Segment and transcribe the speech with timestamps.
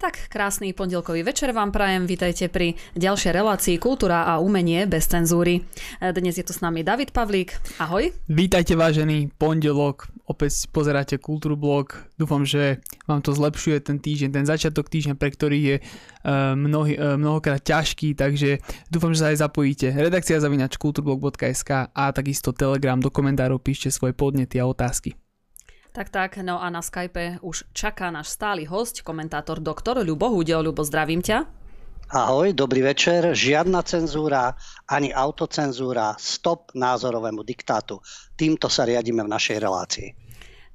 [0.00, 2.08] Tak, krásny pondelkový večer vám prajem.
[2.08, 5.60] Vítajte pri ďalšej relácii Kultúra a umenie bez cenzúry.
[6.00, 7.60] Dnes je tu s nami David Pavlík.
[7.76, 8.08] Ahoj.
[8.24, 10.08] Vítajte vážený pondelok.
[10.24, 12.16] Opäť pozeráte Kultúrblog.
[12.16, 16.96] Dúfam, že vám to zlepšuje ten týždeň, ten začiatok týždňa, pre ktorý je uh, mnohý,
[16.96, 19.92] uh, mnohokrát ťažký, takže dúfam, že sa aj zapojíte.
[19.92, 25.12] Redakcia zavinač kulturblog.sk a takisto Telegram do komentárov píšte svoje podnety a otázky.
[25.90, 30.62] Tak, tak, no a na Skype už čaká náš stály host, komentátor doktor Ľubo Hudeo.
[30.62, 31.42] Ľubo, zdravím ťa.
[32.14, 33.34] Ahoj, dobrý večer.
[33.34, 34.54] Žiadna cenzúra,
[34.86, 37.98] ani autocenzúra, stop názorovému diktátu.
[38.38, 40.08] Týmto sa riadíme v našej relácii.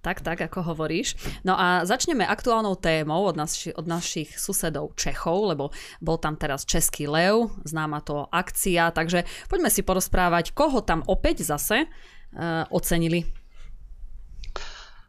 [0.03, 1.15] Tak, tak, ako hovoríš.
[1.47, 5.71] No a začneme aktuálnou témou od, naši, od našich susedov Čechov, lebo
[6.03, 11.47] bol tam teraz Český lev, známa to akcia, takže poďme si porozprávať, koho tam opäť
[11.47, 13.44] zase uh, ocenili.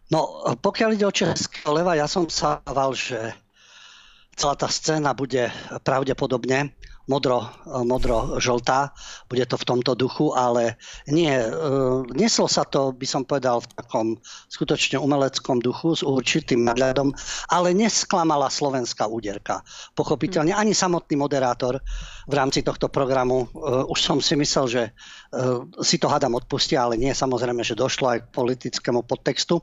[0.06, 3.18] No, pokiaľ ide o Českého leva, ja som sa bával, že
[4.38, 5.50] celá tá scéna bude
[5.82, 6.70] pravdepodobne
[7.06, 8.90] modro, modro-žltá,
[9.30, 10.74] bude to v tomto duchu, ale
[11.06, 11.50] nie, e,
[12.18, 14.06] neslo sa to, by som povedal, v takom
[14.50, 17.14] skutočne umeleckom duchu s určitým nadľadom,
[17.54, 19.62] ale nesklamala slovenská úderka.
[19.94, 21.78] Pochopiteľne ani samotný moderátor
[22.26, 26.82] v rámci tohto programu, uh, už som si myslel, že uh, si to hádam odpustia,
[26.82, 29.62] ale nie, samozrejme, že došlo aj k politickému podtextu.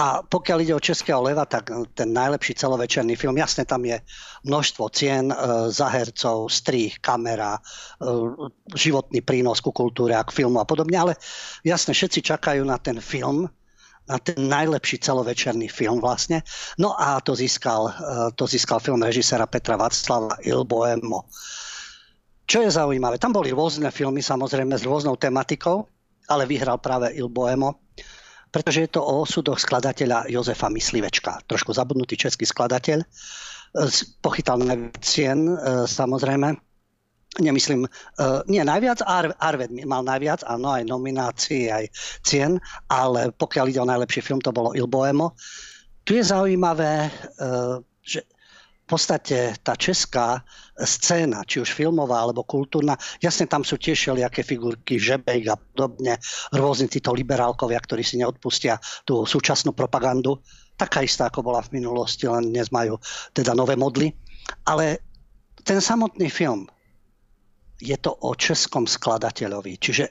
[0.00, 4.00] A pokiaľ ide o Českého leva, tak ten najlepší celovečerný film, jasne tam je
[4.48, 7.60] množstvo cien uh, za hercov, strých, kamera,
[8.72, 11.12] životný prínos ku kultúre a k filmu a podobne, ale
[11.60, 13.52] jasne všetci čakajú na ten film,
[14.08, 16.42] na ten najlepší celovečerný film vlastne.
[16.80, 17.92] No a to získal,
[18.34, 21.30] to získal film režisera Petra Václava Il Boemo.
[22.46, 25.86] Čo je zaujímavé, tam boli rôzne filmy samozrejme s rôznou tematikou,
[26.28, 27.82] ale vyhral práve Il Boemo,
[28.52, 31.48] pretože je to o osudoch skladateľa Jozefa Myslivečka.
[31.48, 33.00] Trošku zabudnutý český skladateľ.
[34.20, 36.52] Pochytal najviac cien, e, samozrejme.
[37.40, 37.90] Nemyslím, e,
[38.52, 39.00] nie najviac,
[39.40, 41.88] Arved mal najviac, áno, aj nominácií, aj
[42.20, 42.60] cien,
[42.92, 45.32] ale pokiaľ ide o najlepší film, to bolo Il Boemo.
[46.04, 47.10] Tu je zaujímavé, e,
[48.04, 48.20] že
[48.92, 50.44] podstate tá česká
[50.76, 52.92] scéna, či už filmová alebo kultúrna,
[53.24, 56.20] jasne tam sú tiež všelijaké figurky, Žebejk a podobne,
[56.52, 58.76] rôzni títo liberálkovia, ktorí si neodpustia
[59.08, 60.44] tú súčasnú propagandu,
[60.76, 63.00] taká istá, ako bola v minulosti, len dnes majú
[63.32, 64.12] teda nové modly.
[64.68, 65.00] Ale
[65.64, 66.68] ten samotný film
[67.80, 69.80] je to o českom skladateľovi.
[69.80, 70.04] Čiže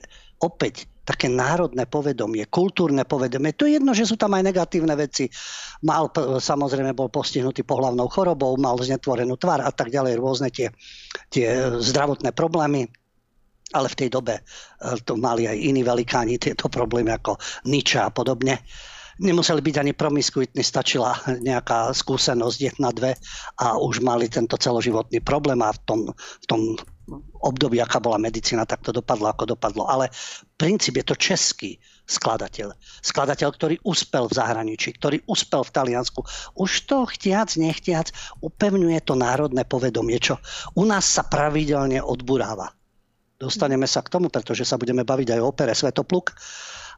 [0.43, 3.57] opäť také národné povedomie, kultúrne povedomie.
[3.57, 5.25] To je jedno, že sú tam aj negatívne veci.
[5.81, 10.69] Mal, samozrejme, bol postihnutý pohlavnou chorobou, mal znetvorenú tvár a tak ďalej, rôzne tie,
[11.33, 12.85] tie zdravotné problémy.
[13.71, 14.43] Ale v tej dobe e,
[15.07, 18.59] to mali aj iní velikáni tieto problémy ako Nietzsche a podobne
[19.21, 21.13] nemuseli byť ani promiskuitní, stačila
[21.45, 23.13] nejaká skúsenosť jedna, dve
[23.61, 26.61] a už mali tento celoživotný problém a v tom, v tom
[27.41, 29.89] období, aká bola medicína, tak to dopadlo, ako dopadlo.
[29.89, 30.13] Ale
[30.55, 31.71] princíp je to český
[32.05, 32.75] skladateľ.
[33.01, 36.21] Skladateľ, ktorý uspel v zahraničí, ktorý uspel v Taliansku.
[36.59, 38.13] Už to chtiac, nechtiac
[38.43, 40.37] upevňuje to národné povedomie, čo
[40.77, 42.69] u nás sa pravidelne odburáva.
[43.41, 46.37] Dostaneme sa k tomu, pretože sa budeme baviť aj o opere Svetopluk.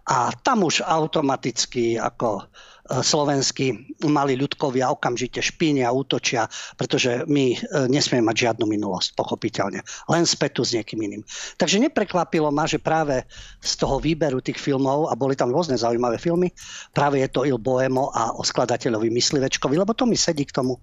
[0.04, 2.44] A tam už automaticky ako
[2.84, 7.58] slovenskí mali ľudkovia okamžite špínia, útočia, pretože my e,
[7.88, 9.80] nesmieme mať žiadnu minulosť, pochopiteľne.
[10.12, 11.24] Len spätu s niekým iným.
[11.56, 13.24] Takže neprekvapilo ma, že práve
[13.64, 16.52] z toho výberu tých filmov, a boli tam rôzne zaujímavé filmy,
[16.92, 20.76] práve je to Il Boemo a o skladateľovi Myslivečkovi, lebo to mi sedí k tomu,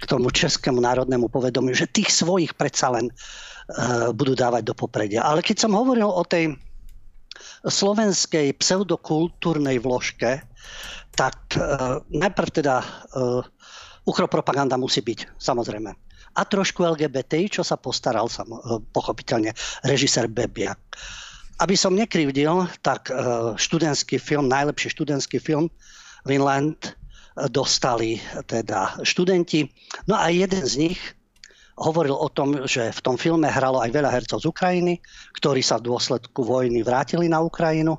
[0.00, 5.20] k tomu českému národnému povedomiu, že tých svojich predsa len uh, budú dávať do popredia.
[5.20, 6.56] Ale keď som hovoril o tej
[7.64, 10.42] slovenskej pseudokultúrnej vložke,
[11.12, 13.44] tak uh, najprv teda uh,
[14.08, 15.90] ukropropaganda musí byť, samozrejme.
[16.32, 19.52] A trošku LGBT, čo sa postaral sam, uh, pochopiteľne
[19.84, 20.80] režisér Bebiak.
[21.60, 23.06] Aby som nekrivdil, tak
[23.54, 25.70] študentský film, najlepší študentský film
[26.26, 26.98] Vinland
[27.54, 28.18] dostali
[28.50, 29.70] teda študenti.
[30.10, 30.98] No a jeden z nich
[31.80, 35.00] hovoril o tom, že v tom filme hralo aj veľa hercov z Ukrajiny,
[35.40, 37.96] ktorí sa v dôsledku vojny vrátili na Ukrajinu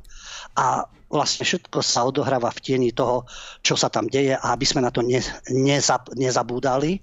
[0.53, 3.29] a vlastne všetko sa odohráva v tieni toho,
[3.61, 5.21] čo sa tam deje a aby sme na to ne,
[5.53, 6.97] nezab, nezabúdali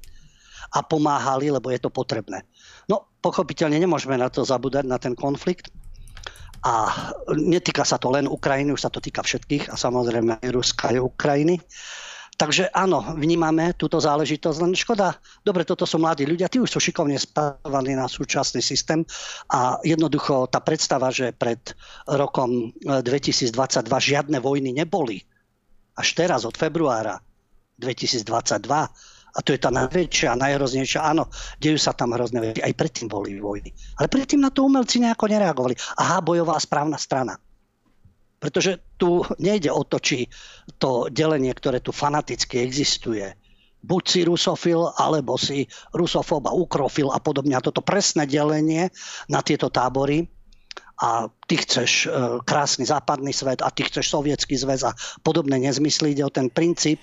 [0.75, 2.43] a pomáhali, lebo je to potrebné.
[2.91, 5.71] No, pochopiteľne nemôžeme na to zabúdať, na ten konflikt.
[6.61, 6.93] A
[7.33, 11.01] netýka sa to len Ukrajiny, už sa to týka všetkých a samozrejme aj Ruska aj
[11.01, 11.57] Ukrajiny.
[12.41, 15.13] Takže áno, vnímame túto záležitosť, len škoda,
[15.45, 19.05] dobre, toto sú mladí ľudia, tí už sú šikovne spávaní na súčasný systém
[19.53, 21.61] a jednoducho tá predstava, že pred
[22.09, 25.21] rokom 2022 e, žiadne vojny neboli,
[26.01, 27.21] až teraz od februára
[27.77, 28.25] 2022
[29.31, 31.07] A to je tá najväčšia, najhroznejšia.
[31.07, 31.31] Áno,
[31.63, 32.61] dejú sa tam hrozné veci.
[32.65, 33.71] Aj predtým boli vojny.
[34.03, 35.79] Ale predtým na to umelci nejako nereagovali.
[36.03, 37.39] Aha, bojová správna strana.
[38.41, 40.25] Pretože tu nejde o to, či
[40.81, 43.37] to delenie, ktoré tu fanaticky existuje,
[43.85, 47.57] buď si rusofil, alebo si rusofób a ukrofil a podobne.
[47.57, 48.89] A toto presné delenie
[49.29, 50.25] na tieto tábory
[51.01, 52.09] a ty chceš e,
[52.45, 54.93] krásny západný svet a ty chceš sovietský zväz a
[55.25, 56.13] podobné nezmysly.
[56.13, 57.01] Ide o ten princíp,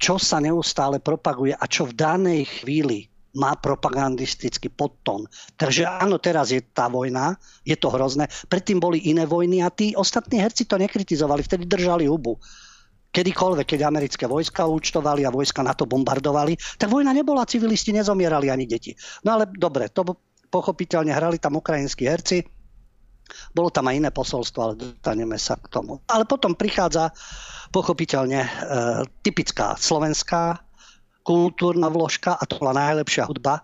[0.00, 5.24] čo sa neustále propaguje a čo v danej chvíli má propagandistický podtón.
[5.56, 8.28] Takže áno, teraz je tá vojna, je to hrozné.
[8.48, 12.36] Predtým boli iné vojny a tí ostatní herci to nekritizovali, vtedy držali hubu.
[13.12, 18.48] Kedykoľvek, keď americké vojska účtovali a vojska na to bombardovali, tak vojna nebola, civilisti nezomierali
[18.48, 18.96] ani deti.
[19.24, 20.16] No ale dobre, to
[20.48, 22.40] pochopiteľne hrali tam ukrajinskí herci,
[23.52, 26.04] bolo tam aj iné posolstvo, ale dostaneme sa k tomu.
[26.08, 27.12] Ale potom prichádza
[27.72, 28.48] pochopiteľne e,
[29.24, 30.71] typická slovenská
[31.22, 33.62] kultúrna vložka a to bola najlepšia hudba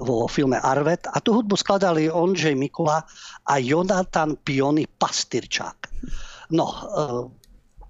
[0.00, 1.04] vo filme Arvet.
[1.12, 3.04] A tú hudbu skladali Ondřej Mikula
[3.46, 5.76] a Jonathan Piony Pastyrčák.
[6.50, 6.80] No, e,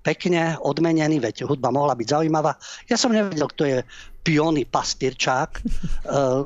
[0.03, 2.57] pekne odmenený, veď hudba mohla byť zaujímavá.
[2.91, 3.79] Ja som nevedel, kto je
[4.27, 5.51] Piony Pastyrčák.
[5.57, 5.63] E,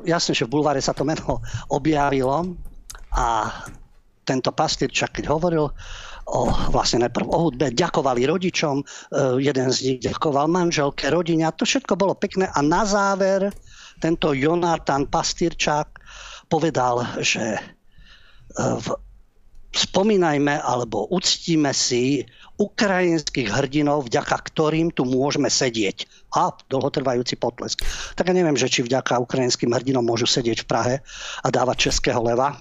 [0.05, 1.41] jasne, že v bulváre sa to meno
[1.79, 2.55] objavilo
[3.15, 3.51] a
[4.25, 5.69] tento pastýrčak, keď hovoril
[6.25, 8.85] o, vlastne najprv o hudbe, ďakovali rodičom, e,
[9.45, 13.53] jeden z nich ďakoval manželke, rodine a to všetko bolo pekné a na záver
[14.01, 15.89] tento Jonathan Pastýrčák
[16.49, 17.61] povedal, že e,
[18.57, 18.87] v,
[19.75, 22.23] spomínajme alebo uctíme si
[22.55, 26.07] ukrajinských hrdinov, vďaka ktorým tu môžeme sedieť.
[26.39, 27.83] A dlhotrvajúci potlesk.
[28.15, 30.95] Tak ja neviem, že či vďaka ukrajinským hrdinom môžu sedieť v Prahe
[31.43, 32.55] a dávať českého leva,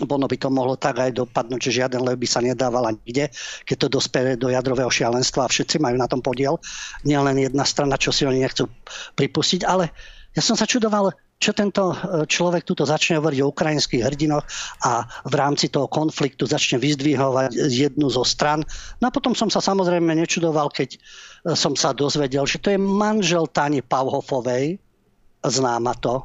[0.00, 3.28] ono by to mohlo tak aj dopadnúť, že žiaden lev by sa nedával nikde,
[3.68, 6.56] keď to dospere do jadrového šialenstva a všetci majú na tom podiel.
[7.04, 8.66] len jedna strana, čo si oni nechcú
[9.14, 9.92] pripustiť, ale
[10.32, 11.12] ja som sa čudoval,
[11.42, 14.46] čo tento e, človek tuto začne hovoriť o ukrajinských hrdinoch
[14.86, 18.62] a v rámci toho konfliktu začne vyzdvihovať jednu zo stran.
[19.02, 20.98] No a potom som sa samozrejme nečudoval, keď e,
[21.58, 24.78] som sa dozvedel, že to je manžel Tani Pauhofovej,
[25.42, 26.22] známa to,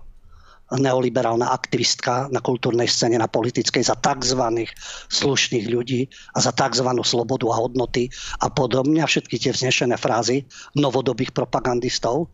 [0.75, 4.68] neoliberálna aktivistka na kultúrnej scéne, na politickej za tzv.
[5.08, 6.90] slušných ľudí a za tzv.
[7.08, 8.12] slobodu a hodnoty
[8.44, 10.44] a podobne a všetky tie vznešené frázy
[10.75, 12.28] novodobých propagandistov.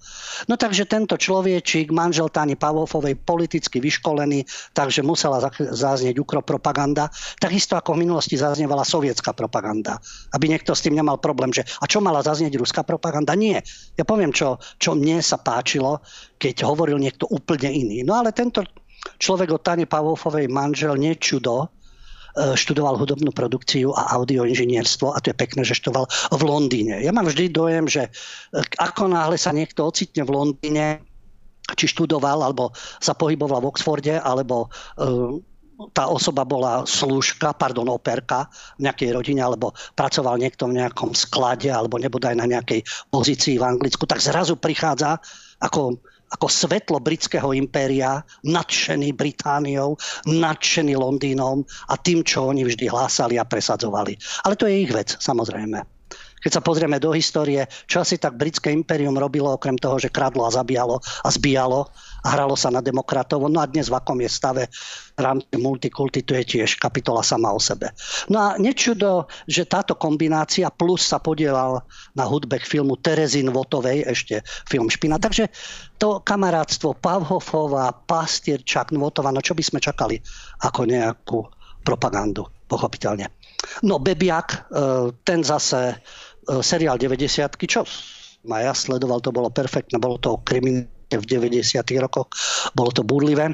[0.49, 7.93] No takže tento človečík, manžel Tani Pavofovej, politicky vyškolený, takže musela záznieť ukropropaganda, takisto ako
[7.93, 10.01] v minulosti zaznievala sovietská propaganda.
[10.33, 13.37] Aby niekto s tým nemal problém, že a čo mala zaznieť ruská propaganda?
[13.37, 13.61] Nie.
[13.93, 16.01] Ja poviem, čo, čo mne sa páčilo,
[16.41, 18.03] keď hovoril niekto úplne iný.
[18.03, 18.63] No ale tento
[19.19, 25.35] človek od Tane Pavofovej manžel nečudo, e, študoval hudobnú produkciu a audioinžinierstvo a to je
[25.35, 27.03] pekné, že študoval v Londýne.
[27.03, 28.11] Ja mám vždy dojem, že e,
[28.79, 31.03] ako náhle sa niekto ocitne v Londýne,
[31.75, 32.71] či študoval, alebo
[33.03, 35.39] sa pohyboval v Oxforde, alebo e,
[35.91, 38.47] tá osoba bola slúžka, pardon, operka
[38.79, 43.67] v nejakej rodine, alebo pracoval niekto v nejakom sklade, alebo nebodaj na nejakej pozícii v
[43.67, 45.19] Anglicku, tak zrazu prichádza
[45.59, 45.99] ako
[46.33, 49.95] ako svetlo britského impéria, nadšený Britániou,
[50.25, 54.17] nadšený Londýnom a tým, čo oni vždy hlásali a presadzovali.
[54.43, 56.02] Ale to je ich vec, samozrejme.
[56.43, 60.43] Keď sa pozrieme do histórie, čo asi tak britské impérium robilo, okrem toho, že kradlo
[60.43, 61.87] a zabíjalo a zbíjalo
[62.23, 63.47] a hralo sa na demokratov.
[63.47, 64.63] No a dnes v akom je stave
[65.15, 67.95] v rámci multikulty, to je tiež kapitola sama o sebe.
[68.27, 71.83] No a nečudo, že táto kombinácia plus sa podielal
[72.15, 75.15] na hudbe k filmu Terezin Votovej, ešte film Špina.
[75.19, 75.47] Takže
[75.95, 80.19] to kamarátstvo Pavhofová, Pastierčak, Votová, no čo by sme čakali
[80.63, 81.39] ako nejakú
[81.83, 83.27] propagandu, pochopiteľne.
[83.83, 84.57] No Bebiak, e,
[85.23, 85.99] ten zase
[86.61, 87.87] seriál 90 čo
[88.43, 92.27] ma ja sledoval, to bolo perfektné, bolo to kriminálne v 90 rokoch,
[92.75, 93.53] bolo to búrlivé.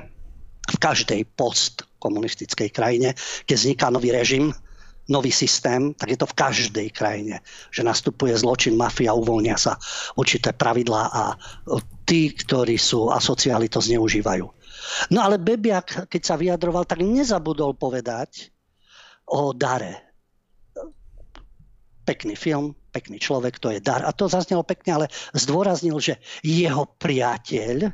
[0.70, 3.18] V každej postkomunistickej krajine,
[3.50, 4.54] keď vzniká nový režim,
[5.10, 7.42] nový systém, tak je to v každej krajine,
[7.74, 9.74] že nastupuje zločin, mafia, uvoľnia sa
[10.14, 11.34] určité pravidlá a
[12.06, 14.46] tí, ktorí sú asociáli, to zneužívajú.
[15.10, 18.54] No ale Bebiak, keď sa vyjadroval, tak nezabudol povedať
[19.26, 20.14] o dare.
[22.06, 24.02] Pekný film, pekný človek, to je dar.
[24.04, 25.06] A to zaznelo pekne, ale
[25.38, 27.94] zdôraznil, že jeho priateľ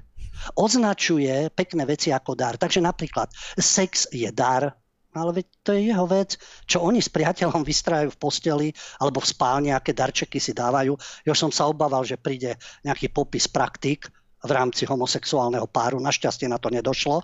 [0.55, 2.55] označuje pekné veci ako dar.
[2.59, 4.71] Takže napríklad sex je dar,
[5.15, 6.35] ale veď to je jeho vec,
[6.67, 8.67] čo oni s priateľom vystrajú v posteli
[8.99, 10.99] alebo v spálni, aké darčeky si dávajú.
[11.23, 14.11] Ja som sa obával, že príde nejaký popis praktik
[14.43, 16.03] v rámci homosexuálneho páru.
[16.03, 17.23] Našťastie na to nedošlo.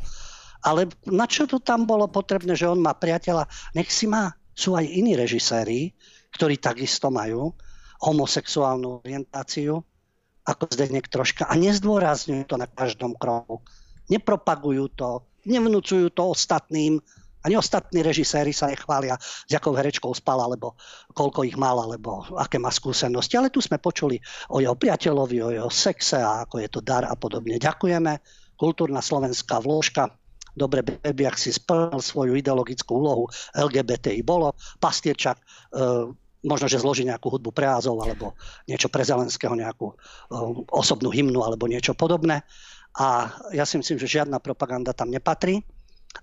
[0.62, 3.50] Ale na čo to tam bolo potrebné, že on má priateľa?
[3.76, 4.32] Nech si má.
[4.52, 5.96] Sú aj iní režiséri,
[6.34, 7.52] ktorí takisto majú
[8.02, 9.84] homosexuálnu orientáciu
[10.42, 13.62] ako Zdenek troška a nezdôrazňujú to na každom kroku.
[14.10, 16.98] Nepropagujú to, nevnúcujú to ostatným,
[17.42, 20.78] ani ostatní režiséri sa nechvália, s jakou herečkou spal, alebo
[21.18, 23.34] koľko ich mal, alebo aké má skúsenosti.
[23.34, 24.22] Ale tu sme počuli
[24.54, 27.58] o jeho priateľovi, o jeho sexe a ako je to dar a podobne.
[27.58, 28.22] Ďakujeme.
[28.54, 30.14] Kultúrna slovenská vložka.
[30.54, 33.26] Dobre, ak si splnil svoju ideologickú úlohu.
[33.58, 34.54] LGBTI bolo.
[34.78, 35.44] Pastierčak e,
[36.42, 38.34] možno, že zloží nejakú hudbu pre Azov, alebo
[38.66, 39.96] niečo pre Zelenského, nejakú e,
[40.74, 42.42] osobnú hymnu alebo niečo podobné.
[42.98, 45.64] A ja si myslím, že žiadna propaganda tam nepatrí.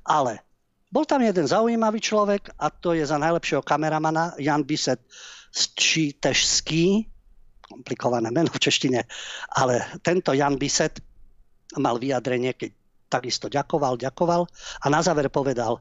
[0.05, 0.45] Ale
[0.93, 5.05] bol tam jeden zaujímavý človek a to je za najlepšieho kameramana Jan Biset
[5.53, 7.09] Čítežský,
[7.65, 9.01] komplikované meno v češtine,
[9.57, 11.01] ale tento Jan Biset
[11.77, 12.73] mal vyjadrenie, keď
[13.09, 14.49] takisto ďakoval, ďakoval
[14.85, 15.81] a na záver povedal,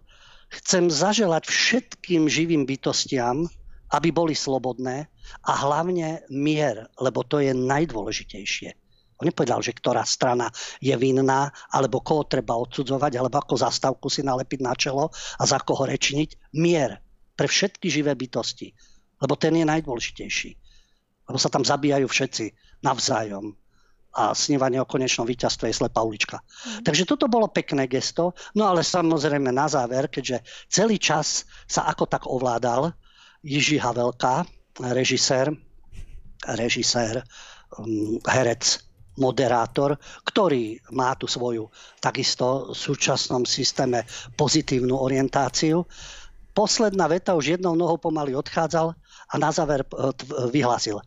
[0.52, 3.48] chcem zaželať všetkým živým bytostiam,
[3.94, 5.08] aby boli slobodné
[5.48, 8.70] a hlavne mier, lebo to je najdôležitejšie.
[9.18, 14.22] On nepovedal, že ktorá strana je vinná, alebo koho treba odsudzovať, alebo ako zastávku si
[14.22, 15.10] nalepiť na čelo
[15.42, 16.54] a za koho rečniť.
[16.54, 17.02] Mier
[17.34, 18.78] pre všetky živé bytosti.
[19.18, 20.52] Lebo ten je najdôležitejší.
[21.26, 22.46] Lebo sa tam zabíjajú všetci
[22.86, 23.58] navzájom
[24.18, 26.42] a snívanie o konečnom víťazstve je slepá ulička.
[26.42, 26.90] Mm.
[26.90, 32.10] Takže toto bolo pekné gesto, no ale samozrejme na záver, keďže celý čas sa ako
[32.10, 32.98] tak ovládal
[33.44, 34.46] Jiži Havelka,
[34.82, 35.54] režisér,
[36.46, 37.22] režisér,
[37.78, 41.68] um, herec moderátor, ktorý má tu svoju
[41.98, 44.06] takisto v súčasnom systéme
[44.38, 45.84] pozitívnu orientáciu.
[46.54, 48.94] Posledná veta už jednou nohou pomaly odchádzal
[49.30, 49.88] a na záver e,
[50.54, 51.02] vyhlásil.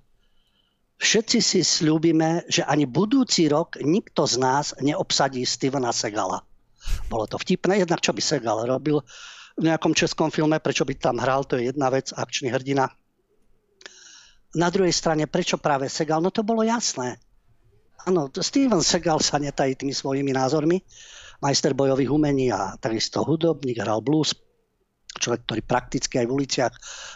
[1.00, 6.44] Všetci si slúbime, že ani budúci rok nikto z nás neobsadí Stevena Segala.
[7.08, 9.00] Bolo to vtipné, jednak čo by Segal robil
[9.60, 12.88] nejakom českom filme, prečo by tam hral, to je jedna vec, akčný hrdina.
[14.56, 16.18] Na druhej strane, prečo práve Segal?
[16.18, 17.20] No to bolo jasné
[18.08, 20.80] Áno, Steven Segal sa netají tými svojimi názormi.
[21.40, 24.36] Majster bojových umení a takisto hudobník, hral blues,
[25.20, 26.74] človek, ktorý prakticky aj v uliciach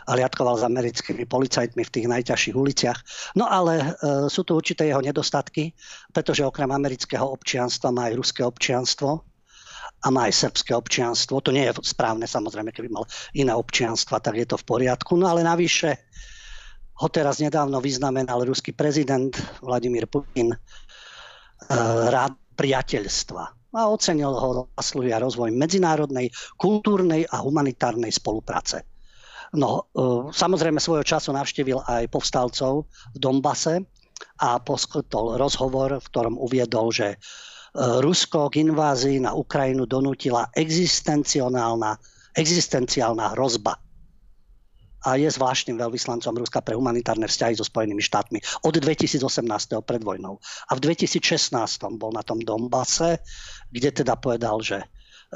[0.08, 2.98] liadkoval s americkými policajtmi v tých najťažších uliciach.
[3.36, 3.86] No ale e,
[4.28, 5.72] sú tu určité jeho nedostatky,
[6.12, 9.24] pretože okrem amerického občianstva má aj ruské občianstvo
[10.04, 11.40] a má aj srbské občianstvo.
[11.40, 15.16] To nie je správne, samozrejme, keby mal iné občianstva, tak je to v poriadku.
[15.16, 16.08] No ale navyše
[16.94, 20.58] ho teraz nedávno vyznamenal ruský prezident Vladimír Putin eh,
[22.08, 23.42] rád priateľstva
[23.74, 28.86] a ocenil ho a rozvoj medzinárodnej, kultúrnej a humanitárnej spolupráce.
[29.58, 33.82] No, eh, samozrejme svojho času navštívil aj povstalcov v Dombase
[34.38, 37.18] a poskytol rozhovor, v ktorom uviedol, že
[37.74, 41.98] Rusko k invázii na Ukrajinu donútila existenciálna,
[42.38, 43.74] existenciálna hrozba
[45.04, 49.20] a je zvláštnym veľvyslancom Ruska pre humanitárne vzťahy so Spojenými štátmi od 2018.
[49.84, 50.40] pred vojnou.
[50.70, 51.52] A v 2016
[52.00, 53.20] bol na tom Dombase,
[53.68, 54.80] kde teda povedal, že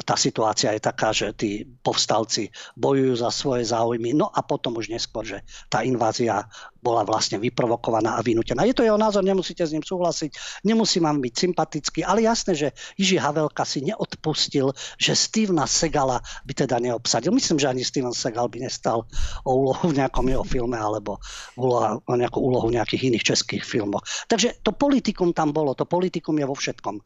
[0.04, 4.14] tá situácia je taká, že tí povstalci bojujú za svoje záujmy.
[4.14, 6.46] No a potom už neskôr, že tá invázia
[6.78, 8.62] bola vlastne vyprovokovaná a vynútená.
[8.62, 12.68] Je to jeho názor, nemusíte s ním súhlasiť, nemusí vám byť sympatický, ale jasné, že
[12.94, 17.34] Jiži Havelka si neodpustil, že Stevena Segala by teda neobsadil.
[17.34, 19.04] Myslím, že ani Steven Segal by nestal
[19.42, 21.18] o úlohu v nejakom jeho filme alebo
[21.58, 24.06] o nejakú úlohu v nejakých iných českých filmoch.
[24.30, 27.02] Takže to politikum tam bolo, to politikum je vo všetkom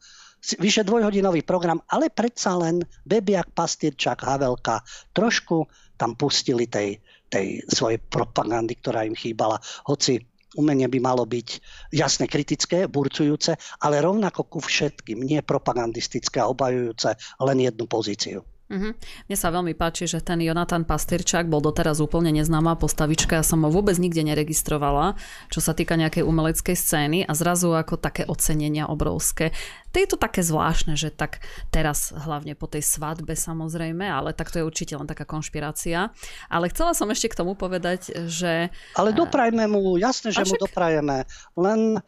[0.59, 4.83] vyše dvojhodinový program, ale predsa len Bebiak, Pastýrčak, Havelka
[5.15, 6.99] trošku tam pustili tej,
[7.31, 9.61] tej svojej propagandy, ktorá im chýbala.
[9.87, 10.19] Hoci
[10.59, 11.47] umenie by malo byť
[11.95, 18.45] jasne kritické, burcujúce, ale rovnako ku všetkým, nie propagandistické a obajujúce len jednu pozíciu.
[18.73, 18.93] Mm-hmm.
[19.29, 23.37] Mne sa veľmi páči, že ten Jonathan Pastyrčák bol doteraz úplne neznáma postavička.
[23.37, 25.13] Ja som ho vôbec nikde neregistrovala,
[25.53, 29.53] čo sa týka nejakej umeleckej scény a zrazu ako také ocenenia obrovské.
[29.93, 34.49] To je to také zvláštne, že tak teraz hlavne po tej svadbe samozrejme, ale tak
[34.49, 36.09] to je určite len taká konšpirácia.
[36.49, 38.73] Ale chcela som ešte k tomu povedať, že...
[38.97, 40.57] Ale doprajme mu, jasne, že však...
[40.57, 41.29] mu doprajeme.
[41.53, 42.01] Len e,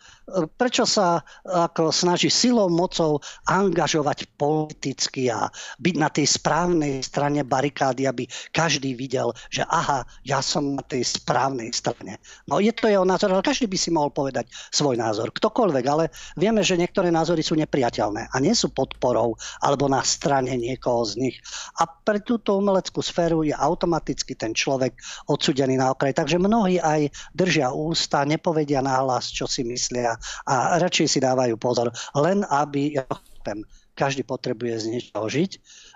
[0.57, 5.45] prečo sa ako snaží silou, mocou angažovať politicky a
[5.77, 11.05] byť na tej správnej strane barikády, aby každý videl, že aha, ja som na tej
[11.05, 12.17] správnej strane.
[12.49, 15.29] No je to jeho názor, ale každý by si mohol povedať svoj názor.
[15.29, 19.99] Ktokoľvek, ale vieme, že niektoré názory sú nepríjemné nepriateľné a nie sú podporou alebo na
[19.99, 21.37] strane niekoho z nich.
[21.75, 24.95] A pre túto umeleckú sféru je automaticky ten človek
[25.27, 26.15] odsudený na okraj.
[26.15, 30.15] Takže mnohí aj držia ústa, nepovedia náhlas, čo si myslia
[30.47, 35.51] a radšej si dávajú pozor, len aby chápem, každý potrebuje z niečoho žiť.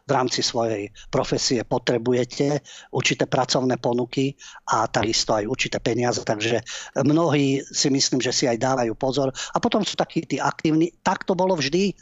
[0.10, 4.34] V rámci svojej profesie potrebujete určité pracovné ponuky
[4.74, 6.26] a takisto aj určité peniaze.
[6.26, 6.66] Takže
[7.06, 9.30] mnohí si myslím, že si aj dávajú pozor.
[9.30, 10.90] A potom sú takí tí aktívni.
[11.06, 11.94] Tak to bolo vždy.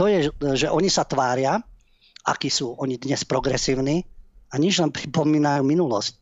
[0.00, 1.60] To je, že oni sa tvária,
[2.24, 4.08] akí sú oni dnes progresívni
[4.48, 6.16] a nič len pripomínajú minulosť.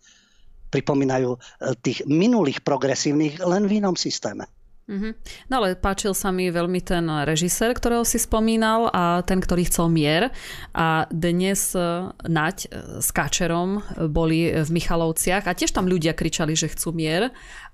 [0.75, 1.39] Pripomínajú eh,
[1.79, 4.58] tých minulých progresívnych len v inom systéme.
[4.89, 5.13] Mm-hmm.
[5.53, 9.93] No ale páčil sa mi veľmi ten režisér, ktorého si spomínal a ten, ktorý chcel
[9.93, 10.33] mier.
[10.73, 12.69] A dnes e, Naď e,
[13.05, 17.29] s Káčerom boli v Michalovciach a tiež tam ľudia kričali, že chcú mier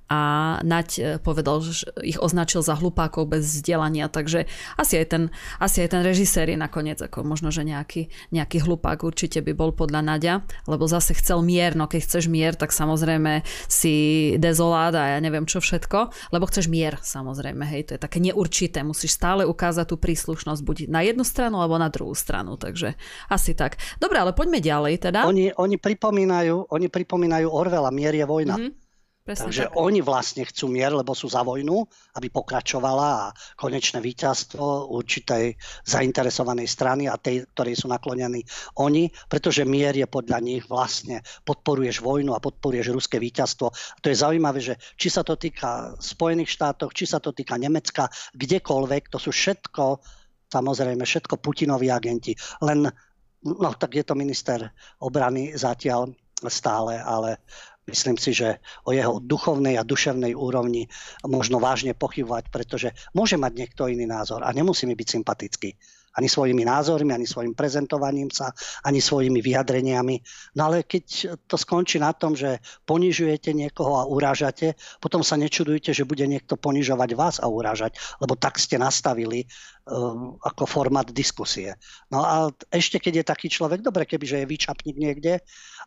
[0.08, 4.44] a Naď e, povedal, že ich označil za hlupákov bez vzdelania, takže
[4.76, 5.22] asi aj ten,
[5.56, 9.72] asi aj ten režisér je nakoniec ako možno, že nejaký, nejaký hlupák určite by bol
[9.72, 10.34] podľa Nadia,
[10.68, 15.48] lebo zase chcel mier, no keď chceš mier, tak samozrejme si dezolát a ja neviem
[15.48, 19.96] čo všetko, lebo chceš mier samozrejme, hej, to je také neurčité, musíš stále ukázať tú
[19.96, 22.92] príslušnosť buď na jednu stranu alebo na druhú stranu, takže
[23.32, 23.80] asi tak.
[23.96, 25.24] Dobre, ale poďme ďalej teda.
[25.24, 28.56] Oni, oni pripomínajú, oni pripomínajú Orvela, mier je vojna.
[28.60, 28.83] Mm-hmm.
[29.24, 29.80] Presne Takže tak.
[29.80, 31.80] oni vlastne chcú mier, lebo sú za vojnu,
[32.20, 35.56] aby pokračovala a konečné víťazstvo určitej
[35.88, 38.44] zainteresovanej strany a tej, ktorej sú naklonení
[38.76, 43.72] oni, pretože mier je podľa nich vlastne podporuješ vojnu a podporuješ ruské víťazstvo.
[43.72, 47.56] A to je zaujímavé, že či sa to týka Spojených štátov, či sa to týka
[47.56, 50.04] Nemecka, kdekoľvek, to sú všetko,
[50.52, 52.36] samozrejme, všetko Putinovi agenti.
[52.60, 52.92] Len,
[53.40, 54.68] no tak je to minister
[55.00, 56.12] obrany zatiaľ
[56.44, 57.40] stále, ale
[57.84, 60.88] Myslím si, že o jeho duchovnej a duševnej úrovni
[61.28, 65.76] možno vážne pochybovať, pretože môže mať niekto iný názor a nemusí mi byť sympatický.
[66.14, 68.54] Ani svojimi názormi, ani svojim prezentovaním sa,
[68.86, 70.16] ani svojimi vyjadreniami.
[70.54, 75.90] No ale keď to skončí na tom, že ponižujete niekoho a urážate, potom sa nečudujte,
[75.90, 79.44] že bude niekto ponižovať vás a urážať, lebo tak ste nastavili
[79.90, 81.76] um, ako formát diskusie.
[82.08, 85.42] No a ešte keď je taký človek, dobre, kebyže je vyčapník niekde,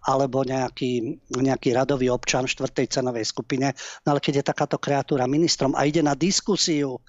[0.06, 3.74] alebo nejaký, nejaký radový občan v štvrtej cenovej skupine.
[4.06, 7.02] No ale keď je takáto kreatúra ministrom a ide na diskusiu,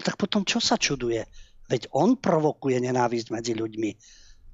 [0.00, 1.26] tak potom čo sa čuduje?
[1.70, 3.90] Veď on provokuje nenávisť medzi ľuďmi.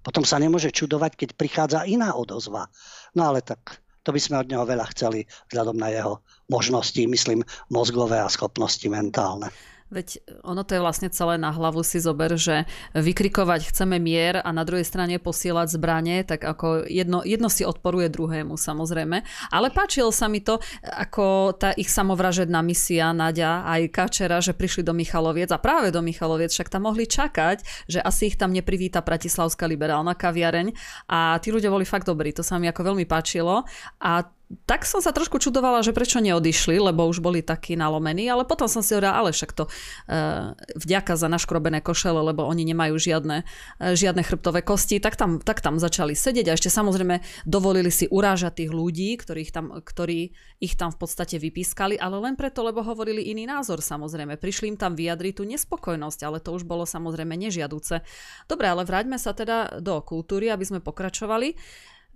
[0.04, 2.68] Potom sa nemôže čudovať, keď prichádza iná odozva.
[3.16, 7.42] No ale tak to by sme od neho veľa chceli vzhľadom na jeho možnosti, myslím,
[7.72, 9.50] mozgové a schopnosti mentálne.
[9.86, 12.66] Veď ono to je vlastne celé na hlavu si zober, že
[12.98, 18.10] vykrikovať chceme mier a na druhej strane posielať zbranie, tak ako jedno, jedno si odporuje
[18.10, 19.22] druhému samozrejme.
[19.54, 24.82] Ale páčilo sa mi to, ako tá ich samovražedná misia Nadia aj Kačera, že prišli
[24.82, 29.06] do Michaloviec a práve do Michaloviec, však tam mohli čakať, že asi ich tam neprivíta
[29.06, 30.74] Bratislavská liberálna kaviareň
[31.06, 33.62] a tí ľudia boli fakt dobrí, to sa mi ako veľmi páčilo
[34.02, 34.12] a
[34.46, 38.70] tak som sa trošku čudovala, že prečo neodišli, lebo už boli takí nalomení, ale potom
[38.70, 43.42] som si hovorila, ale však to uh, vďaka za naškrobené košele, lebo oni nemajú žiadne,
[43.42, 48.06] uh, žiadne chrbtové kosti, tak tam, tak tam začali sedieť a ešte samozrejme dovolili si
[48.06, 50.30] urážať tých ľudí, ktorých tam, ktorí
[50.62, 54.38] ich tam v podstate vypískali, ale len preto, lebo hovorili iný názor samozrejme.
[54.38, 58.06] Prišli im tam vyjadriť tú nespokojnosť, ale to už bolo samozrejme nežiaduce.
[58.46, 61.58] Dobre, ale vráťme sa teda do kultúry, aby sme pokračovali.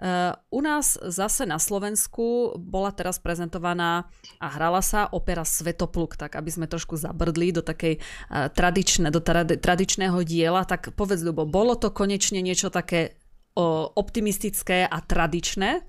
[0.00, 4.08] Uh, u nás zase na Slovensku bola teraz prezentovaná
[4.40, 9.20] a hrala sa opera Svetopluk, tak aby sme trošku zabrdli do takej uh, tradičné, do
[9.20, 13.12] trad- tradičného diela, tak povedz Ľubo, bolo to konečne niečo také
[13.60, 15.84] uh, optimistické a tradičné?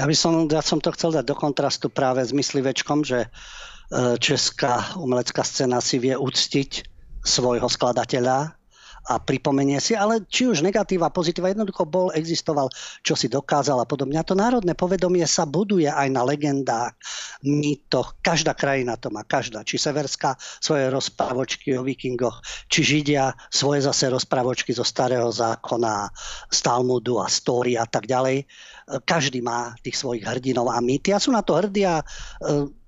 [0.00, 3.28] Ja by som, ja som to chcel dať do kontrastu práve s myslivečkom, že
[4.24, 6.88] česká umelecká scéna si vie uctiť
[7.20, 8.56] svojho skladateľa,
[9.10, 12.70] a pripomenie si, ale či už negatíva, pozitíva, jednoducho bol, existoval,
[13.02, 14.18] čo si dokázal a podobne.
[14.18, 16.94] A to národné povedomie sa buduje aj na legendách,
[17.42, 18.22] mýtoch.
[18.22, 19.66] Každá krajina to má, každá.
[19.66, 22.38] Či severská svoje rozprávočky o vikingoch,
[22.70, 26.06] či Židia svoje zase rozprávočky zo starého zákona,
[26.52, 28.46] z Talmudu a story a tak ďalej.
[29.02, 32.04] Každý má tých svojich hrdinov a mýty a sú na to hrdí a e,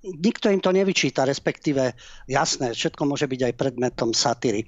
[0.05, 1.97] nikto im to nevyčíta, respektíve
[2.29, 4.67] jasné, všetko môže byť aj predmetom satíry.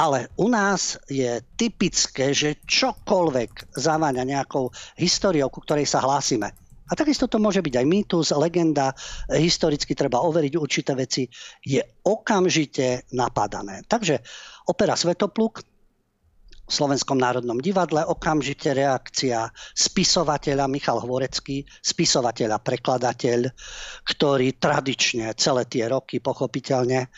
[0.00, 6.56] Ale u nás je typické, že čokoľvek zaváňa nejakou históriou, ku ktorej sa hlásime.
[6.90, 8.96] A takisto to môže byť aj mýtus, legenda,
[9.28, 11.28] historicky treba overiť určité veci,
[11.62, 13.84] je okamžite napadané.
[13.84, 14.18] Takže
[14.72, 23.52] opera Svetopluk v Slovenskom národnom divadle, okamžite reakcia spisovateľa Michal Hvorecký, spisovateľ a prekladateľ,
[24.06, 27.10] ktorý tradične celé tie roky pochopiteľne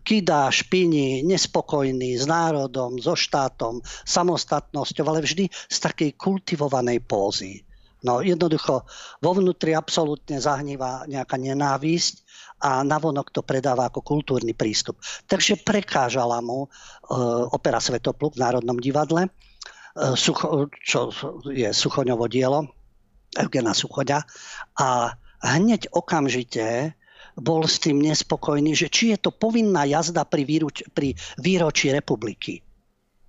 [0.00, 7.64] kydá, špiní, nespokojný s národom, so štátom, samostatnosťou, ale vždy z takej kultivovanej pózy.
[8.00, 8.88] No jednoducho
[9.20, 12.24] vo vnútri absolútne zahnívá nejaká nenávisť
[12.60, 15.00] a navonok to predáva ako kultúrny prístup.
[15.28, 16.68] Takže prekážala mu e,
[17.52, 19.30] opera Svetopluk v Národnom divadle, e,
[20.16, 21.12] sucho, čo
[21.48, 22.68] je Suchoňovo dielo,
[23.36, 24.24] Eugena Suchoďa
[24.80, 26.96] a hneď okamžite
[27.40, 32.60] bol s tým nespokojný, že či je to povinná jazda pri, výroč, pri výročí republiky.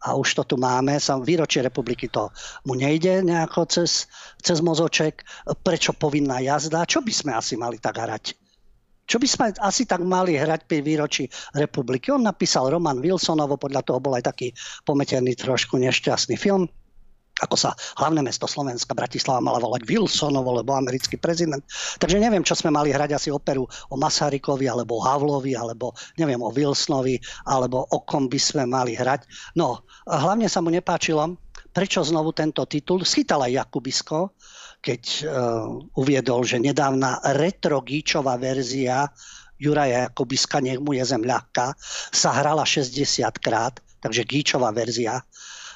[0.02, 2.34] A už to tu máme, sam výročie republiky to
[2.65, 4.10] mu nejde nejako cez,
[4.41, 5.21] cez mozoček.
[5.62, 6.89] Prečo povinná jazda?
[6.89, 8.34] Čo by sme asi mali tak hrať?
[9.06, 12.10] Čo by sme asi tak mali hrať pri výročí republiky?
[12.10, 14.56] On napísal Roman Wilsonovo, podľa toho bol aj taký
[14.88, 16.65] pometený trošku nešťastný film
[17.41, 21.63] ako sa hlavné mesto Slovenska, Bratislava mala volať Wilsonovo, lebo americký prezident.
[21.98, 26.38] Takže neviem, čo sme mali hrať asi operu o Masarykovi, alebo o Havlovi, alebo neviem,
[26.38, 27.17] o Wilsonovi,
[27.50, 29.26] alebo o kom by sme mali hrať.
[29.58, 31.39] No, hlavne sa mu nepáčilo,
[31.74, 33.02] prečo znovu tento titul.
[33.08, 34.38] Schytal Jakubisko,
[34.82, 39.10] keď uh, uviedol, že nedávna retrogíčová verzia
[39.62, 41.78] Juraja Jakubiska, nech mu je zem ľahká,
[42.10, 42.98] sa hrala 60
[43.38, 45.22] krát, takže gíčová verzia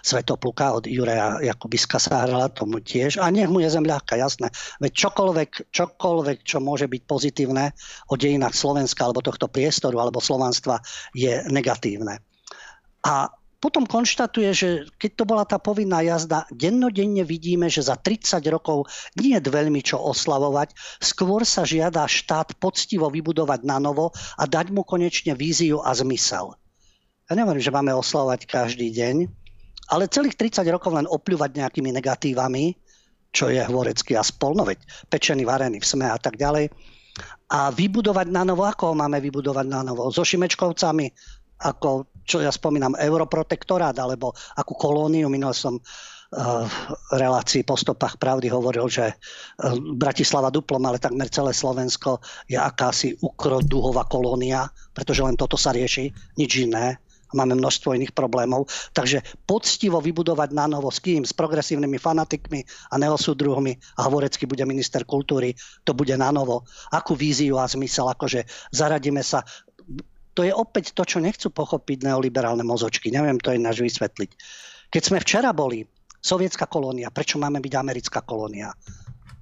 [0.06, 3.18] Svetopluka od Juraja Jakubiska sa hrala tomu tiež.
[3.18, 4.54] A nech mu je zem ľahká, jasné.
[4.78, 7.74] Veď čokoľvek, čokoľvek, čo môže byť pozitívne
[8.06, 10.78] o dejinách Slovenska alebo tohto priestoru alebo slovanstva
[11.18, 12.22] je negatívne.
[13.02, 14.70] A potom konštatuje, že
[15.02, 18.86] keď to bola tá povinná jazda, dennodenne vidíme, že za 30 rokov
[19.18, 24.70] nie je veľmi čo oslavovať, skôr sa žiada štát poctivo vybudovať na novo a dať
[24.70, 26.54] mu konečne víziu a zmysel.
[27.26, 29.45] Ja neviem, že máme oslavovať každý deň,
[29.92, 32.74] ale celých 30 rokov len opľúvať nejakými negatívami,
[33.36, 34.56] čo je Hvorecký a spol,
[35.12, 36.72] pečený, varený v sme a tak ďalej.
[37.52, 40.08] A vybudovať na novo, ako ho máme vybudovať na novo?
[40.10, 41.12] So Šimečkovcami,
[41.62, 45.32] ako, čo ja spomínam, Europrotektorát, alebo akú kolóniu.
[45.32, 45.80] Minul som
[46.36, 49.16] v relácii po stopách pravdy hovoril, že e,
[49.96, 52.20] Bratislava duplom, ale takmer celé Slovensko
[52.50, 57.00] je akási ukroduhová kolónia, pretože len toto sa rieši, nič iné
[57.34, 58.70] máme množstvo iných problémov.
[58.94, 61.26] Takže poctivo vybudovať na novo s kým?
[61.26, 62.62] S progresívnymi fanatikmi
[62.92, 65.58] a neosudruhmi a Hovorecký bude minister kultúry,
[65.88, 66.68] to bude na novo.
[66.94, 69.42] Akú víziu a zmysel, akože zaradíme sa
[70.36, 73.08] to je opäť to, čo nechcú pochopiť neoliberálne mozočky.
[73.08, 74.36] Neviem to ináč vysvetliť.
[74.92, 75.88] Keď sme včera boli
[76.20, 78.76] sovietská kolónia, prečo máme byť americká kolónia?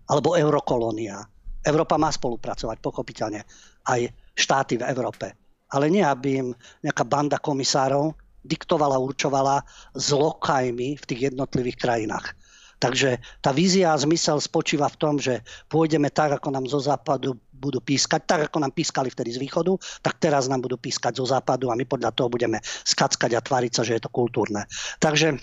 [0.05, 1.17] Alebo eurokolónia?
[1.65, 3.41] Európa má spolupracovať, pochopiteľne.
[3.89, 4.01] Aj
[4.37, 5.42] štáty v Európe
[5.73, 6.49] ale nie, aby im
[6.85, 8.13] nejaká banda komisárov
[8.45, 9.65] diktovala, určovala
[9.97, 12.37] s lokajmi v tých jednotlivých krajinách.
[12.77, 15.39] Takže tá vízia a zmysel spočíva v tom, že
[15.71, 19.71] pôjdeme tak, ako nám zo západu budú pískať, tak ako nám pískali vtedy z východu,
[20.03, 23.71] tak teraz nám budú pískať zo západu a my podľa toho budeme skackať a tváriť
[23.71, 24.67] sa, že je to kultúrne.
[24.99, 25.39] Takže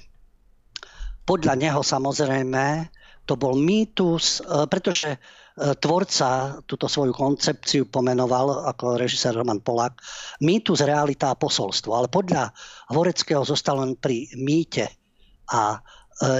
[1.25, 2.93] podľa neho samozrejme
[3.25, 5.17] to bol mýtus, e, pretože
[5.61, 10.01] tvorca túto svoju koncepciu pomenoval ako režisér Roman Polák
[10.41, 11.93] mýtus, realita a posolstvo.
[11.93, 12.49] Ale podľa
[12.97, 14.89] Horeckého zostal len pri mýte
[15.53, 15.79] a e,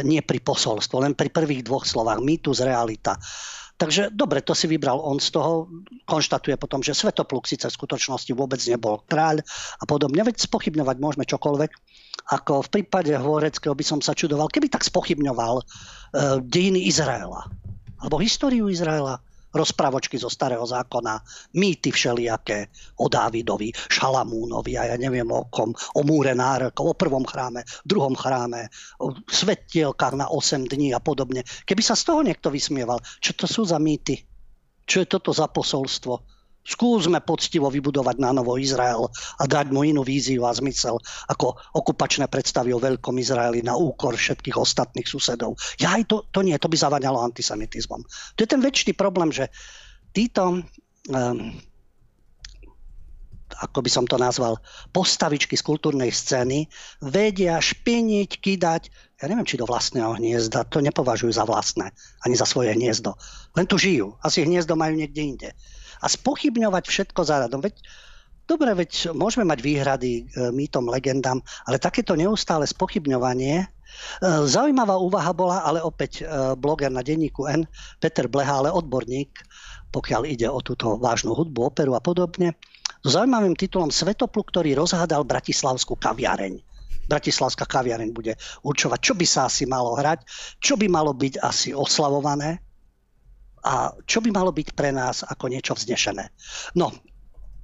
[0.09, 2.25] nie pri posolstvo, len pri prvých dvoch slovách.
[2.25, 3.21] Mýtus, realita.
[3.81, 5.69] Takže dobre, to si vybral on z toho.
[6.05, 9.41] Konštatuje potom, že Svetopluk síce v skutočnosti vôbec nebol kráľ
[9.81, 10.21] a podobne.
[10.21, 11.71] Veď spochybňovať môžeme čokoľvek.
[12.41, 15.65] Ako v prípade Horeckého by som sa čudoval, keby tak spochybňoval e,
[16.45, 17.49] dejiny Izraela
[18.01, 21.19] alebo históriu Izraela, rozprávočky zo starého zákona,
[21.59, 22.71] mýty všelijaké
[23.03, 28.15] o Dávidovi, Šalamúnovi a ja neviem o kom, o múre nárokov, o prvom chráme, druhom
[28.15, 28.71] chráme,
[29.03, 31.43] o svetielkách na 8 dní a podobne.
[31.67, 34.23] Keby sa z toho niekto vysmieval, čo to sú za mýty?
[34.87, 36.40] Čo je toto za posolstvo?
[36.61, 39.09] Skúsme poctivo vybudovať na novo Izrael
[39.41, 41.01] a dať mu inú víziu a zmysel
[41.33, 45.57] ako okupačné predstavy o veľkom Izraeli na úkor všetkých ostatných susedov.
[45.81, 48.05] Ja aj to, to nie, to by zavaňalo antisemitizmom.
[48.37, 49.49] To je ten väčší problém, že
[50.13, 50.61] títo
[51.09, 51.39] um,
[53.51, 54.63] ako by som to nazval,
[54.95, 56.71] postavičky z kultúrnej scény
[57.03, 58.83] vedia špiniť, kydať,
[59.19, 61.91] ja neviem, či do vlastného hniezda, to nepovažujú za vlastné,
[62.23, 63.19] ani za svoje hniezdo.
[63.59, 64.15] Len tu žijú.
[64.23, 65.51] Asi hniezdo majú niekde inde
[66.01, 67.61] a spochybňovať všetko záradom.
[67.61, 67.77] Veď
[68.51, 71.39] Dobre, veď môžeme mať výhrady e, mýtom, legendám,
[71.71, 73.63] ale takéto neustále spochybňovanie.
[73.63, 73.67] E,
[74.27, 77.63] zaujímavá úvaha bola, ale opäť e, bloger na denníku N,
[78.03, 79.31] Peter Bleha, ale odborník,
[79.95, 82.59] pokiaľ ide o túto vážnu hudbu, operu a podobne,
[83.07, 86.59] s zaujímavým titulom Svetopluk, ktorý rozhádal Bratislavskú kaviareň.
[87.07, 88.35] Bratislavská kaviareň bude
[88.67, 90.27] určovať, čo by sa asi malo hrať,
[90.59, 92.59] čo by malo byť asi oslavované
[93.65, 96.33] a čo by malo byť pre nás ako niečo vznešené.
[96.77, 96.93] No,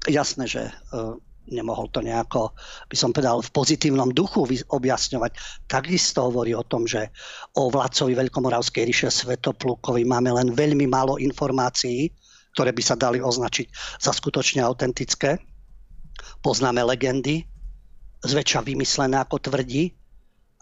[0.05, 1.17] jasné, že uh,
[1.49, 2.53] nemohol to nejako,
[2.91, 5.33] by som povedal, v pozitívnom duchu objasňovať.
[5.71, 7.11] Takisto hovorí o tom, že
[7.55, 12.11] o vládcovi Veľkomoravskej ríše Svetoplukovi máme len veľmi málo informácií,
[12.57, 15.39] ktoré by sa dali označiť za skutočne autentické.
[16.41, 17.45] Poznáme legendy,
[18.25, 19.93] zväčša vymyslené ako tvrdí,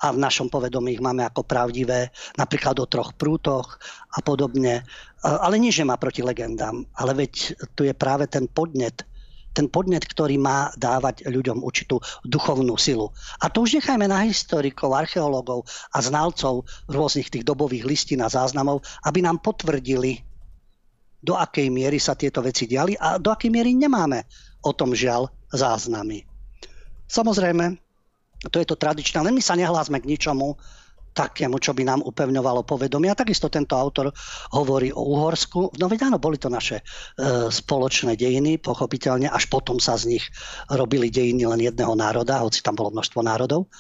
[0.03, 3.79] a v našom povedomí ich máme ako pravdivé, napríklad o troch prútoch
[4.11, 4.83] a podobne.
[5.23, 9.07] Ale nie, že má proti legendám, ale veď tu je práve ten podnet,
[9.55, 13.15] ten podnet, ktorý má dávať ľuďom určitú duchovnú silu.
[13.39, 15.63] A to už nechajme na historikov, archeológov
[15.95, 20.27] a znalcov rôznych tých dobových listín a záznamov, aby nám potvrdili,
[21.25, 24.29] do akej miery sa tieto veci diali a do akej miery nemáme
[24.61, 26.27] o tom žiaľ záznamy.
[27.09, 27.84] Samozrejme,
[28.49, 30.57] to je to tradičné, len my sa nehlásme k ničomu
[31.15, 33.09] takému, čo by nám upevňovalo povedomie.
[33.09, 34.11] A takisto tento autor
[34.51, 35.79] hovorí o Uhorsku.
[35.79, 36.85] No veď áno, boli to naše e,
[37.49, 40.27] spoločné dejiny, pochopiteľne, až potom sa z nich
[40.67, 43.71] robili dejiny len jedného národa, hoci tam bolo množstvo národov.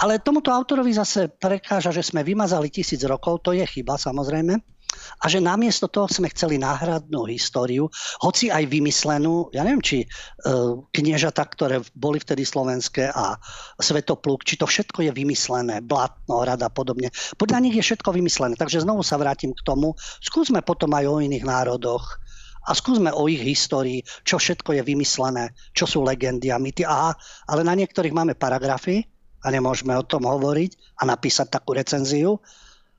[0.00, 4.77] Ale tomuto autorovi zase prekáža, že sme vymazali tisíc rokov, to je chyba samozrejme
[5.18, 7.90] a že namiesto toho sme chceli náhradnú históriu,
[8.22, 13.34] hoci aj vymyslenú, ja neviem, či uh, kniežata, ktoré boli vtedy slovenské a
[13.82, 17.10] Svetopluk, či to všetko je vymyslené, Blatno, Rada a podobne.
[17.34, 19.98] Podľa nich je všetko vymyslené, takže znovu sa vrátim k tomu.
[20.22, 22.22] Skúsme potom aj o iných národoch,
[22.68, 26.84] a skúsme o ich histórii, čo všetko je vymyslené, čo sú legendy a mýty.
[26.84, 27.16] Aha,
[27.48, 29.08] ale na niektorých máme paragrafy
[29.40, 32.36] a nemôžeme o tom hovoriť a napísať takú recenziu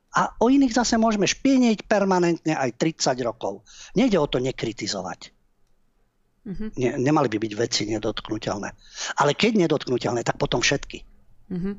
[0.10, 3.62] a o iných zase môžeme špienieť permanentne aj 30 rokov.
[3.94, 5.30] Nejde o to nekritizovať.
[6.50, 6.70] Mm-hmm.
[6.82, 8.70] Ne, nemali by byť veci nedotknutelné.
[9.22, 11.06] Ale keď nedotknutelné, tak potom všetky.
[11.50, 11.74] Mm-hmm.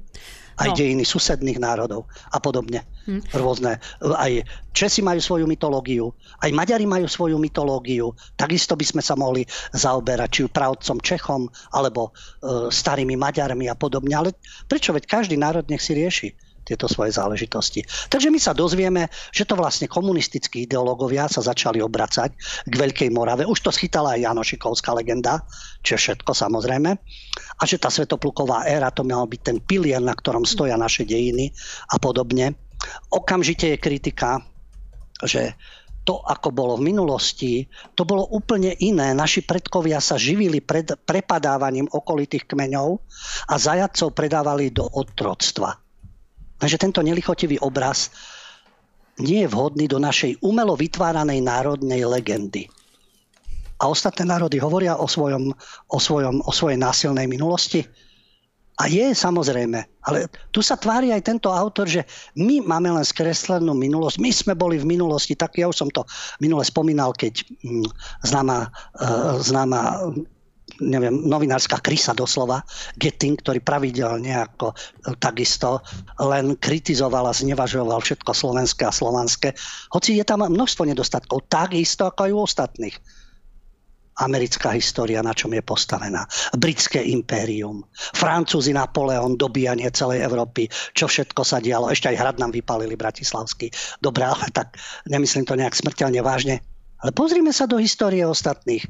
[0.61, 0.77] Aj no.
[0.77, 2.83] dejiny susedných národov a podobne.
[3.07, 3.23] Mm.
[3.33, 3.79] Rôzne.
[4.03, 4.33] Aj
[4.75, 6.11] Česi majú svoju mytológiu,
[6.43, 8.13] aj Maďari majú svoju mytológiu.
[8.35, 14.13] Takisto by sme sa mohli zaoberať či pravcom Čechom, alebo e, starými Maďarmi a podobne.
[14.13, 14.35] Ale
[14.67, 14.91] prečo?
[14.91, 16.29] Veď každý národ nech si rieši
[16.71, 17.83] tieto svoje záležitosti.
[18.07, 22.31] Takže my sa dozvieme, že to vlastne komunistickí ideológovia sa začali obracať
[22.71, 23.43] k Veľkej Morave.
[23.43, 25.43] Už to schytala aj Janošikovská legenda,
[25.83, 26.91] čo všetko samozrejme.
[27.59, 31.51] A že tá Svetopluková éra to mal byť ten pilier, na ktorom stoja naše dejiny
[31.91, 32.55] a podobne.
[33.11, 34.41] Okamžite je kritika,
[35.21, 35.59] že
[36.01, 39.13] to, ako bolo v minulosti, to bolo úplne iné.
[39.13, 42.89] Naši predkovia sa živili pred prepadávaním okolitých kmeňov
[43.53, 45.90] a zajacov predávali do otroctva.
[46.61, 48.13] Takže tento nelichotivý obraz
[49.21, 52.69] nie je vhodný do našej umelo vytváranej národnej legendy.
[53.81, 55.57] A ostatné národy hovoria o, svojom,
[55.89, 57.81] o, svojom, o svojej násilnej minulosti.
[58.81, 59.77] A je samozrejme,
[60.09, 62.05] ale tu sa tvári aj tento autor, že
[62.37, 64.17] my máme len skreslenú minulosť.
[64.21, 66.05] My sme boli v minulosti, tak ja už som to
[66.41, 67.85] minule spomínal, keď hm,
[68.25, 69.81] známa, uh, známa
[70.81, 72.65] neviem, novinárska krysa doslova,
[72.97, 74.77] Getting, ktorý pravidelne ako e,
[75.21, 75.85] takisto
[76.17, 79.53] len kritizoval a znevažoval všetko slovenské a slovanské.
[79.93, 82.97] Hoci je tam množstvo nedostatkov, takisto ako aj u ostatných
[84.21, 86.29] americká história, na čom je postavená.
[86.53, 87.81] Britské impérium,
[88.13, 91.89] Francúzi, Napoleon, dobíjanie celej Európy, čo všetko sa dialo.
[91.89, 93.73] Ešte aj hrad nám vypálili bratislavský.
[94.05, 94.77] Dobre, ale tak
[95.09, 96.61] nemyslím to nejak smrteľne vážne.
[97.01, 98.85] Ale pozrime sa do histórie ostatných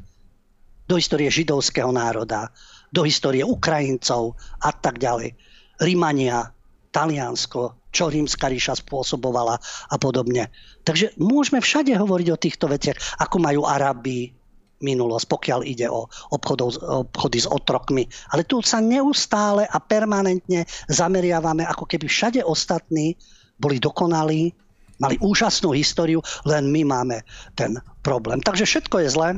[0.91, 2.51] do histórie židovského národa,
[2.91, 5.39] do histórie Ukrajincov a tak ďalej.
[5.79, 6.51] Rímania,
[6.91, 9.55] Taliansko, čo rímska ríša spôsobovala
[9.87, 10.51] a podobne.
[10.83, 14.35] Takže môžeme všade hovoriť o týchto veciach, ako majú Arabi
[14.83, 18.11] minulosť, pokiaľ ide o obchodov, obchody s otrokmi.
[18.35, 23.15] Ale tu sa neustále a permanentne zameriavame, ako keby všade ostatní
[23.61, 24.51] boli dokonalí,
[24.99, 27.23] mali úžasnú históriu, len my máme
[27.55, 28.41] ten problém.
[28.41, 29.29] Takže všetko je zlé,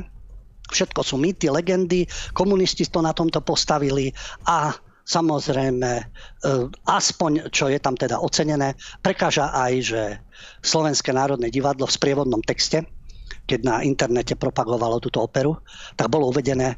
[0.71, 4.13] Všetko sú mýty, legendy, komunisti to na tomto postavili
[4.47, 4.71] a
[5.03, 6.03] samozrejme, e,
[6.87, 10.01] aspoň čo je tam teda ocenené, prekáža aj, že
[10.63, 12.87] Slovenské národné divadlo v sprievodnom texte,
[13.43, 15.59] keď na internete propagovalo túto operu,
[15.99, 16.77] tak bolo uvedené, e,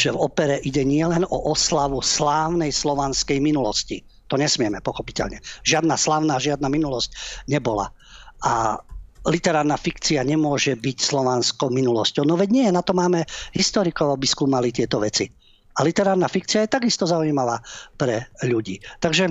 [0.00, 4.00] že v opere ide nielen o oslavu slávnej slovanskej minulosti.
[4.32, 5.42] To nesmieme, pochopiteľne.
[5.66, 7.10] Žiadna slávna, žiadna minulosť
[7.50, 7.92] nebola.
[8.40, 8.80] A
[9.28, 12.24] literárna fikcia nemôže byť slovanskou minulosťou.
[12.24, 15.28] No veď nie, na to máme historikov, aby skúmali tieto veci.
[15.76, 17.60] A literárna fikcia je takisto zaujímavá
[18.00, 18.80] pre ľudí.
[18.98, 19.28] Takže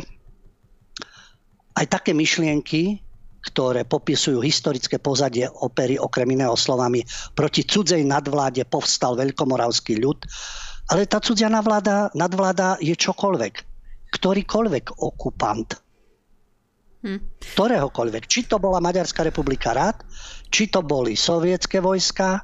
[1.80, 3.02] aj také myšlienky,
[3.39, 10.28] ktoré popisujú historické pozadie opery okrem iného slovami proti cudzej nadvláde povstal veľkomoravský ľud,
[10.91, 13.54] ale tá cudzia nadvláda, nadvláda je čokoľvek.
[14.10, 15.69] Ktorýkoľvek okupant
[17.00, 17.20] Hm.
[17.56, 18.24] Ktoréhokoľvek.
[18.28, 20.04] Či to bola Maďarská republika rád,
[20.52, 22.44] či to boli sovietské vojska,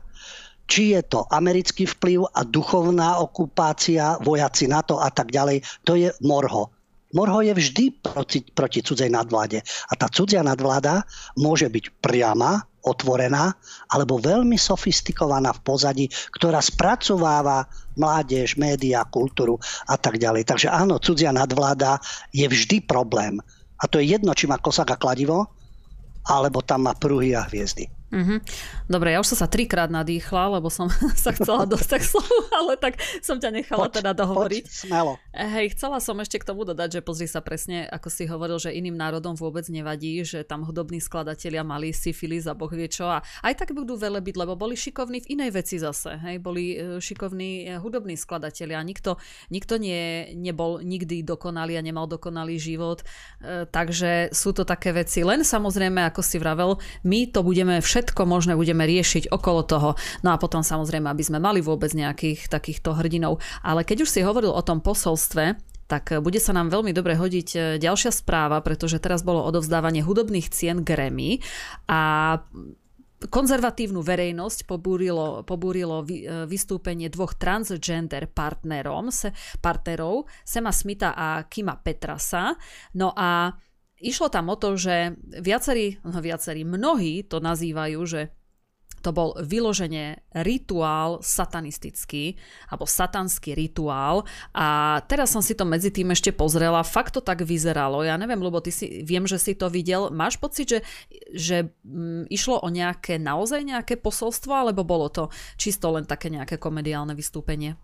[0.66, 6.10] či je to americký vplyv a duchovná okupácia, vojaci NATO a tak ďalej, to je
[6.26, 6.74] morho.
[7.16, 9.64] Morho je vždy proti, proti cudzej nadvláde.
[9.64, 11.06] A tá cudzia nadvláda
[11.40, 13.50] môže byť priama, otvorená,
[13.90, 16.06] alebo veľmi sofistikovaná v pozadí,
[16.38, 17.66] ktorá spracováva
[17.98, 19.58] mládež, média, kultúru
[19.90, 20.46] a tak ďalej.
[20.46, 21.98] Takže áno, cudzia nadvláda
[22.30, 23.42] je vždy problém.
[23.76, 25.52] A to je jedno, či má kosak a kladivo,
[26.26, 27.86] alebo tam má pruhy a hviezdy.
[28.16, 28.40] Mm-hmm.
[28.88, 30.88] Dobre, ja už som sa trikrát nadýchla, lebo som
[31.24, 34.64] sa chcela dostať k slovu, ale tak som ťa nechala poď, teda dohovoriť.
[34.64, 35.14] Poď, smelo.
[35.36, 38.72] Hej, chcela som ešte k tomu dodať, že pozri sa presne, ako si hovoril, že
[38.72, 43.20] iným národom vôbec nevadí, že tam hudobní skladatelia mali syfilis a boh vie čo a
[43.44, 47.68] aj tak budú byť, lebo boli šikovní v inej veci zase, hej, boli e, šikovní
[47.68, 49.20] e, hudobní skladatelia, nikto,
[49.52, 53.02] nikto nie, nebol nikdy dokonalý a nemal dokonalý život,
[53.74, 58.30] takže sú to také veci, len samozrejme, ako si vravel, my to budeme všetko všetko
[58.30, 59.90] možné budeme riešiť okolo toho.
[60.22, 63.42] No a potom samozrejme, aby sme mali vôbec nejakých takýchto hrdinov.
[63.66, 65.58] Ale keď už si hovoril o tom posolstve,
[65.90, 70.50] tak bude sa nám veľmi dobre hodiť e, ďalšia správa, pretože teraz bolo odovzdávanie hudobných
[70.50, 71.42] cien Grammy
[71.86, 72.42] a
[73.30, 79.14] konzervatívnu verejnosť pobúrilo, pobúrilo e, vystúpenie dvoch transgender partnerom,
[79.62, 82.58] partnerov, Sema Smitha a Kima Petrasa.
[82.98, 83.54] No a
[84.06, 88.22] Išlo tam o to, že viacerí, no viacerí, mnohí to nazývajú, že
[89.06, 92.34] to bol vyloženie rituál satanistický,
[92.74, 94.26] alebo satanský rituál.
[94.58, 98.02] A teraz som si to medzi tým ešte pozrela, fakt to tak vyzeralo.
[98.02, 100.10] Ja neviem, lebo ty si, viem, že si to videl.
[100.10, 100.80] Máš pocit, že,
[101.30, 105.30] že m, mm, išlo o nejaké, naozaj nejaké posolstvo, alebo bolo to
[105.62, 107.78] čisto len také nejaké komediálne vystúpenie?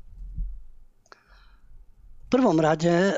[2.32, 3.14] Prvom rade e,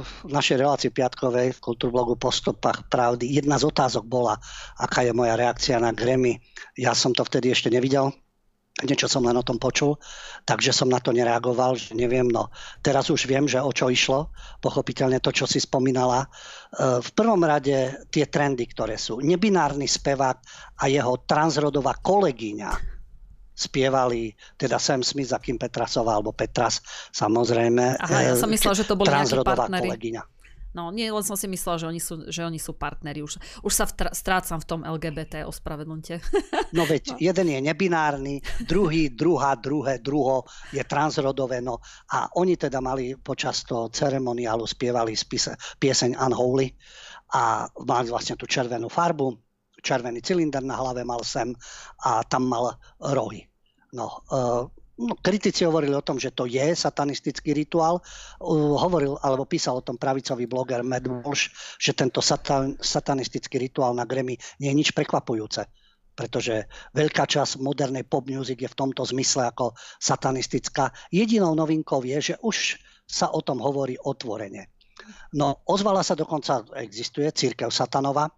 [0.00, 4.40] v našej relácii piatkovej v kultúrblogu Po stopách pravdy jedna z otázok bola,
[4.80, 6.40] aká je moja reakcia na Grammy.
[6.72, 8.16] Ja som to vtedy ešte nevidel,
[8.80, 10.00] niečo som len o tom počul,
[10.48, 12.48] takže som na to nereagoval, že neviem, no
[12.80, 14.32] teraz už viem, že o čo išlo,
[14.64, 16.24] pochopiteľne to, čo si spomínala.
[16.24, 16.28] E,
[17.04, 19.20] v prvom rade tie trendy, ktoré sú.
[19.20, 20.38] Nebinárny spevák
[20.80, 22.95] a jeho transrodová kolegyňa
[23.56, 27.96] spievali teda Sam Smith za Kim Petrasová alebo Petras, samozrejme.
[27.96, 29.88] Aha, ja som myslela, že to boli nejakí partneri.
[29.88, 30.22] kolegyňa.
[30.76, 33.24] No, nie, len som si myslela, že oni sú, že oni sú partneri.
[33.24, 36.20] Už, už sa vtr- strácam v tom LGBT, ospravedlňte.
[36.76, 37.16] No veď, no.
[37.16, 40.44] jeden je nebinárny, druhý, druhá, druhé, druho
[40.76, 41.64] je transrodové.
[41.64, 41.80] No
[42.12, 46.68] a oni teda mali počas toho ceremoniálu spievali spise, pieseň Unholy
[47.32, 49.45] a mali vlastne tú červenú farbu
[49.86, 51.54] červený cylinder na hlave mal sem
[52.02, 53.46] a tam mal rohy.
[53.94, 54.66] No, uh,
[54.98, 58.02] no, kritici hovorili o tom, že to je satanistický rituál.
[58.42, 64.02] Hovoril alebo písal o tom pravicový bloger Matt Walsh, že tento satan, satanistický rituál na
[64.02, 65.70] Grammy nie je nič prekvapujúce
[66.16, 66.64] pretože
[66.96, 70.88] veľká časť modernej pop music je v tomto zmysle ako satanistická.
[71.12, 74.72] Jedinou novinkou je, že už sa o tom hovorí otvorene.
[75.36, 78.32] No, ozvala sa dokonca, existuje církev satanova,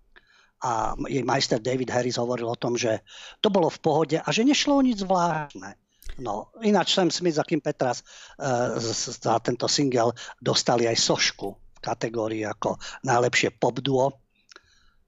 [0.59, 3.03] a jej majster David Harris hovoril o tom, že
[3.39, 5.79] to bolo v pohode a že nešlo o nič zvláštne.
[6.19, 10.11] No, ináč Sam Smith a Kim Petras uh, za tento single
[10.43, 12.75] dostali aj sošku v kategórii ako
[13.07, 14.19] najlepšie pop duo.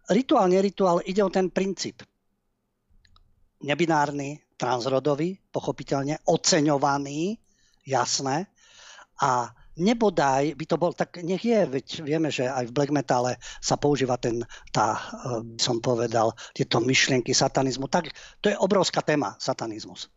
[0.06, 2.06] Rituál, nerituál, ide o ten princíp.
[3.66, 7.34] Nebinárny, transrodový, pochopiteľne, oceňovaný,
[7.82, 8.46] jasné,
[9.20, 13.38] a nebodaj by to bol, tak nech je, veď vieme, že aj v black metale
[13.62, 14.42] sa používa ten,
[14.74, 17.86] tá, eh, by som povedal, tieto myšlienky satanizmu.
[17.86, 18.10] Tak
[18.42, 20.10] to je obrovská téma, satanizmus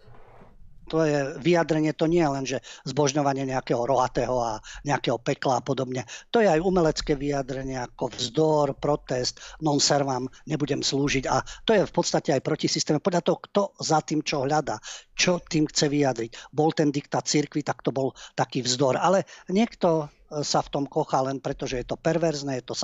[0.88, 5.66] to je vyjadrenie, to nie je len, že zbožňovanie nejakého rohatého a nejakého pekla a
[5.66, 6.04] podobne.
[6.32, 11.84] To je aj umelecké vyjadrenie ako vzdor, protest, non servam, nebudem slúžiť a to je
[11.88, 13.00] v podstate aj proti systéme.
[13.00, 14.80] Podľa toho, kto za tým čo hľada,
[15.14, 16.32] čo tým chce vyjadriť.
[16.52, 18.98] Bol ten diktát cirkvi, tak to bol taký vzdor.
[18.98, 22.76] Ale niekto e, sa v tom kochá len preto, že je to perverzné, je to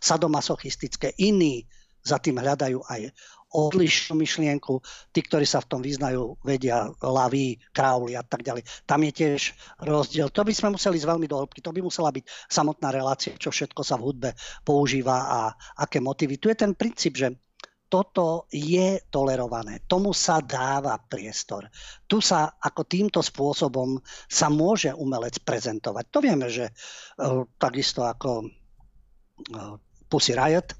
[0.00, 1.12] sadomasochistické.
[1.18, 1.66] Iní
[2.02, 3.14] za tým hľadajú aj
[3.52, 4.80] odlišnú myšlienku.
[5.12, 8.64] Tí, ktorí sa v tom vyznajú, vedia laví, krauly a tak ďalej.
[8.88, 9.40] Tam je tiež
[9.84, 10.32] rozdiel.
[10.32, 11.60] To by sme museli ísť veľmi do hĺbky.
[11.60, 14.30] To by musela byť samotná relácia, čo všetko sa v hudbe
[14.64, 15.40] používa a
[15.78, 16.40] aké motívy.
[16.40, 17.36] Tu je ten princíp, že
[17.92, 21.68] toto je tolerované, tomu sa dáva priestor.
[22.08, 24.00] Tu sa ako týmto spôsobom
[24.32, 26.04] sa môže umelec prezentovať.
[26.08, 29.76] To vieme, že uh, takisto ako uh,
[30.08, 30.72] Pussy Riot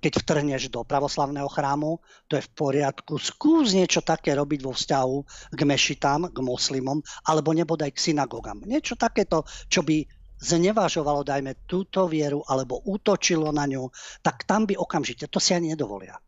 [0.00, 2.00] keď vtrhneš do pravoslavného chrámu,
[2.30, 3.20] to je v poriadku.
[3.20, 5.16] Skús niečo také robiť vo vzťahu
[5.52, 8.64] k mešitám, k moslimom, alebo nebodaj k synagogám.
[8.64, 10.04] Niečo takéto, čo by
[10.42, 13.86] znevažovalo, dajme, túto vieru, alebo útočilo na ňu,
[14.24, 16.18] tak tam by okamžite, to si ani nedovolia.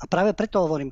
[0.00, 0.90] A práve preto hovorím,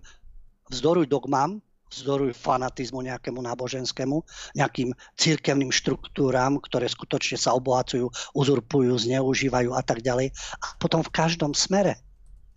[0.69, 1.59] vzdoruj dogmám,
[1.93, 4.25] vzdorujú fanatizmu nejakému náboženskému,
[4.57, 10.33] nejakým církevným štruktúram, ktoré skutočne sa obohacujú, uzurpujú, zneužívajú a tak ďalej.
[10.65, 12.01] A potom v každom smere.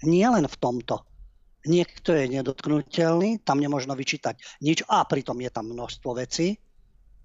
[0.04, 1.04] Nie len v tomto.
[1.66, 6.62] Niekto je nedotknutelný, tam nemôžno vyčítať nič a pritom je tam množstvo vecí,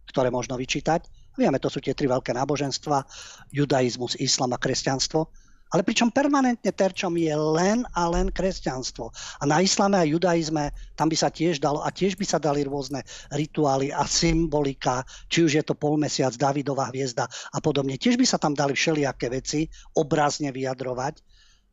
[0.09, 1.05] ktoré možno vyčítať.
[1.37, 3.05] Vieme, to sú tie tri veľké náboženstva,
[3.53, 5.29] judaizmus, islam a kresťanstvo
[5.71, 9.14] ale pričom permanentne terčom je len a len kresťanstvo.
[9.39, 12.66] A na islame a judaizme tam by sa tiež dalo, a tiež by sa dali
[12.66, 17.95] rôzne rituály a symbolika, či už je to polmesiac, Davidová hviezda a podobne.
[17.95, 21.14] Tiež by sa tam dali všelijaké veci obrazne vyjadrovať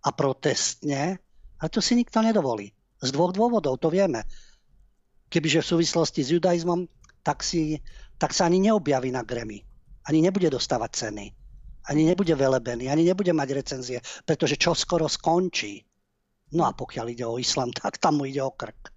[0.06, 1.18] a protestne,
[1.58, 2.70] ale to si nikto nedovolí.
[3.02, 4.26] Z dvoch dôvodov, to vieme.
[5.28, 6.86] Kebyže v súvislosti s judaizmom,
[7.26, 7.82] tak, si,
[8.22, 9.66] tak sa ani neobjaví na Grammy.
[10.08, 11.47] Ani nebude dostávať ceny
[11.88, 15.84] ani nebude velebený, ani nebude mať recenzie, pretože čo skoro skončí.
[16.56, 18.92] No a pokiaľ ide o islam, tak tam mu ide o krk.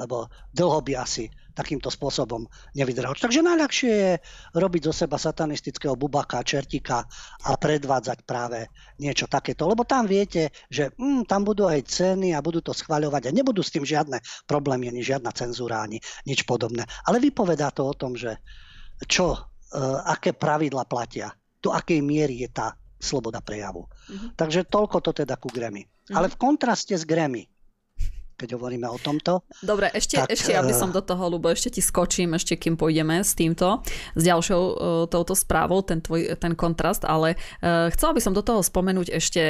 [0.00, 3.12] Lebo dlho by asi takýmto spôsobom nevydržal.
[3.20, 4.12] Takže najľahšie je
[4.56, 7.04] robiť zo seba satanistického bubaka, čertika
[7.44, 8.64] a predvádzať práve
[8.96, 9.68] niečo takéto.
[9.68, 13.60] Lebo tam viete, že mm, tam budú aj ceny a budú to schváľovať a nebudú
[13.60, 16.88] s tým žiadne problémy, ani žiadna cenzúra, ani nič podobné.
[17.04, 18.40] Ale vypovedá to o tom, že
[19.04, 19.40] čo, e,
[20.08, 21.28] aké pravidla platia
[21.60, 23.88] do akej miery je tá sloboda prejavu.
[23.88, 24.30] Mm-hmm.
[24.36, 25.84] Takže toľko to teda ku Grammy.
[25.84, 26.16] Mm-hmm.
[26.16, 27.48] Ale v kontraste s Grammy
[28.40, 29.44] keď hovoríme o tomto.
[29.60, 32.80] Dobre, ešte, tak, ešte aby som eh, do toho, Lubo, ešte ti skočím, ešte kým
[32.80, 33.84] pôjdeme s týmto,
[34.16, 34.74] s ďalšou uh,
[35.12, 39.42] touto správou, ten, tvoj, ten kontrast, ale uh, chcela by som do toho spomenúť ešte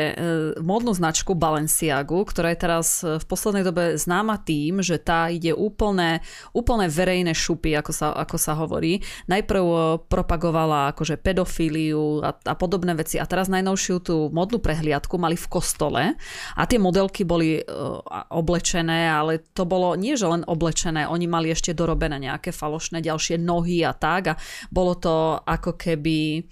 [0.59, 6.25] modnú značku Balenciagu, ktorá je teraz v poslednej dobe známa tým, že tá ide úplne,
[6.57, 9.05] úplne verejné šupy, ako sa, ako sa hovorí.
[9.29, 9.63] Najprv
[10.09, 15.47] propagovala akože pedofíliu a, a podobné veci a teraz najnovšiu tú modnú prehliadku mali v
[15.51, 16.03] kostole
[16.57, 17.61] a tie modelky boli
[18.33, 23.05] oblečené oblečené, ale to bolo nie, že len oblečené, oni mali ešte dorobené nejaké falošné
[23.05, 24.35] ďalšie nohy a tak a
[24.73, 26.49] bolo to ako keby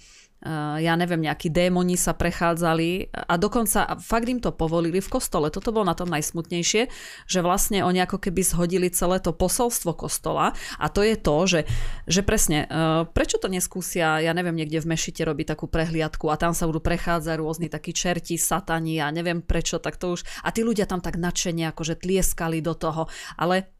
[0.79, 5.51] ja neviem, nejakí démoni sa prechádzali a dokonca fakt im to povolili v kostole.
[5.51, 6.87] Toto bolo na tom najsmutnejšie,
[7.27, 11.61] že vlastne oni ako keby zhodili celé to posolstvo kostola a to je to, že,
[12.07, 16.39] že presne, eh, prečo to neskúsia, ja neviem, niekde v Mešite robiť takú prehliadku a
[16.39, 20.55] tam sa budú prechádzať rôzni takí čerti, satani a neviem prečo, tak to už a
[20.55, 23.78] tí ľudia tam tak nadšene akože tlieskali do toho, ale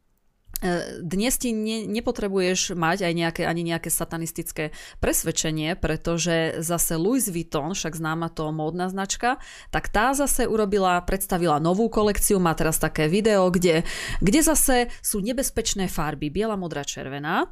[1.00, 7.72] dnes ti ne, nepotrebuješ mať aj nejaké, ani nejaké satanistické presvedčenie, pretože zase Louis Vuitton,
[7.72, 9.40] však známa to módna značka,
[9.72, 13.88] tak tá zase urobila, predstavila novú kolekciu, má teraz také video, kde,
[14.20, 17.48] kde zase sú nebezpečné farby, biela, modrá, červená.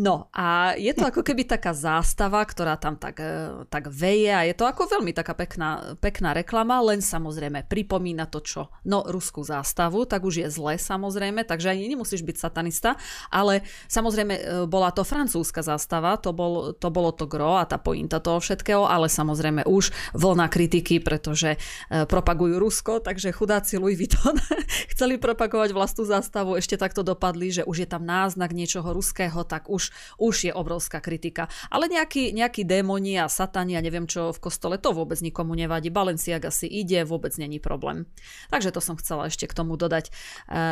[0.00, 4.48] No a je to ako keby taká zástava, ktorá tam tak, e, tak veje a
[4.48, 9.44] je to ako veľmi taká pekná, pekná reklama, len samozrejme pripomína to, čo, no ruskú
[9.44, 12.94] zástavu, tak už je zle samozrejme, takže ani nemusíš byť satanista,
[13.34, 17.76] ale samozrejme e, bola to francúzska zástava, to, bol, to bolo to gro a tá
[17.82, 23.98] pointa toho všetkého, ale samozrejme už vlna kritiky, pretože e, propagujú Rusko, takže chudáci Louis
[23.98, 24.38] Vuitton
[24.94, 29.66] chceli propagovať vlastnú zástavu, ešte takto dopadli, že už je tam náznak niečoho ruského, tak
[29.66, 29.90] už,
[30.22, 31.50] už je obrovská kritika.
[31.68, 35.90] Ale nejaký, nejaký démoni a satani a neviem čo v kostole, to vôbec nikomu nevadí.
[35.90, 38.06] Balenciaga si ide, vôbec není problém.
[38.52, 40.08] Takže to som chcela ešte k tomu dodať.
[40.08, 40.12] E,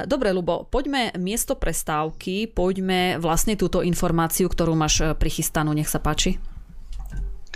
[0.06, 5.72] dobre, Lubo, poďme miesto prestávky poďme vlastne túto informáciu, ktorú máš eh, prichystanú.
[5.72, 6.36] Nech sa páči.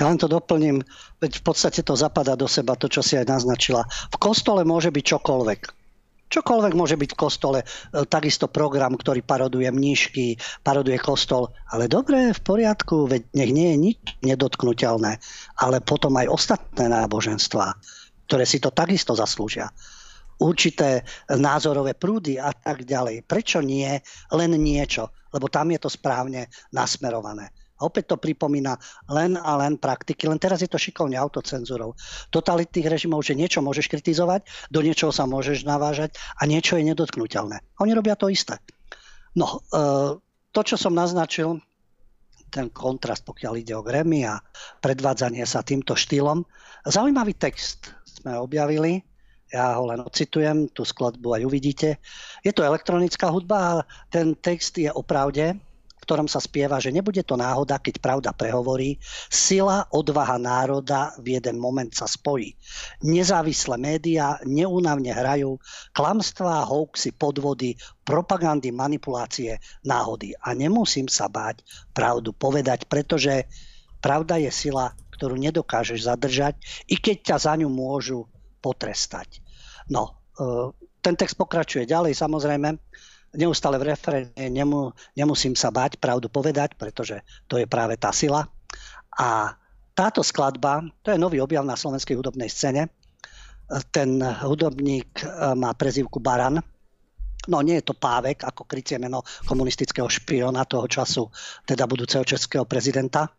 [0.01, 0.81] Ja len to doplním,
[1.21, 3.83] veď v podstate to zapadá do seba, to, čo si aj naznačila.
[4.15, 5.61] V kostole môže byť čokoľvek.
[6.29, 12.33] Čokoľvek môže byť v kostole, eh, takisto program, ktorý paroduje mníšky, paroduje kostol, ale dobre,
[12.33, 15.21] v poriadku, veď nech nie je nič nedotknutelné,
[15.61, 17.77] ale potom aj ostatné náboženstvá,
[18.25, 19.69] ktoré si to takisto zaslúžia
[20.39, 23.27] určité názorové prúdy a tak ďalej.
[23.27, 23.91] Prečo nie
[24.33, 25.11] len niečo?
[25.35, 27.51] Lebo tam je to správne nasmerované.
[27.79, 28.75] A opäť to pripomína
[29.07, 31.95] len a len praktiky, len teraz je to šikovne autocenzúrou.
[32.35, 34.43] Totalitných režimov, že niečo môžeš kritizovať,
[34.75, 37.63] do niečoho sa môžeš navážať a niečo je nedotknutelné.
[37.79, 38.59] Oni robia to isté.
[39.39, 39.79] No, e,
[40.51, 41.63] to, čo som naznačil,
[42.51, 44.41] ten kontrast, pokiaľ ide o Grammy a
[44.83, 46.43] predvádzanie sa týmto štýlom.
[46.89, 49.05] Zaujímavý text sme objavili
[49.49, 51.89] ja ho len ocitujem, tú skladbu aj uvidíte.
[52.45, 53.73] Je to elektronická hudba a
[54.13, 55.57] ten text je o pravde,
[55.99, 59.01] v ktorom sa spieva, že nebude to náhoda, keď pravda prehovorí.
[59.29, 62.55] Sila, odvaha národa v jeden moment sa spojí.
[63.03, 65.59] Nezávislé médiá neúnavne hrajú
[65.97, 67.75] klamstvá, hoaxy, podvody,
[68.07, 70.33] propagandy, manipulácie, náhody.
[70.45, 73.49] A nemusím sa báť pravdu povedať, pretože
[73.99, 76.55] pravda je sila, ktorú nedokážeš zadržať,
[76.87, 78.31] i keď ťa za ňu môžu
[78.61, 79.41] potrestať.
[79.89, 80.71] No, e,
[81.03, 82.79] ten text pokračuje ďalej, samozrejme.
[83.37, 88.49] neustále v referéne nemu, nemusím sa bať pravdu povedať, pretože to je práve tá sila.
[89.19, 89.53] A
[89.93, 92.89] táto skladba, to je nový objav na slovenskej hudobnej scéne.
[93.93, 95.27] Ten hudobník e,
[95.59, 96.63] má prezivku Baran.
[97.49, 101.33] No nie je to Pávek, ako krycie meno komunistického špiona toho času,
[101.65, 103.33] teda budúceho českého prezidenta.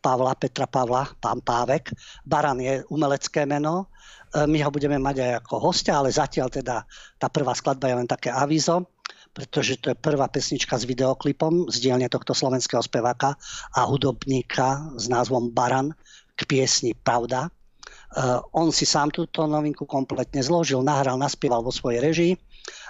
[0.00, 1.92] Pavla, Petra Pavla, pán Pávek.
[2.24, 3.92] Baran je umelecké meno,
[4.34, 6.86] my ho budeme mať aj ako hostia, ale zatiaľ teda
[7.18, 8.86] tá prvá skladba je len také avízo
[9.30, 13.38] pretože to je prvá pesnička s videoklipom z dielne tohto slovenského speváka
[13.74, 15.94] a hudobníka s názvom Baran
[16.34, 17.46] k piesni Pravda.
[18.10, 22.32] Uh, on si sám túto novinku kompletne zložil, nahral, naspieval vo svojej režii.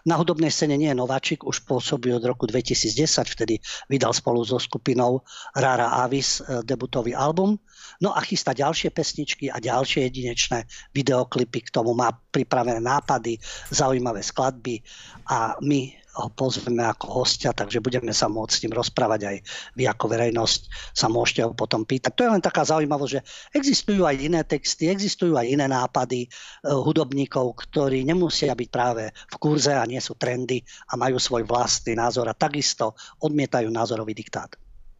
[0.08, 3.06] Na hudobnej scéne nie je nováčik, už pôsobí od roku 2010,
[3.36, 5.22] vtedy vydal spolu so skupinou
[5.52, 7.60] Rara Avis uh, debutový album.
[8.00, 10.64] No a chystá ďalšie pesničky a ďalšie jedinečné
[10.96, 13.36] videoklipy, k tomu má pripravené nápady,
[13.68, 14.80] zaujímavé skladby
[15.28, 19.36] a my ho pozveme ako hostia, takže budeme sa môcť s ním rozprávať aj
[19.78, 22.12] vy ako verejnosť sa môžete ho potom pýtať.
[22.18, 23.20] To je len taká zaujímavosť, že
[23.54, 29.34] existujú aj iné texty, existujú aj iné nápady uh, hudobníkov, ktorí nemusia byť práve v
[29.38, 30.58] kurze a nie sú trendy
[30.90, 34.50] a majú svoj vlastný názor a takisto odmietajú názorový diktát.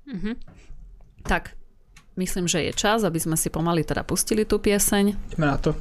[0.06, 0.34] Mm-hmm.
[1.26, 1.52] Tak,
[2.16, 5.34] myslím, že je čas, aby sme si pomaly teda pustili tú pieseň.
[5.34, 5.74] Ideme na to.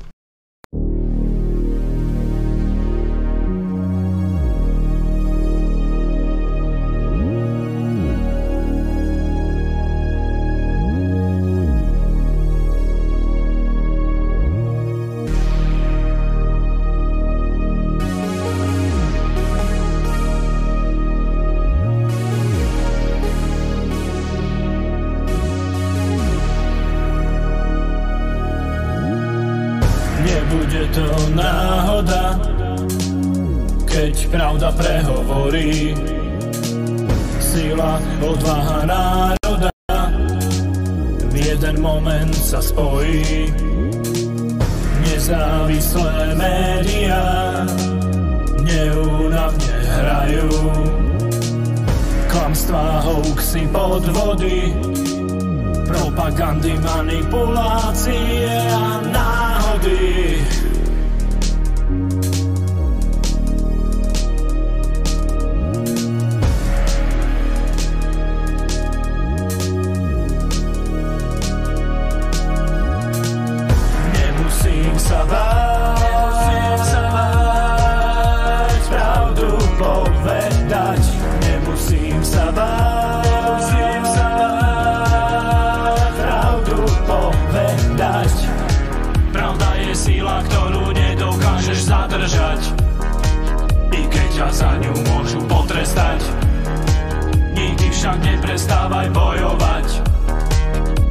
[98.59, 99.87] Prestávaj bojovať.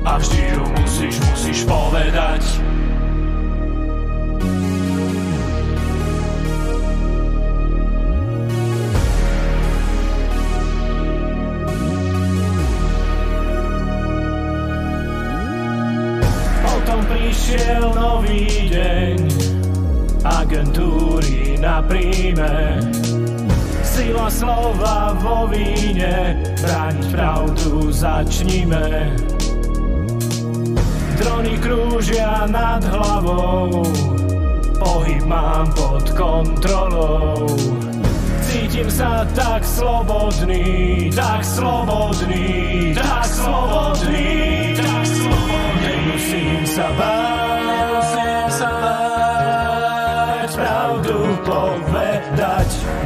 [0.05, 2.43] A vždy ju musíš, musíš povedať.
[16.69, 19.19] Potom prišiel nový deň,
[20.21, 23.08] agentúry na príjme
[23.99, 29.11] sila slova vo víne, brániť pravdu začníme.
[31.19, 33.83] Drony krúžia nad hlavou,
[34.79, 37.43] pohyb mám pod kontrolou.
[38.47, 44.31] Cítim sa tak slobodný, tak slobodný, tak slobodný,
[44.79, 45.83] tak slobodný.
[45.83, 47.28] Nemusím sa báť,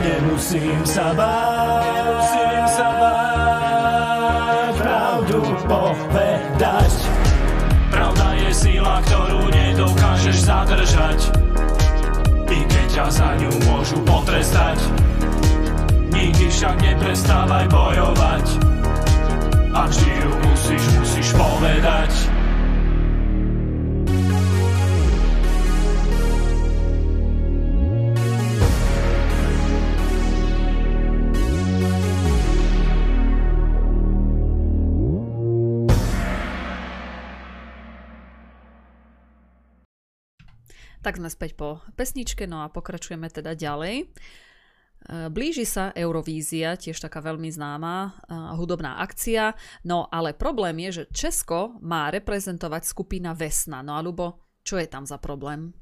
[0.03, 5.39] Nemusím sa báť, nemusím sa báť, pravdu
[5.71, 6.93] povedať.
[7.87, 11.19] Pravda je sila, ktorú nedokážeš zadržať,
[12.51, 14.83] i keď ťa za ňu môžu potrestať.
[16.11, 18.47] Nikdy však neprestávaj bojovať,
[19.73, 22.42] a vždy ju musíš, musíš povedať.
[41.03, 44.07] Tak sme späť po pesničke, no a pokračujeme teda ďalej.
[44.07, 44.07] E,
[45.35, 48.11] blíži sa Eurovízia, tiež taká veľmi známa e,
[48.55, 53.83] hudobná akcia, no ale problém je, že Česko má reprezentovať skupina Vesna.
[53.83, 55.75] No a Lubo, čo je tam za problém?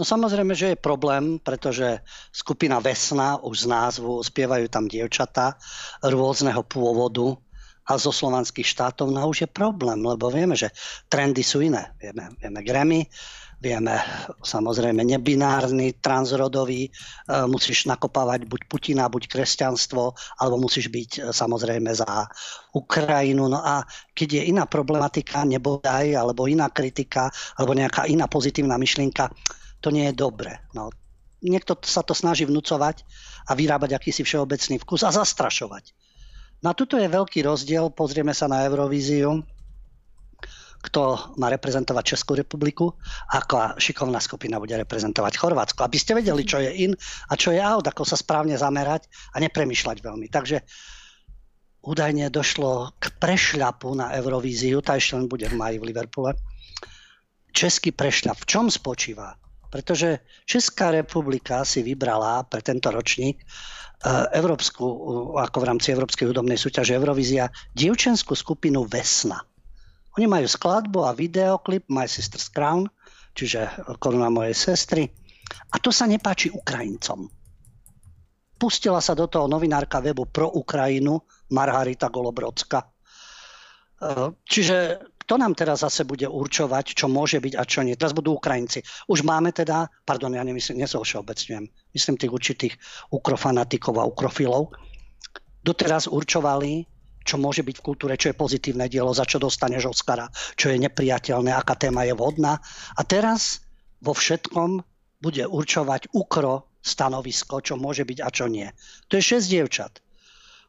[0.00, 2.00] No samozrejme, že je problém, pretože
[2.32, 5.60] skupina Vesna, už z názvu, spievajú tam dievčatá
[6.00, 7.36] rôzneho pôvodu
[7.84, 10.72] a zo slovanských štátov, no už je problém, lebo vieme, že
[11.12, 11.92] trendy sú iné.
[12.00, 13.04] Vieme, vieme Grammy,
[13.62, 13.94] vieme
[14.42, 16.90] samozrejme nebinárny, transrodový, e,
[17.46, 22.26] musíš nakopávať buď Putina, buď kresťanstvo, alebo musíš byť e, samozrejme za
[22.74, 23.46] Ukrajinu.
[23.46, 29.30] No a keď je iná problematika, nebodaj, alebo iná kritika, alebo nejaká iná pozitívna myšlienka,
[29.78, 30.58] to nie je dobre.
[30.74, 30.90] No,
[31.38, 33.06] niekto sa to snaží vnúcovať
[33.46, 35.94] a vyrábať akýsi všeobecný vkus a zastrašovať.
[36.62, 39.42] No tuto je veľký rozdiel, pozrieme sa na Eurovíziu,
[40.82, 42.98] kto má reprezentovať Českú republiku,
[43.30, 45.86] ako šikovná skupina bude reprezentovať Chorvátsko.
[45.86, 46.92] Aby ste vedeli, čo je in
[47.30, 50.26] a čo je out, ako sa správne zamerať a nepremýšľať veľmi.
[50.26, 50.60] Takže
[51.86, 56.34] údajne došlo k prešľapu na Eurovíziu, tá ešte len bude v maji v Liverpoole.
[57.54, 58.42] Český prešľap.
[58.42, 59.38] V čom spočíva?
[59.72, 63.44] pretože Česká republika si vybrala pre tento ročník e,
[64.36, 64.84] Európsku,
[65.40, 69.40] ako v rámci Európskej hudobnej súťaže Eurovízia, dievčenskú skupinu Vesna.
[70.20, 72.84] Oni majú skladbu a videoklip My Sister's Crown,
[73.32, 73.64] čiže
[73.96, 75.08] koruna mojej sestry.
[75.72, 77.28] A to sa nepáči Ukrajincom.
[78.60, 81.18] Pustila sa do toho novinárka webu pro Ukrajinu
[81.50, 82.78] Margarita Golobrodská.
[82.78, 82.88] E,
[84.46, 87.96] čiže kto nám teraz zase bude určovať, čo môže byť a čo nie?
[87.96, 88.84] Teraz budú Ukrajinci.
[89.08, 91.64] Už máme teda, pardon, ja nemyslím, nezovšeobecňujem,
[91.96, 92.74] myslím tých určitých
[93.10, 94.76] ukrofanatikov a ukrofilov,
[95.62, 96.86] doteraz určovali,
[97.22, 100.82] čo môže byť v kultúre, čo je pozitívne dielo, za čo dostaneš Oscara, čo je
[100.82, 102.58] nepriateľné, aká téma je vodná.
[102.98, 103.62] A teraz
[104.02, 104.82] vo všetkom
[105.22, 108.66] bude určovať ukro stanovisko, čo môže byť a čo nie.
[109.06, 109.92] To je šesť dievčat.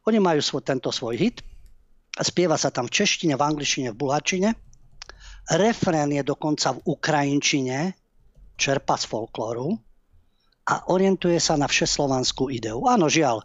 [0.05, 1.41] Oni majú svoj, tento svoj hit,
[2.13, 4.49] Spieva sa tam v češtine, v angličtine, v bulhačine.
[5.49, 7.97] Refrén je dokonca v ukrajinčine,
[8.53, 9.73] čerpa z folklóru
[10.69, 12.85] a orientuje sa na všeslovanskú ideu.
[12.85, 13.41] Áno, žiaľ,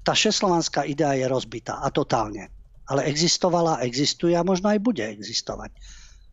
[0.00, 2.48] tá všeslovanská idea je rozbitá a totálne.
[2.90, 5.70] Ale existovala, existuje a možno aj bude existovať.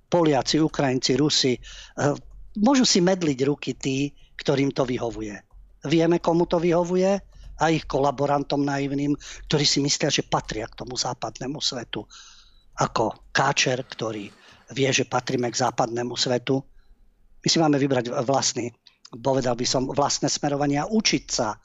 [0.08, 2.16] Poliaci, Ukrajinci, Rusi, eh,
[2.58, 5.36] môžu si medliť ruky tí, ktorým to vyhovuje.
[5.86, 7.38] Vieme, komu to vyhovuje?
[7.58, 9.18] a ich kolaborantom naivným,
[9.50, 12.06] ktorí si myslia, že patria k tomu západnému svetu.
[12.78, 14.30] Ako káčer, ktorý
[14.78, 16.62] vie, že patríme k západnému svetu.
[17.42, 18.70] My si máme vybrať vlastný,
[19.10, 21.58] povedal by som, vlastné smerovanie a učiť sa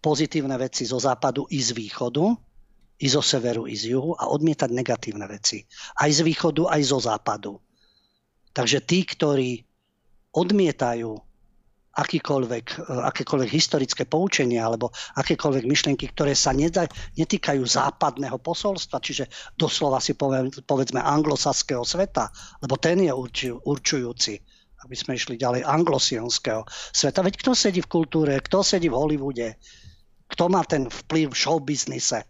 [0.00, 2.24] pozitívne veci zo západu i z východu,
[3.00, 5.64] i zo severu, i z juhu a odmietať negatívne veci.
[5.96, 7.56] Aj z východu, aj zo západu.
[8.52, 9.64] Takže tí, ktorí
[10.36, 11.12] odmietajú
[11.90, 12.78] akýkoľvek, e,
[13.12, 16.86] akékoľvek historické poučenia alebo akékoľvek myšlienky, ktoré sa nedaj,
[17.18, 19.26] netýkajú západného posolstva, čiže
[19.58, 22.30] doslova si poviem, povedzme anglosaského sveta,
[22.62, 23.12] lebo ten je
[23.64, 24.34] určujúci
[24.80, 27.20] aby sme išli ďalej anglosianského sveta.
[27.20, 29.60] Veď kto sedí v kultúre, kto sedí v Hollywoode,
[30.30, 32.22] kto má ten vplyv v showbiznise.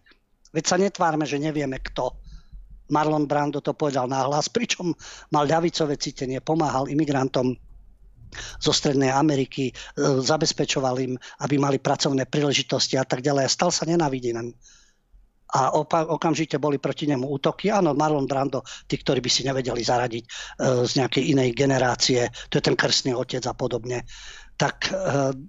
[0.51, 2.17] Veď sa netvárme, že nevieme kto.
[2.91, 4.91] Marlon Brando to povedal náhlas, pričom
[5.31, 7.55] mal ľavicové cítenie, pomáhal imigrantom
[8.59, 9.73] zo Strednej Ameriky, e,
[10.23, 13.43] zabezpečoval im, aby mali pracovné príležitosti a tak ďalej.
[13.43, 14.55] A stal sa nenávidením.
[15.51, 17.67] A opa- okamžite boli proti nemu útoky.
[17.67, 20.29] Áno, Marlon Brando, tí, ktorí by si nevedeli zaradiť e,
[20.87, 24.07] z nejakej inej generácie, to je ten krstný otec a podobne,
[24.61, 24.95] tak e,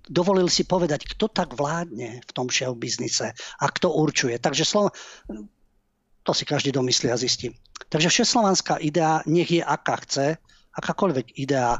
[0.09, 4.41] dovolil si povedať, kto tak vládne v tom show biznise a kto určuje.
[4.41, 4.89] Takže slovo,
[6.25, 7.53] to si každý domyslí a zistí.
[7.93, 10.41] Takže všeslovanská idea, nech je aká chce,
[10.73, 11.77] akákoľvek idea,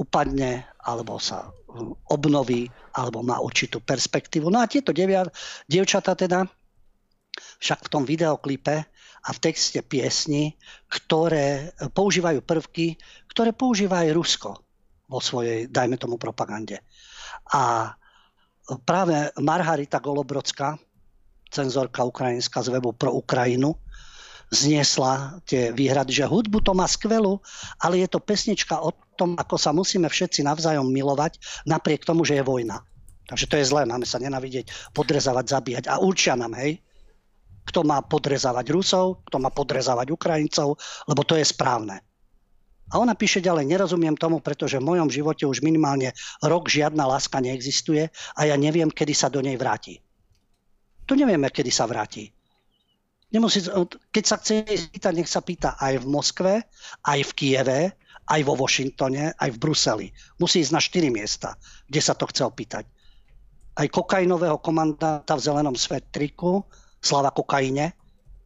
[0.00, 4.48] upadne alebo sa hm, obnoví alebo má určitú perspektívu.
[4.48, 5.28] No a tieto devia,
[5.68, 6.48] dievčata teda
[7.60, 8.76] však v tom videoklipe
[9.26, 10.56] a v texte piesni,
[10.88, 12.96] ktoré používajú prvky,
[13.28, 14.65] ktoré používa aj Rusko
[15.06, 16.82] vo svojej, dajme tomu, propagande.
[17.54, 17.94] A
[18.82, 20.74] práve Margarita Golobrodská,
[21.50, 23.78] cenzorka ukrajinská z webu pro Ukrajinu,
[24.50, 27.42] zniesla tie výhrady, že hudbu to má skvelú,
[27.82, 32.38] ale je to pesnička o tom, ako sa musíme všetci navzájom milovať, napriek tomu, že
[32.38, 32.82] je vojna.
[33.26, 35.84] Takže to je zlé, máme sa nenavidieť, podrezávať, zabíjať.
[35.90, 36.78] A určia nám, hej,
[37.66, 40.78] kto má podrezávať Rusov, kto má podrezávať Ukrajincov,
[41.10, 42.05] lebo to je správne.
[42.86, 47.42] A ona píše ďalej, nerozumiem tomu, pretože v mojom živote už minimálne rok žiadna láska
[47.42, 48.06] neexistuje
[48.38, 49.98] a ja neviem, kedy sa do nej vráti.
[51.06, 52.30] Tu nevieme, kedy sa vráti.
[53.34, 53.66] Nemusí,
[54.14, 54.62] keď sa chce
[54.94, 56.54] pýtať, nech sa pýta aj v Moskve,
[57.02, 57.80] aj v Kieve,
[58.26, 60.08] aj vo Washingtone, aj v Bruseli.
[60.38, 61.58] Musí ísť na štyri miesta,
[61.90, 62.86] kde sa to chce opýtať.
[63.76, 66.62] Aj kokainového komandanta v zelenom svetriku,
[67.02, 67.98] slava kokaine,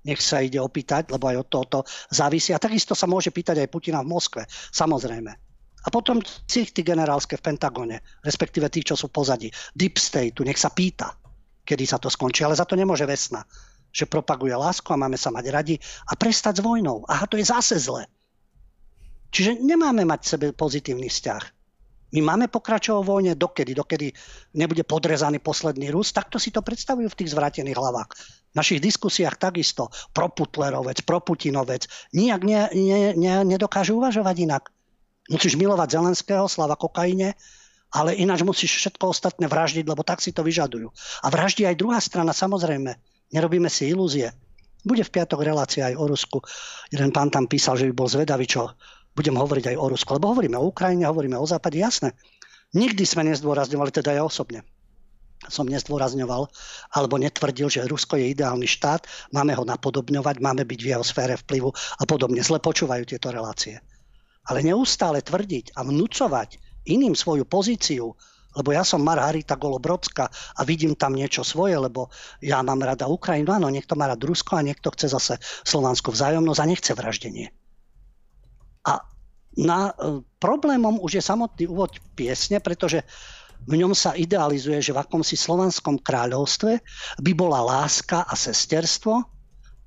[0.04, 1.78] nech sa ide opýtať, lebo aj od tohoto
[2.08, 2.56] závisí.
[2.56, 4.42] A takisto sa môže pýtať aj Putina v Moskve,
[4.72, 5.32] samozrejme.
[5.80, 9.48] A potom cichty generálske v Pentagone, respektíve tých, čo sú pozadí.
[9.72, 11.16] Deep State, nech sa pýta,
[11.64, 13.44] kedy sa to skončí, ale za to nemôže Vesna
[13.90, 15.76] že propaguje lásku a máme sa mať radi
[16.06, 17.02] a prestať s vojnou.
[17.10, 18.06] Aha, to je zase zle.
[19.30, 21.59] Čiže nemáme mať sebe pozitívny vzťah.
[22.10, 24.10] My máme pokračovať vojne dokedy, dokedy
[24.58, 28.10] nebude podrezaný posledný Rus, takto si to predstavujú v tých zvrátených hlavách.
[28.50, 34.64] V našich diskusiách takisto pro Putlerovec, pro Putinovec, nijak ne, ne, ne, nedokážu uvažovať inak.
[35.30, 37.38] Musíš milovať Zelenského, slava kokaine,
[37.94, 40.90] ale ináč musíš všetko ostatné vraždiť, lebo tak si to vyžadujú.
[41.22, 42.98] A vraždí aj druhá strana, samozrejme.
[43.30, 44.34] Nerobíme si ilúzie.
[44.82, 46.38] Bude v piatok relácia aj o Rusku.
[46.90, 48.74] Jeden pán tam písal, že by bol zvedavý, čo
[49.14, 50.10] budem hovoriť aj o Rusku.
[50.16, 52.14] Lebo hovoríme o Ukrajine, hovoríme o Západe, jasné.
[52.76, 54.62] Nikdy sme nezdôrazňovali, teda ja osobne
[55.48, 56.52] som nezdôrazňoval
[56.92, 61.40] alebo netvrdil, že Rusko je ideálny štát, máme ho napodobňovať, máme byť v jeho sfére
[61.40, 62.44] vplyvu a podobne.
[62.44, 63.80] Zle počúvajú tieto relácie.
[64.44, 68.12] Ale neustále tvrdiť a vnúcovať iným svoju pozíciu,
[68.50, 70.26] lebo ja som Margarita Golobrodská
[70.58, 72.10] a vidím tam niečo svoje, lebo
[72.42, 73.54] ja mám rada Ukrajinu.
[73.54, 77.54] Áno, niekto má rád Rusko a niekto chce zase Slovanskú vzájomnosť a nechce vraždenie.
[78.86, 79.04] A
[79.58, 83.04] na, e, problémom už je samotný úvod piesne, pretože
[83.68, 86.80] v ňom sa idealizuje, že v akomsi slovanskom kráľovstve
[87.20, 89.20] by bola láska a sesterstvo,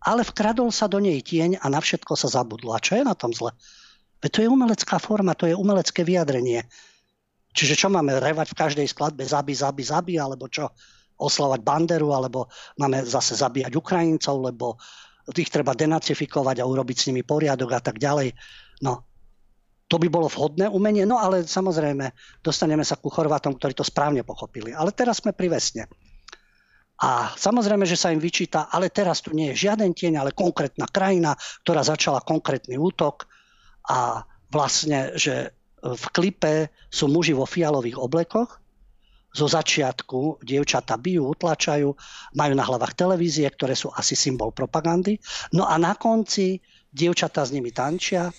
[0.03, 2.75] ale vkradol sa do nej tieň a na všetko sa zabudlo.
[2.75, 3.55] A čo je na tom zle?
[4.21, 6.63] Veď to je umelecká forma, to je umelecké vyjadrenie.
[7.53, 10.69] Čiže čo máme revať v každej skladbe zabi, zabi, zabi, alebo čo?
[11.17, 12.49] Oslavať banderu, alebo
[12.81, 14.75] máme zase zabíjať Ukrajincov, lebo
[15.31, 18.35] tých treba denacifikovať a urobiť s nimi poriadok a tak ďalej.
[18.83, 19.07] No,
[19.87, 22.11] to by bolo vhodné umenie, no ale samozrejme
[22.43, 24.75] dostaneme sa ku Chorvátom, ktorí to správne pochopili.
[24.75, 25.87] Ale teraz sme pri vesne.
[27.03, 30.87] A samozrejme, že sa im vyčíta, ale teraz tu nie je žiaden tieň, ale konkrétna
[30.87, 33.27] krajina, ktorá začala konkrétny útok
[33.91, 34.23] a
[34.53, 35.51] vlastne, že
[35.83, 38.63] v klipe sú muži vo fialových oblekoch,
[39.33, 41.89] zo začiatku dievčata bijú, utlačajú,
[42.37, 45.17] majú na hlavách televízie, ktoré sú asi symbol propagandy.
[45.57, 46.61] No a na konci
[46.93, 48.29] dievčata s nimi tančia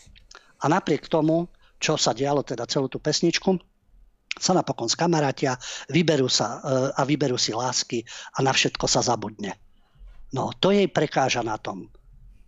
[0.64, 3.60] a napriek tomu, čo sa dialo, teda celú tú pesničku,
[4.34, 5.60] sa napokon skamarátia,
[5.92, 8.02] vyberú sa e, a vyberú si lásky
[8.34, 9.54] a na všetko sa zabudne.
[10.34, 11.86] No, to jej prekáža na tom.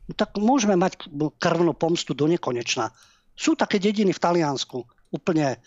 [0.08, 1.06] No, tak môžeme mať
[1.38, 2.90] krvnú pomstu do nekonečna
[3.36, 4.80] sú také dediny v Taliansku,
[5.16, 5.58] úplne e,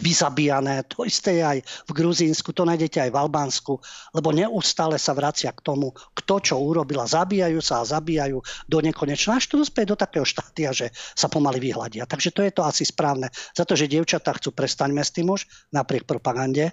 [0.00, 0.88] vyzabíjané.
[0.90, 3.72] To isté je aj v Gruzínsku, to nájdete aj v Albánsku,
[4.16, 7.04] lebo neustále sa vracia k tomu, kto čo urobila.
[7.04, 11.60] Zabíjajú sa a zabíjajú do nekonečna, až to dospieje do takého štátia, že sa pomaly
[11.60, 12.08] vyhľadia.
[12.08, 13.28] Takže to je to asi správne.
[13.52, 16.72] Za to, že dievčatá chcú prestaňme s tým už, napriek propagande,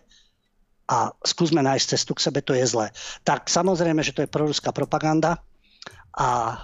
[0.90, 2.90] a skúsme nájsť cestu k sebe, to je zlé.
[3.22, 5.38] Tak samozrejme, že to je proruská propaganda
[6.18, 6.58] a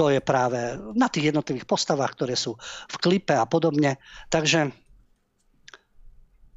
[0.00, 2.56] to je práve na tých jednotlivých postavách, ktoré sú
[2.88, 4.00] v klipe a podobne.
[4.32, 4.72] Takže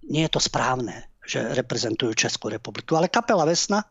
[0.07, 2.95] nie je to správne, že reprezentujú Českú republiku.
[2.95, 3.83] Ale kapela Vesna,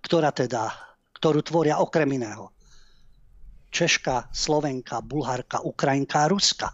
[0.00, 0.72] ktorá teda,
[1.12, 2.48] ktorú tvoria okrem iného
[3.68, 6.72] Češka, Slovenka, Bulharka, Ukrajinka a Ruska.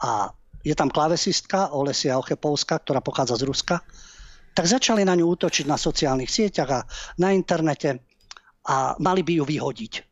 [0.00, 0.32] A
[0.64, 3.76] je tam klavesistka Olesia Ochepovská, ktorá pochádza z Ruska,
[4.56, 6.80] tak začali na ňu útočiť na sociálnych sieťach a
[7.20, 8.00] na internete
[8.64, 10.11] a mali by ju vyhodiť.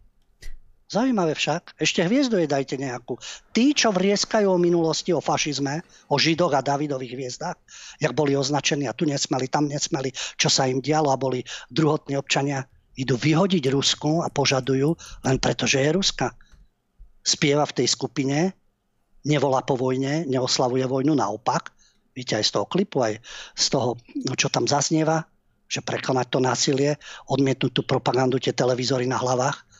[0.90, 3.14] Zaujímavé však, ešte hviezdu je dajte nejakú.
[3.54, 7.58] Tí, čo vrieskajú o minulosti, o fašizme, o židoch a Davidových hviezdách,
[8.02, 12.18] jak boli označení a tu nesmeli, tam nesmeli, čo sa im dialo a boli druhotní
[12.18, 12.66] občania,
[12.98, 16.34] idú vyhodiť Rusku a požadujú len preto, že je Ruska.
[17.22, 18.50] Spieva v tej skupine,
[19.22, 21.70] nevolá po vojne, neoslavuje vojnu, naopak.
[22.18, 23.22] Víte aj z toho klipu, aj
[23.54, 23.94] z toho,
[24.34, 25.22] čo tam zaznieva,
[25.70, 26.98] že prekonať to násilie,
[27.30, 29.70] odmietnúť tú propagandu, tie televízory na hlavách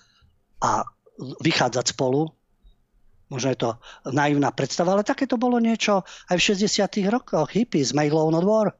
[0.63, 0.87] a
[1.21, 2.33] vychádzať spolu.
[3.31, 3.71] Možno je to
[4.11, 6.03] naivná predstava, ale také to bolo niečo
[6.33, 7.55] aj v 60 rokoch.
[7.55, 8.75] Hippies, Make Love Not War.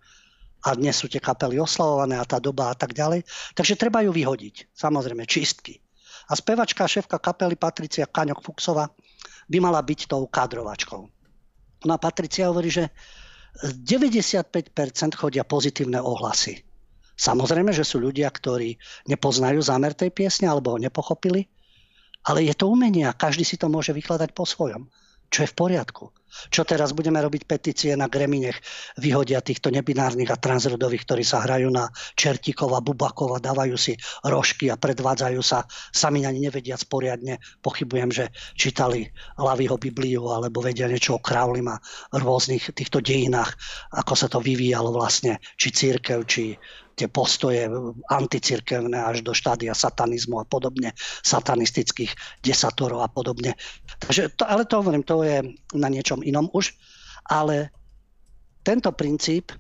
[0.61, 3.25] A dnes sú tie kapely oslavované a tá doba a tak ďalej.
[3.55, 4.75] Takže treba ju vyhodiť.
[4.75, 5.79] Samozrejme, čistky.
[6.29, 8.91] A spevačka, šéfka kapely Patricia Kaňok Fuxova
[9.49, 11.03] by mala byť tou kadrovačkou.
[11.87, 12.93] No a Patricia hovorí, že
[13.65, 14.75] 95%
[15.17, 16.61] chodia pozitívne ohlasy.
[17.17, 18.77] Samozrejme, že sú ľudia, ktorí
[19.09, 21.49] nepoznajú zámer tej piesne alebo ho nepochopili,
[22.27, 24.89] ale je to umenie a každý si to môže vykladať po svojom.
[25.31, 26.05] Čo je v poriadku.
[26.51, 28.59] Čo teraz budeme robiť petície na Greminech,
[28.99, 33.95] vyhodia týchto nebinárnych a transrodových, ktorí sa hrajú na Čertíkova, Bubakova, dávajú si
[34.27, 37.39] rožky a predvádzajú sa, sami ani nevedia poriadne.
[37.63, 38.25] Pochybujem, že
[38.59, 39.07] čítali
[39.39, 41.83] Laviho Bibliu alebo vedia niečo o Crowleym a
[42.15, 43.55] rôznych týchto dejinách,
[43.95, 46.59] ako sa to vyvíjalo vlastne, či církev, či
[47.01, 47.65] tie postoje
[48.13, 50.93] anticirkevné až do štádia satanizmu a podobne,
[51.25, 52.13] satanistických
[52.45, 53.57] desatorov a podobne.
[54.05, 55.41] Takže to, ale to hovorím, to je
[55.73, 56.77] na niečom inom už.
[57.33, 57.73] Ale
[58.61, 59.57] tento princíp,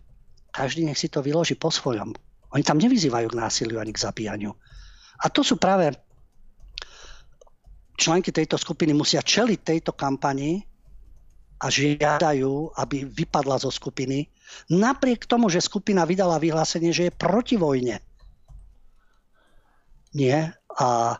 [0.52, 2.12] každý nech si to vyloží po svojom.
[2.52, 4.52] Oni tam nevyzývajú k násiliu ani k zabíjaniu.
[5.24, 5.96] A to sú práve
[7.96, 10.60] členky tejto skupiny musia čeliť tejto kampani
[11.60, 14.28] a žiadajú, aby vypadla zo skupiny,
[14.70, 18.00] napriek tomu, že skupina vydala vyhlásenie, že je proti vojne.
[20.14, 20.54] Nie.
[20.78, 21.18] A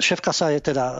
[0.00, 0.96] šéfka sa je teda e,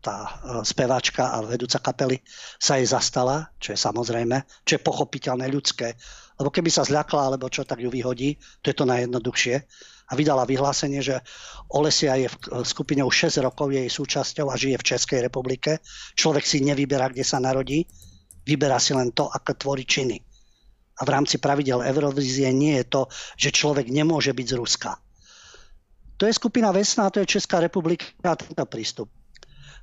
[0.00, 0.30] tá e,
[0.64, 2.20] speváčka a vedúca kapely
[2.56, 5.96] sa jej zastala, čo je samozrejme, čo je pochopiteľné ľudské.
[6.38, 8.38] Lebo keby sa zľakla, alebo čo, tak ju vyhodí.
[8.62, 9.56] To je to najjednoduchšie
[10.08, 11.20] a vydala vyhlásenie, že
[11.68, 15.84] Olesia je v skupine už 6 rokov, jej súčasťou a žije v Českej republike.
[16.16, 17.84] Človek si nevyberá, kde sa narodí,
[18.48, 20.16] vyberá si len to, ako tvorí činy.
[20.98, 23.02] A v rámci pravidel Eurovízie nie je to,
[23.38, 24.90] že človek nemôže byť z Ruska.
[26.18, 29.06] To je skupina Vesna, to je Česká republika a tento prístup.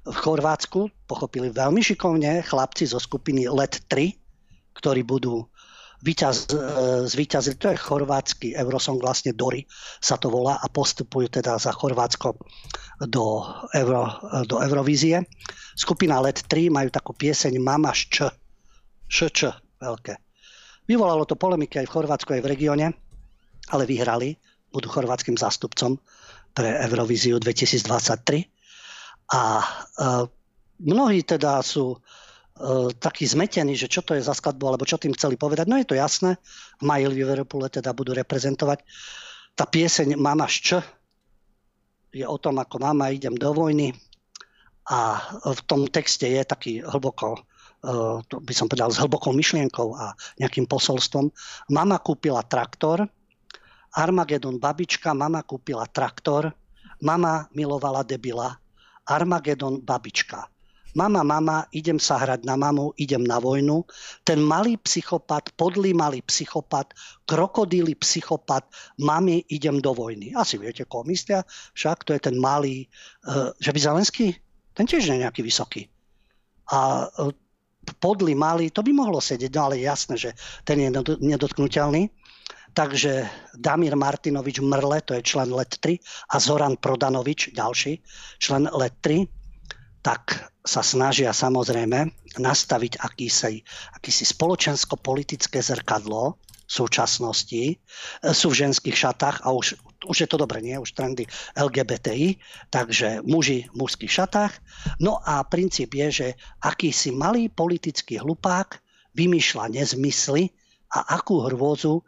[0.05, 4.11] V Chorvátsku pochopili veľmi šikovne chlapci zo skupiny LED 3,
[4.75, 5.47] ktorí budú
[6.05, 6.59] Výťaz, e,
[7.07, 9.65] zvíťazili, to je chorvátsky Eurosong, vlastne Dory
[10.03, 12.35] sa to volá a postupujú teda za Chorvátsko
[13.07, 13.25] do,
[13.73, 14.13] Euro,
[14.45, 15.23] do Eurovízie.
[15.73, 18.27] Skupina LED 3 majú takú pieseň Mama Šč,
[19.07, 19.49] Šč,
[19.79, 20.24] veľké.
[20.85, 22.87] Vyvolalo to polemiky aj v Chorvátsku, aj v regióne,
[23.73, 24.37] ale vyhrali,
[24.69, 25.97] budú chorvátským zástupcom
[26.53, 28.45] pre Eurovíziu 2023.
[29.33, 29.65] A e,
[30.85, 31.97] mnohí teda sú
[32.55, 35.67] E, taký zmetený, že čo to je za skladbu, alebo čo tým chceli povedať.
[35.67, 36.39] No je to jasné,
[36.79, 38.79] v maji Liverpoole teda budú reprezentovať.
[39.59, 40.79] Tá pieseň Mama Šč
[42.15, 43.91] je o tom, ako mama idem do vojny
[44.87, 47.43] a v tom texte je taký hlboko,
[48.25, 51.29] to by som povedal, s hlbokou myšlienkou a nejakým posolstvom.
[51.69, 53.05] Mama kúpila traktor,
[53.95, 56.51] Armagedon babička, mama kúpila traktor,
[56.99, 58.57] mama milovala debila,
[59.07, 60.49] Armagedon babička
[60.95, 63.83] mama, mama, idem sa hrať na mamu, idem na vojnu.
[64.23, 66.95] Ten malý psychopat, podlý malý psychopat,
[67.27, 68.63] krokodíly psychopat,
[68.97, 70.31] mami, idem do vojny.
[70.33, 71.43] Asi viete, koho myslia,
[71.75, 72.87] však to je ten malý,
[73.27, 74.27] uh, že by Zelenský,
[74.73, 75.91] ten tiež nie je nejaký vysoký.
[76.71, 77.11] A
[78.01, 80.31] podlý malý, to by mohlo sedieť, no ale jasné, že
[80.65, 80.89] ten je
[81.21, 82.09] nedotknutelný.
[82.75, 83.23] Takže
[83.55, 85.95] Damir Martinovič Mrle, to je člen LET 3,
[86.31, 88.03] a Zoran Prodanovič, ďalší
[88.35, 89.23] člen LET 3,
[90.03, 93.63] tak sa snažia samozrejme nastaviť akýsi,
[93.95, 96.35] akýsi spoločensko-politické zrkadlo
[96.67, 97.77] súčasnosti.
[98.33, 100.77] Sú v ženských šatách a už, už je to dobre, nie?
[100.77, 101.25] Už trendy
[101.57, 102.37] LGBTI,
[102.69, 104.53] takže muži v mužských šatách.
[105.01, 106.27] No a princíp je, že
[106.61, 108.79] akýsi malý politický hlupák
[109.17, 110.53] vymýšľa nezmysly
[110.93, 112.05] a akú hrôzu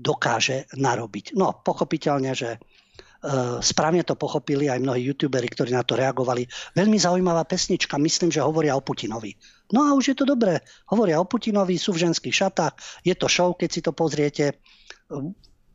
[0.00, 1.36] dokáže narobiť.
[1.36, 2.56] No, pochopiteľne, že
[3.20, 6.48] Eh, správne to pochopili aj mnohí youtuberi, ktorí na to reagovali.
[6.72, 9.36] Veľmi zaujímavá pesnička, myslím, že hovoria o Putinovi.
[9.76, 10.64] No a už je to dobré.
[10.88, 14.56] Hovoria o Putinovi, sú v ženských šatách, je to show, keď si to pozriete.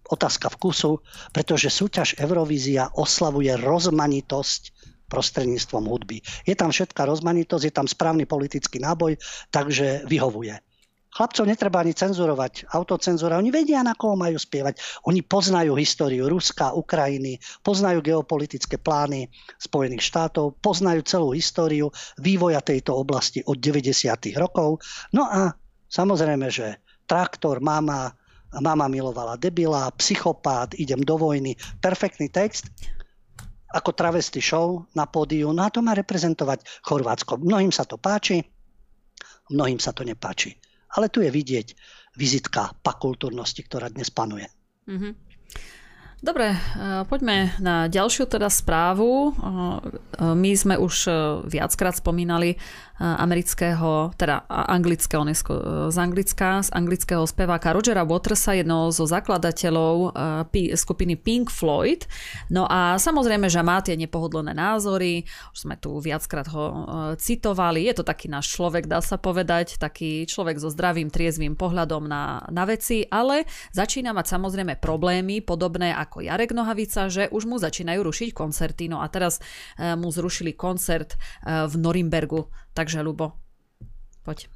[0.06, 1.02] Otázka vkusu,
[1.34, 4.62] pretože súťaž Eurovízia oslavuje rozmanitosť
[5.10, 6.22] prostredníctvom hudby.
[6.46, 9.18] Je tam všetká rozmanitosť, je tam správny politický náboj,
[9.54, 10.58] takže vyhovuje.
[11.16, 13.40] Chlapcov netreba ani cenzurovať, autocenzúra.
[13.40, 14.84] Oni vedia, na koho majú spievať.
[15.08, 21.88] Oni poznajú históriu Ruska, Ukrajiny, poznajú geopolitické plány Spojených štátov, poznajú celú históriu
[22.20, 23.96] vývoja tejto oblasti od 90.
[24.36, 24.84] rokov.
[25.16, 25.56] No a
[25.88, 28.12] samozrejme, že traktor, mama,
[28.64, 31.56] mama milovala debila, psychopát, idem do vojny.
[31.80, 32.72] Perfektný text
[33.76, 35.52] ako travesty show na pódiu.
[35.52, 37.44] No a to má reprezentovať Chorvátsko.
[37.44, 38.40] Mnohým sa to páči,
[39.52, 40.56] mnohým sa to nepáči.
[40.96, 41.76] Ale tu je vidieť
[42.16, 44.48] vizitka pakultúrnosti, ktorá dnes panuje.
[44.88, 45.14] Mm-hmm.
[46.24, 49.30] Dobre, eh, poďme na ďalšiu teda správu.
[49.30, 49.36] Eh,
[50.24, 51.12] my sme už
[51.52, 52.56] viackrát spomínali
[53.00, 55.38] amerického, teda anglického, on je
[55.92, 60.16] z Anglicka, z anglického speváka Rogera Watersa, jedného zo zakladateľov
[60.80, 62.08] skupiny Pink Floyd.
[62.48, 66.66] No a samozrejme, že má tie nepohodlné názory, už sme tu viackrát ho
[67.20, 72.08] citovali, je to taký náš človek, dá sa povedať, taký človek so zdravým, triezvým pohľadom
[72.08, 73.44] na, na veci, ale
[73.76, 78.88] začína mať samozrejme problémy, podobné ako Jarek Nohavica, že už mu začínajú rušiť koncerty.
[78.88, 79.44] No a teraz
[79.78, 83.32] mu zrušili koncert v Norimbergu Takže, Lubo,
[84.28, 84.52] poď.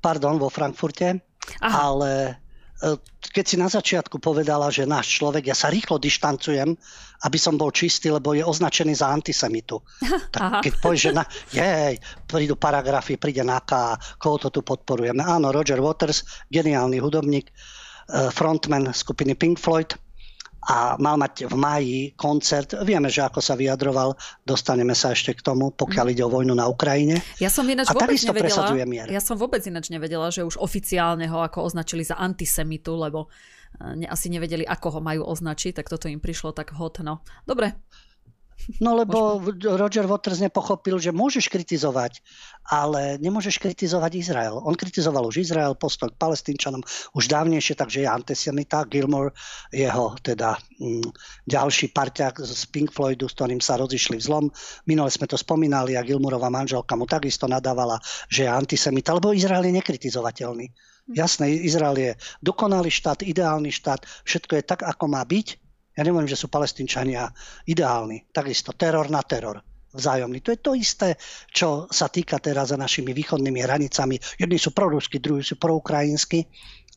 [0.00, 1.20] Pardon, vo Frankfurte,
[1.60, 1.92] Aha.
[1.92, 2.10] ale
[2.80, 6.72] e, keď si na začiatku povedala, že náš človek, ja sa rýchlo dištancujem,
[7.28, 9.76] aby som bol čistý, lebo je označený za antisemitu.
[10.32, 10.58] Tak Aha.
[10.64, 15.20] keď povieš, že na, jej, prídu paragrafy, príde NAKA, koho to tu podporujeme.
[15.20, 17.52] Áno, Roger Waters, geniálny hudobník,
[18.32, 19.92] frontman skupiny Pink Floyd
[20.68, 22.76] a mal mať v máji koncert.
[22.84, 24.12] Vieme, že ako sa vyjadroval,
[24.44, 27.24] dostaneme sa ešte k tomu, pokiaľ ide o vojnu na Ukrajine.
[27.40, 28.68] Ja som ináč vôbec nevedela,
[29.08, 33.32] ja som vôbec ináč nevedela, že už oficiálne ho ako označili za antisemitu, lebo
[33.80, 37.00] ne, asi nevedeli, ako ho majú označiť, tak toto im prišlo tak hot.
[37.00, 37.72] No, dobre,
[38.84, 42.20] No lebo Roger Waters nepochopil, že môžeš kritizovať,
[42.68, 44.60] ale nemôžeš kritizovať Izrael.
[44.60, 46.84] On kritizoval už Izrael, postoj k palestínčanom
[47.16, 48.84] už dávnejšie, takže je antisemita.
[48.84, 49.32] Gilmore,
[49.72, 51.10] jeho teda m, mm,
[51.48, 54.44] ďalší parťák z Pink Floydu, s ktorým sa rozišli v zlom.
[54.84, 57.96] Minule sme to spomínali a Gilmorová manželka mu takisto nadávala,
[58.28, 60.68] že je antisemita, lebo Izrael je nekritizovateľný.
[61.08, 62.10] Jasné, Izrael je
[62.44, 65.67] dokonalý štát, ideálny štát, všetko je tak, ako má byť,
[65.98, 67.26] ja nehovorím, že sú palestínčania
[67.66, 68.30] ideálni.
[68.30, 69.58] Takisto teror na teror
[69.90, 70.38] vzájomný.
[70.46, 71.08] To je to isté,
[71.50, 74.14] čo sa týka teraz za našimi východnými hranicami.
[74.38, 76.46] Jedni sú prorusky, druhí sú proukrajinskí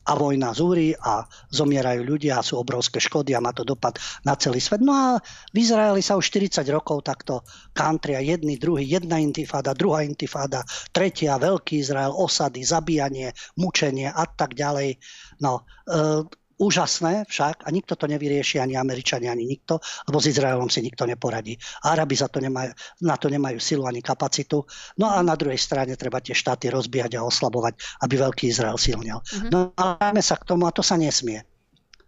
[0.02, 1.22] a vojna zúri a
[1.54, 4.82] zomierajú ľudia a sú obrovské škody a má to dopad na celý svet.
[4.82, 5.06] No a
[5.54, 11.38] v Izraeli sa už 40 rokov takto kantria jedný, druhý, jedna intifáda, druhá intifáda, tretia,
[11.38, 14.98] veľký Izrael, osady, zabíjanie, mučenie a tak ďalej.
[15.38, 16.26] No, e,
[16.58, 19.78] Úžasné však, a nikto to nevyrieši, ani Američania, ani nikto,
[20.08, 21.56] lebo s Izraelom si nikto neporadí.
[21.84, 22.72] Arabi za to nemajú,
[23.04, 24.64] na to nemajú silu ani kapacitu.
[24.98, 29.20] No a na druhej strane treba tie štáty rozbíjať a oslabovať, aby veľký Izrael silnil.
[29.20, 29.50] Mm-hmm.
[29.52, 31.44] No ale sa k tomu a to sa nesmie.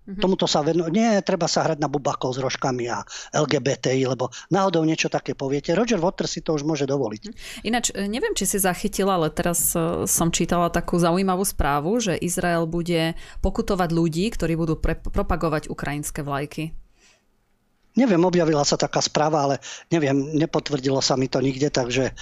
[0.04, 0.20] Mm-hmm.
[0.20, 0.84] Tomuto sa venú...
[0.92, 3.00] Nie, treba sa hrať na bubakov s rožkami a
[3.32, 5.72] LGBTI, lebo náhodou niečo také poviete.
[5.72, 7.22] Roger Waters si to už môže dovoliť.
[7.24, 7.34] Mhm.
[7.64, 12.20] Ináč, e, neviem, či si zachytila, ale teraz e, som čítala takú zaujímavú správu, že
[12.20, 16.76] Izrael bude pokutovať ľudí, ktorí budú pre- propagovať ukrajinské vlajky.
[17.94, 22.12] Neviem, objavila sa taká správa, ale neviem, nepotvrdilo sa mi to nikde, takže e,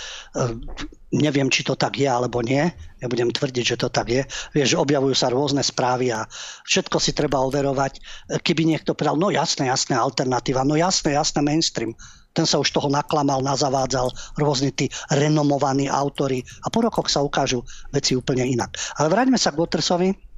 [1.16, 2.68] neviem, či to tak je alebo nie.
[3.00, 4.22] Nebudem tvrdiť, že to tak je.
[4.52, 6.28] Vieš, objavujú sa rôzne správy a
[6.68, 7.92] všetko si treba overovať.
[7.96, 8.00] E,
[8.44, 11.96] keby niekto povedal, no jasné, jasné, alternatíva, no jasné, jasné, mainstream.
[12.36, 17.64] Ten sa už toho naklamal, nazavádzal, rôzni tí renomovaní autory a po rokoch sa ukážu
[17.92, 18.76] veci úplne inak.
[19.00, 20.31] Ale vráťme sa k Watersovi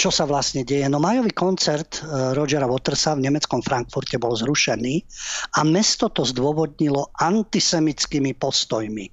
[0.00, 0.88] čo sa vlastne deje.
[0.88, 5.04] No majový koncert e, Rogera Watersa v nemeckom Frankfurte bol zrušený
[5.52, 9.12] a mesto to zdôvodnilo antisemickými postojmi.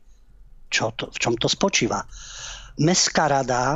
[0.72, 2.08] Čo to, v čom to spočíva?
[2.80, 3.76] Mestská rada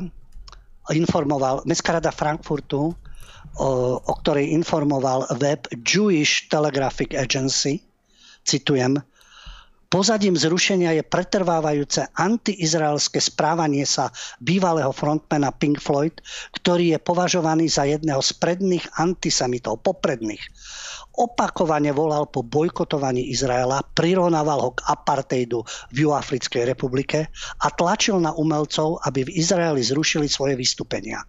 [0.95, 2.95] informoval, Mestská rada Frankfurtu,
[3.59, 3.67] o,
[3.99, 7.83] o ktorej informoval web Jewish Telegraphic Agency,
[8.47, 9.03] citujem,
[9.91, 14.07] Pozadím zrušenia je pretrvávajúce antiizraelské správanie sa
[14.39, 16.15] bývalého frontmana Pink Floyd,
[16.55, 20.39] ktorý je považovaný za jedného z predných antisemitov, popredných.
[21.11, 27.27] Opakovane volal po bojkotovaní Izraela, prirovnával ho k apartheidu v Juafrickej republike
[27.59, 31.19] a tlačil na umelcov, aby v Izraeli zrušili svoje vystúpenia.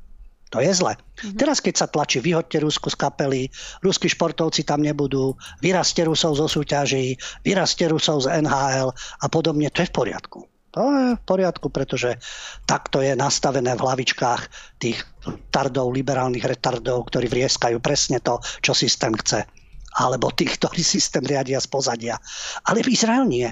[0.53, 0.93] To je zle.
[0.93, 1.41] Mm-hmm.
[1.41, 3.49] Teraz, keď sa tlačí, vyhoďte Rusku z kapely,
[3.81, 5.33] ruskí športovci tam nebudú,
[5.65, 10.45] vyrazte Rusov zo súťaží, vyrazte Rusov z NHL a podobne, to je v poriadku.
[10.73, 12.17] To je v poriadku, pretože
[12.65, 14.43] takto je nastavené v hlavičkách
[14.81, 15.05] tých
[15.53, 19.45] tardov, liberálnych retardov, ktorí vrieskajú presne to, čo systém chce.
[20.01, 22.17] Alebo tých, ktorí systém riadia z pozadia.
[22.65, 23.49] Ale v Izrael nie.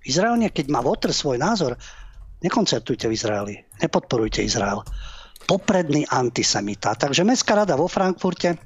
[0.00, 1.76] V Izrael nie, keď má Water svoj názor,
[2.40, 4.80] nekoncertujte v Izraeli, nepodporujte Izrael
[5.44, 6.96] popredný antisemita.
[6.96, 8.56] Takže Mestská rada vo Frankfurte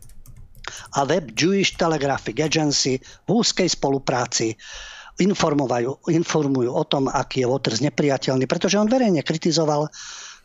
[0.95, 4.55] a web Jewish Telegraphic Agency v úzkej spolupráci
[5.19, 9.91] informujú o tom, aký je Waters nepriateľný, pretože on verejne kritizoval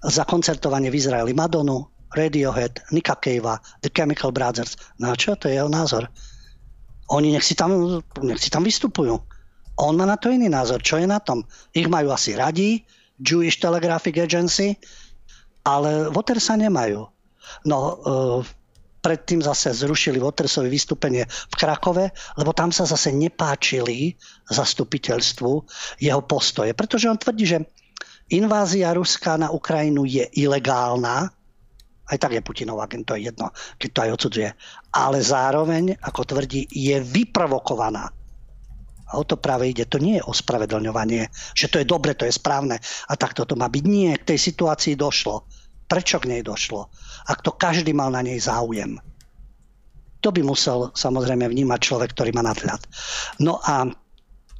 [0.01, 4.77] za koncertovanie v Izraeli Madonu, Radiohead, Nika Cavea, The Chemical Brothers.
[4.97, 5.37] No a čo?
[5.37, 6.09] To je jeho názor.
[7.09, 9.17] Oni nech si tam, nech si tam vystupujú.
[9.81, 10.81] On má na to iný názor.
[10.81, 11.45] Čo je na tom?
[11.73, 12.85] Ich majú asi radi,
[13.21, 14.77] Jewish Telegraphic Agency,
[15.63, 17.07] ale Watersa nemajú.
[17.67, 18.39] No, uh,
[19.03, 24.15] predtým zase zrušili Watersové vystúpenie v Krakove, lebo tam sa zase nepáčili
[24.47, 25.51] zastupiteľstvu
[25.99, 26.71] jeho postoje.
[26.71, 27.59] Pretože on tvrdí, že
[28.31, 31.27] invázia Ruska na Ukrajinu je ilegálna,
[32.07, 34.49] aj tak je Putinov agent, to je jedno, keď to aj odsudzuje.
[34.95, 38.07] Ale zároveň, ako tvrdí, je vyprovokovaná.
[39.13, 39.85] A o to práve ide.
[39.85, 43.69] To nie je ospravedlňovanie, že to je dobre, to je správne a takto to má
[43.69, 43.83] byť.
[43.85, 45.45] Nie, k tej situácii došlo.
[45.87, 46.89] Prečo k nej došlo?
[47.27, 48.97] Ak to každý mal na nej záujem.
[50.23, 52.79] To by musel samozrejme vnímať človek, ktorý má nadhľad.
[53.43, 53.91] No a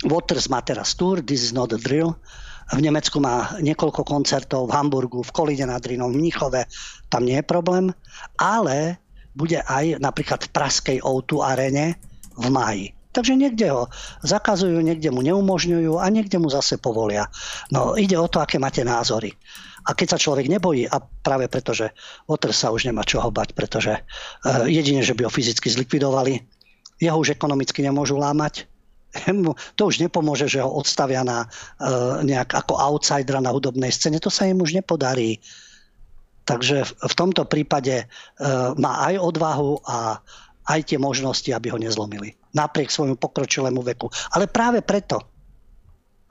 [0.03, 2.19] Waters má teraz tour, This is not a drill.
[2.71, 6.67] V Nemecku má niekoľko koncertov, v Hamburgu, v Kolíne nad Rínom, v Mníchove.
[7.07, 7.95] Tam nie je problém.
[8.35, 8.99] Ale
[9.35, 11.95] bude aj napríklad v Praskej O2 arene
[12.35, 12.87] v máji.
[13.13, 13.93] Takže niekde ho
[14.25, 17.29] zakazujú, niekde mu neumožňujú a niekde mu zase povolia.
[17.69, 19.37] No ide o to, aké máte názory.
[19.83, 21.91] A keď sa človek nebojí, a práve preto, že
[22.27, 26.39] Waters sa už nemá čoho bať, pretože uh, jedine, že by ho fyzicky zlikvidovali,
[27.03, 28.69] jeho už ekonomicky nemôžu lámať,
[29.77, 34.33] to už nepomôže, že ho odstavia na, uh, nejak ako outsidera na hudobnej scéne, to
[34.33, 35.37] sa im už nepodarí.
[36.43, 40.19] Takže v, tomto prípade uh, má aj odvahu a
[40.67, 42.35] aj tie možnosti, aby ho nezlomili.
[42.55, 44.07] Napriek svojmu pokročilému veku.
[44.35, 45.32] Ale práve preto,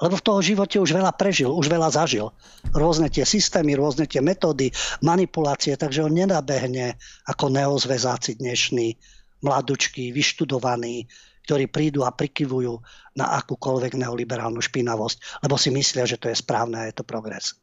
[0.03, 2.35] lebo v toho živote už veľa prežil, už veľa zažil.
[2.75, 6.99] Rôzne tie systémy, rôzne tie metódy, manipulácie, takže on nenabehne
[7.31, 8.99] ako neozvezáci dnešní,
[9.47, 11.07] mladučky, vyštudovaní,
[11.47, 12.83] ktorí prídu a prikyvujú
[13.15, 17.55] na akúkoľvek neoliberálnu špinavosť, lebo si myslia, že to je správne a je to progres.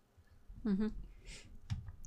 [0.64, 1.09] Mm-hmm.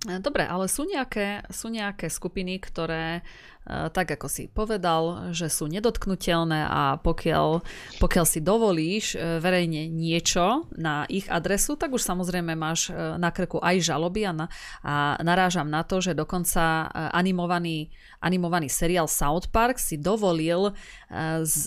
[0.03, 3.23] Dobre, ale sú nejaké, sú nejaké skupiny, ktoré
[3.63, 7.63] Eh, tak ako si povedal, že sú nedotknutelné a pokiaľ,
[8.03, 13.63] pokiaľ si dovolíš eh, verejne niečo na ich adresu, tak už samozrejme máš na krku
[13.63, 14.47] aj žaloby a, na,
[14.83, 20.75] a narážam na to, že dokonca animovaný, animovaný seriál South Park si dovolil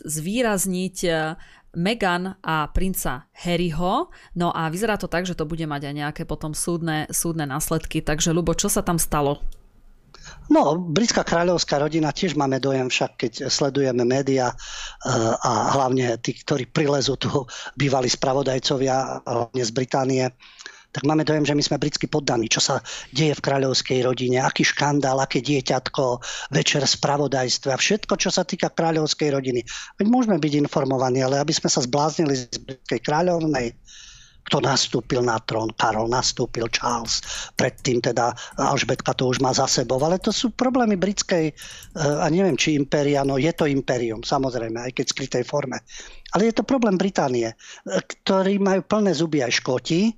[0.03, 0.97] zvýrazniť
[1.75, 4.09] Meghan a princa Harryho.
[4.33, 8.01] No a vyzerá to tak, že to bude mať aj nejaké potom súdne, súdne následky.
[8.01, 9.43] Takže, Lubo, čo sa tam stalo?
[10.49, 15.09] No, britská kráľovská rodina tiež máme dojem, však keď sledujeme médiá eh,
[15.41, 17.29] a hlavne tí, ktorí prilezú tu
[17.77, 20.25] bývali spravodajcovia, hlavne z Británie,
[20.95, 22.79] tak máme dojem, že my sme britskí poddaní, čo sa
[23.11, 26.23] deje v kráľovskej rodine, aký škandál, aké dieťatko,
[26.55, 29.59] večer spravodajstva, všetko, čo sa týka kráľovskej rodiny.
[29.99, 33.75] Veď môžeme byť informovaní, ale aby sme sa zbláznili z britskej kráľovnej,
[34.45, 35.73] kto nastúpil na trón.
[35.75, 37.19] Karol nastúpil, Charles,
[37.59, 41.55] predtým teda Alžbetka to už má za sebou, ale to sú problémy britskej, eh,
[41.99, 45.81] a neviem či impéria, no je to impérium, samozrejme, aj keď v skrytej forme.
[46.31, 47.55] Ale je to problém Británie, eh,
[47.99, 50.13] ktorí majú plné zuby aj Škóti,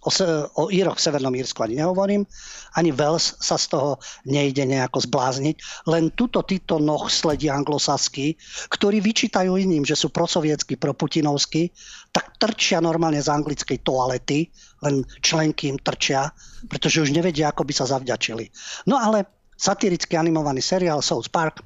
[0.00, 0.10] O,
[0.56, 2.24] o Íroch v Severnom Írsku ani nehovorím,
[2.72, 8.32] ani Wales sa z toho nejde nejako zblázniť, len tuto títo noh sledí anglosaskí,
[8.72, 11.68] ktorí vyčítajú iným, že sú prosovietsky, proputinovskí,
[12.16, 14.48] tak trčia normálne z anglickej toalety,
[14.80, 16.32] len členky im trčia,
[16.64, 18.48] pretože už nevedia, ako by sa zavďačili.
[18.88, 19.28] No ale
[19.60, 21.60] satiricky animovaný seriál South Park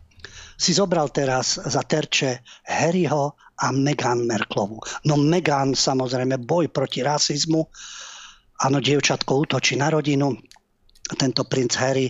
[0.58, 4.82] si zobral teraz za terče Harryho a Meghan Merklovu.
[5.06, 7.70] No Meghan samozrejme boj proti rasizmu,
[8.64, 10.32] áno, dievčatko útočí na rodinu,
[11.20, 12.08] tento princ Harry.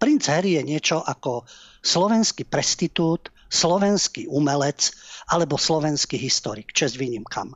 [0.00, 1.44] Princ Harry je niečo ako
[1.84, 4.88] slovenský prestitút, slovenský umelec
[5.28, 7.52] alebo slovenský historik, čest výnimkam.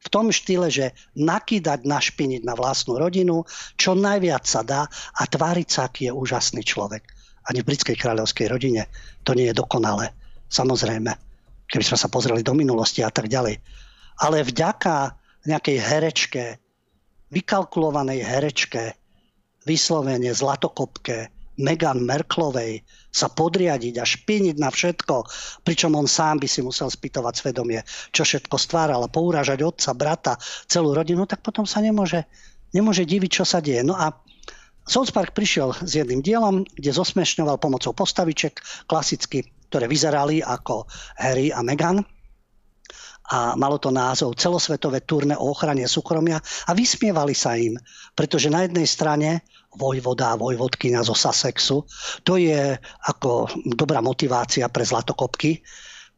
[0.00, 3.44] V tom štýle, že nakýdať, našpiniť na vlastnú rodinu,
[3.76, 7.04] čo najviac sa dá a tváriť sa, aký je úžasný človek.
[7.44, 8.88] Ani v britskej kráľovskej rodine
[9.26, 10.14] to nie je dokonalé.
[10.48, 11.10] Samozrejme,
[11.68, 13.60] keby sme sa pozreli do minulosti a tak ďalej.
[14.24, 16.44] Ale vďaka nejakej herečke,
[17.30, 18.94] vykalkulovanej herečke,
[19.66, 22.80] vyslovene zlatokopke Megan Merklovej
[23.12, 25.14] sa podriadiť a špiniť na všetko,
[25.66, 30.32] pričom on sám by si musel spýtovať svedomie, čo všetko stváral a pouražať otca, brata,
[30.70, 32.24] celú rodinu, tak potom sa nemôže,
[32.72, 33.84] nemôže diviť, čo sa deje.
[33.84, 34.14] No a
[34.88, 40.88] South Park prišiel s jedným dielom, kde zosmešňoval pomocou postaviček klasicky, ktoré vyzerali ako
[41.20, 42.02] Harry a Meghan
[43.30, 47.78] a malo to názov celosvetové turné o ochrane súkromia a vysmievali sa im,
[48.18, 51.86] pretože na jednej strane vojvoda a vojvodkynia zo Sussexu,
[52.26, 52.74] to je
[53.06, 53.46] ako
[53.78, 55.62] dobrá motivácia pre zlatokopky,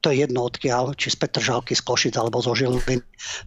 [0.03, 2.99] to je jedno odkiaľ, či z Petržalky, z Košic alebo zo Žiliny,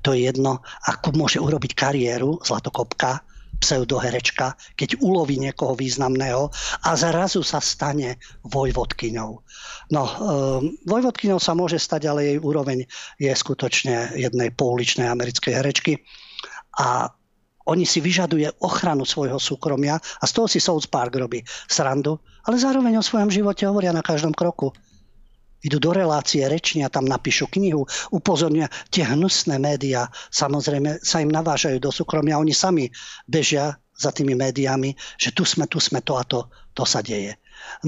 [0.06, 3.26] to je jedno, ako môže urobiť kariéru zlatokopka,
[3.60, 6.52] pseudoherečka, keď uloví niekoho významného
[6.84, 9.32] a zrazu sa stane vojvodkyňou.
[9.92, 10.14] No, e,
[10.86, 12.86] vojvodkyňou sa môže stať, ale jej úroveň
[13.20, 15.94] je skutočne jednej pouličnej americkej herečky.
[16.80, 17.10] A
[17.66, 22.62] oni si vyžaduje ochranu svojho súkromia a z toho si South Park robí srandu, ale
[22.62, 24.70] zároveň o svojom živote hovoria na každom kroku
[25.66, 28.70] idú do relácie, rečnia, tam napíšu knihu, upozornia.
[28.94, 32.38] Tie hnusné médiá samozrejme sa im navážajú do súkromia.
[32.38, 32.94] Oni sami
[33.26, 36.46] bežia za tými médiami, že tu sme, tu sme, to a to,
[36.78, 37.34] to sa deje.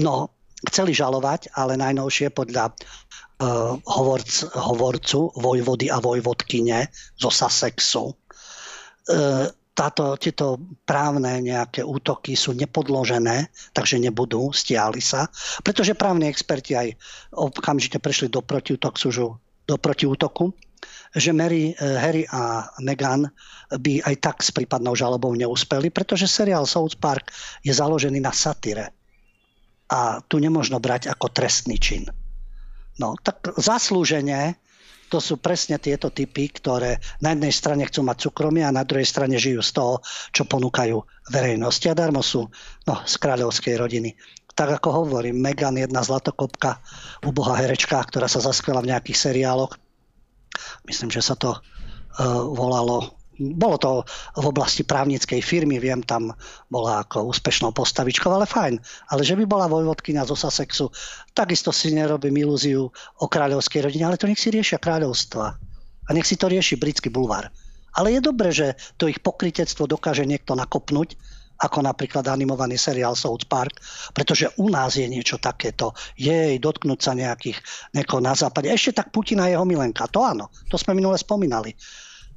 [0.00, 0.34] No,
[0.66, 9.46] chceli žalovať, ale najnovšie podľa uh, hovorc, hovorcu vojvody a vojvodkyne zo Sussexu uh,
[9.78, 15.30] táto, tieto právne nejaké útoky sú nepodložené, takže nebudú, stiahli sa,
[15.62, 16.98] pretože právni experti aj
[17.30, 19.38] okamžite prešli do protiútoku,
[19.70, 20.50] do protiútoku
[21.16, 23.28] že Mary, eh, Harry a Meghan
[23.72, 27.32] by aj tak s prípadnou žalobou neúspeli, pretože seriál South Park
[27.64, 28.92] je založený na satyre.
[29.88, 32.04] A tu nemôžno brať ako trestný čin.
[33.00, 34.58] No, tak zaslúženie
[35.08, 39.08] to sú presne tieto typy, ktoré na jednej strane chcú mať súkromie a na druhej
[39.08, 39.94] strane žijú z toho,
[40.30, 40.96] čo ponúkajú
[41.32, 41.88] verejnosti.
[41.90, 42.46] A darmo sú
[42.84, 44.14] no, z kráľovskej rodiny.
[44.54, 46.82] Tak ako hovorím, Megan, jedna zlatokopka,
[47.22, 49.74] ubohá herečka, ktorá sa zaskvela v nejakých seriáloch.
[50.86, 51.60] Myslím, že sa to uh,
[52.42, 53.90] volalo bolo to
[54.34, 56.34] v oblasti právnickej firmy, viem, tam
[56.66, 58.82] bola ako úspešnou postavičkou, ale fajn.
[59.14, 60.90] Ale že by bola vojvodkynia zo Sussexu,
[61.32, 65.46] takisto si nerobím ilúziu o kráľovskej rodine, ale to nech si riešia kráľovstva.
[66.08, 67.46] A nech si to rieši britský bulvár.
[67.94, 71.14] Ale je dobré, že to ich pokritectvo dokáže niekto nakopnúť,
[71.58, 73.82] ako napríklad animovaný seriál South Park,
[74.14, 75.90] pretože u nás je niečo takéto.
[76.14, 77.58] Jej, dotknúť sa nejakých,
[77.98, 78.70] niekoho na západe.
[78.70, 80.06] Ešte tak Putina je jeho milenka.
[80.14, 81.74] To áno, to sme minule spomínali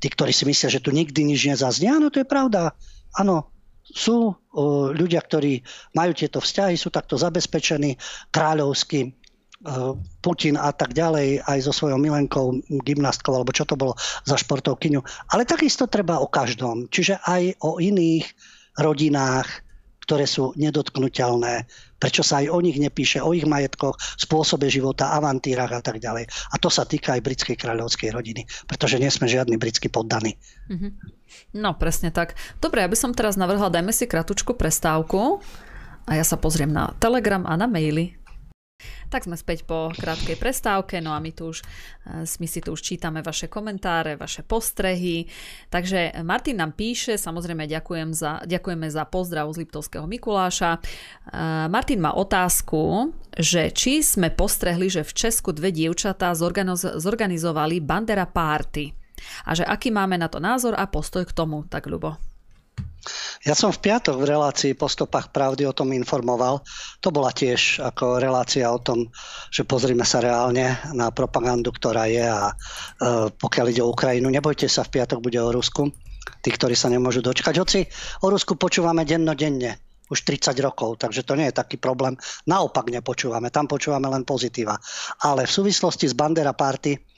[0.01, 1.93] tí, ktorí si myslia, že tu nikdy nič nezaznie.
[1.93, 2.73] Áno, to je pravda.
[3.13, 3.53] Áno,
[3.85, 5.61] sú uh, ľudia, ktorí
[5.93, 8.01] majú tieto vzťahy, sú takto zabezpečení
[8.33, 9.93] kráľovský, uh,
[10.25, 13.93] Putin a tak ďalej, aj so svojou milenkou, gymnastkou, alebo čo to bolo
[14.25, 15.05] za športovkyňu.
[15.29, 16.89] Ale takisto treba o každom.
[16.89, 18.25] Čiže aj o iných
[18.81, 19.47] rodinách,
[20.11, 25.71] ktoré sú nedotknutelné, prečo sa aj o nich nepíše, o ich majetkoch, spôsobe života, avantírach
[25.71, 26.27] a tak ďalej.
[26.51, 30.35] A to sa týka aj britskej kráľovskej rodiny, pretože nie sme žiadny britský poddaní.
[30.67, 30.91] Mm-hmm.
[31.63, 32.35] No, presne tak.
[32.59, 35.39] Dobre, aby som teraz navrhla, dajme si kratučku prestávku
[36.03, 38.11] a ja sa pozriem na Telegram a na maily.
[39.11, 41.61] Tak sme späť po krátkej prestávke, no a my tu už,
[42.07, 45.27] eh, my si tu už čítame vaše komentáre, vaše postrehy.
[45.69, 50.77] Takže Martin nám píše, samozrejme ďakujem za, ďakujeme za pozdrav z Liptovského Mikuláša.
[50.77, 56.31] Eh, Martin má otázku, že či sme postrehli, že v Česku dve dievčatá
[56.97, 59.01] zorganizovali Bandera Party
[59.45, 62.30] a že aký máme na to názor a postoj k tomu, tak ľubo.
[63.41, 66.61] Ja som v piatok v relácii po stopách pravdy o tom informoval.
[67.01, 69.09] To bola tiež ako relácia o tom,
[69.49, 72.53] že pozrime sa reálne na propagandu, ktorá je a e,
[73.33, 75.89] pokiaľ ide o Ukrajinu, nebojte sa, v piatok bude o Rusku.
[76.41, 77.55] Tí, ktorí sa nemôžu dočkať.
[77.57, 77.79] Hoci
[78.21, 79.77] o Rusku počúvame dennodenne
[80.11, 82.19] už 30 rokov, takže to nie je taký problém.
[82.45, 84.75] Naopak nepočúvame, tam počúvame len pozitíva.
[85.23, 87.10] Ale v súvislosti s Bandera Party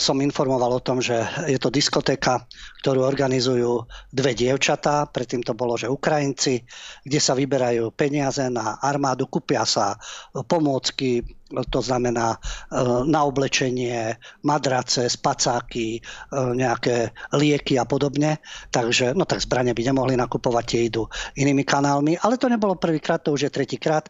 [0.00, 2.48] som informoval o tom, že je to diskotéka,
[2.80, 6.64] ktorú organizujú dve dievčatá, predtým to bolo, že Ukrajinci,
[7.04, 10.00] kde sa vyberajú peniaze na armádu, kúpia sa
[10.32, 11.20] pomôcky,
[11.68, 18.40] to znamená eh, na oblečenie, madrace, spacáky, eh, nejaké lieky a podobne.
[18.72, 23.24] Takže, no tak zbranie by nemohli nakupovať, tie idú inými kanálmi, ale to nebolo prvýkrát,
[23.24, 24.08] to už je tretíkrát.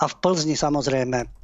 [0.00, 1.43] A v Plzni samozrejme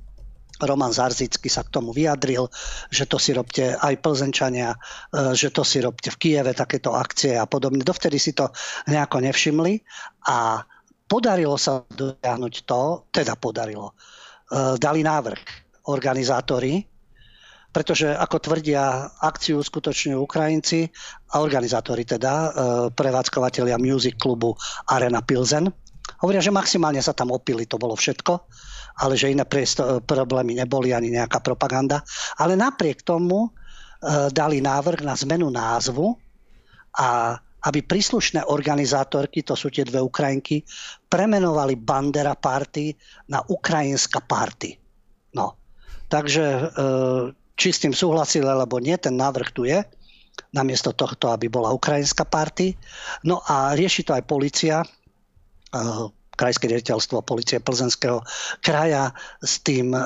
[0.60, 2.48] Roman Zarzický sa k tomu vyjadril,
[2.92, 7.36] že to si robte aj Plzenčania, e, že to si robte v Kieve, takéto akcie
[7.36, 7.80] a podobne.
[7.80, 8.52] Dovtedy si to
[8.88, 9.80] nejako nevšimli
[10.28, 10.60] a
[11.08, 13.92] podarilo sa dosiahnuť to, teda podarilo.
[13.92, 13.94] E,
[14.76, 15.40] dali návrh
[15.88, 16.84] organizátori,
[17.70, 20.90] pretože ako tvrdia, akciu skutočňujú Ukrajinci
[21.34, 22.48] a organizátori teda, e,
[22.92, 24.54] prevádzkovateľia music klubu
[24.90, 25.70] Arena Pilzen.
[26.20, 28.32] Hovoria, že maximálne sa tam opili, to bolo všetko
[29.00, 29.48] ale že iné
[30.04, 32.04] problémy neboli ani nejaká propaganda.
[32.36, 33.50] Ale napriek tomu e,
[34.30, 36.14] dali návrh na zmenu názvu
[37.00, 40.64] a aby príslušné organizátorky, to sú tie dve Ukrajinky,
[41.12, 42.96] premenovali Bandera Party
[43.28, 44.76] na Ukrajinská Party.
[45.36, 45.60] No.
[46.08, 46.64] Takže e,
[47.60, 49.84] či s tým súhlasili, alebo nie, ten návrh tu je
[50.56, 52.74] namiesto tohto, aby bola ukrajinská party.
[53.28, 54.82] No a rieši to aj policia.
[56.40, 58.24] Krajské riaditeľstvo policie Plzenského
[58.64, 59.12] kraja
[59.44, 60.00] s tým, e,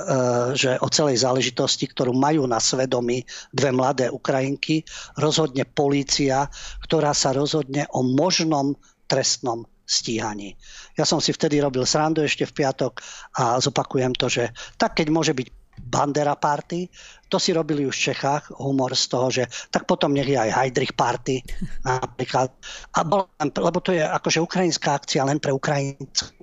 [0.59, 3.23] že o celej záležitosti, ktorú majú na svedomí
[3.55, 4.83] dve mladé Ukrajinky,
[5.15, 6.51] rozhodne polícia,
[6.83, 8.75] ktorá sa rozhodne o možnom
[9.07, 10.57] trestnom stíhaní.
[10.97, 13.05] Ja som si vtedy robil srandu ešte v piatok
[13.37, 14.51] a zopakujem to, že
[14.81, 16.87] tak keď môže byť Bandera party.
[17.29, 20.51] To si robili už v Čechách, humor z toho, že tak potom nech je aj
[20.55, 21.43] Heidrich party
[21.87, 22.51] napríklad.
[22.95, 26.35] A bol, lebo to je akože ukrajinská akcia len pre Ukrajincov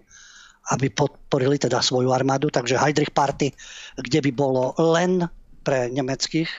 [0.72, 3.52] aby podporili teda svoju armádu, takže Heidrich Party,
[3.98, 5.26] kde by bolo len
[5.66, 6.50] pre nemeckých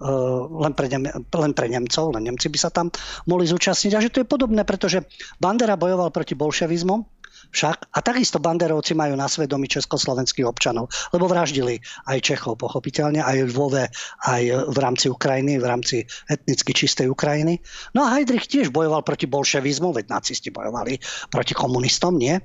[0.00, 2.88] eh, len pre, Nem- len pre Nemcov, len Nemci by sa tam
[3.28, 3.92] mohli zúčastniť.
[3.94, 5.04] A že to je podobné, pretože
[5.38, 7.19] Bandera bojoval proti bolševizmu,
[7.50, 7.94] však.
[7.94, 11.78] A takisto banderovci majú na svedomí československých občanov, lebo vraždili
[12.10, 13.84] aj Čechov, pochopiteľne, aj v Lvove,
[14.26, 15.96] aj v rámci Ukrajiny, v rámci
[16.26, 17.58] etnicky čistej Ukrajiny.
[17.94, 20.98] No a Heidrich tiež bojoval proti bolševizmu, veď nacisti bojovali
[21.30, 22.36] proti komunistom, nie?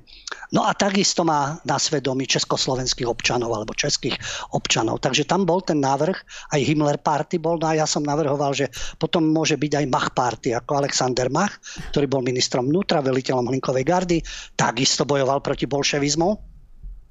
[0.54, 4.16] No a takisto má na svedomí československých občanov alebo českých
[4.54, 5.02] občanov.
[5.02, 6.16] Takže tam bol ten návrh,
[6.54, 10.08] aj Himmler Party bol, no a ja som navrhoval, že potom môže byť aj Mach
[10.14, 11.58] Party, ako Alexander Mach,
[11.92, 14.18] ktorý bol ministrom vnútra, veliteľom Hlinkovej gardy,
[14.54, 16.28] takisto takisto bojoval proti bolševizmu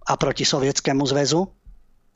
[0.10, 1.46] a proti Sovietskému zväzu,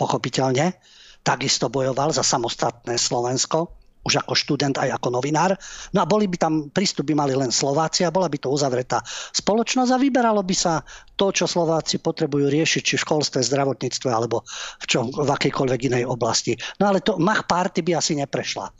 [0.01, 0.73] pochopiteľne.
[1.21, 3.69] takisto bojoval za samostatné Slovensko
[4.01, 5.53] už ako študent aj ako novinár.
[5.93, 8.97] No a boli by tam, prístup by mali len Slováci a bola by to uzavretá
[9.37, 10.81] spoločnosť a vyberalo by sa
[11.13, 14.41] to, čo Slováci potrebujú riešiť, či v školstve, zdravotníctve alebo
[14.81, 16.57] v, čom, v akejkoľvek inej oblasti.
[16.81, 18.73] No ale to mach party by asi neprešla.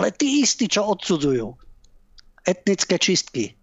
[0.00, 1.52] Ale tí istí, čo odsudzujú
[2.48, 3.59] etnické čistky,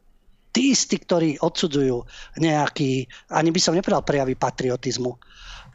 [0.58, 2.02] tí istí, ktorí odsudzujú
[2.42, 5.14] nejaký, ani by som nepovedal prejavy patriotizmu,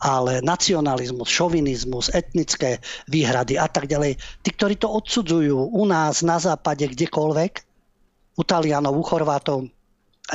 [0.02, 6.42] ale nacionalizmus, šovinizmus, etnické výhrady a tak ďalej, tí, ktorí to odsudzujú u nás na
[6.42, 7.52] západe kdekoľvek,
[8.34, 9.70] u Talianov, u Chorvátov,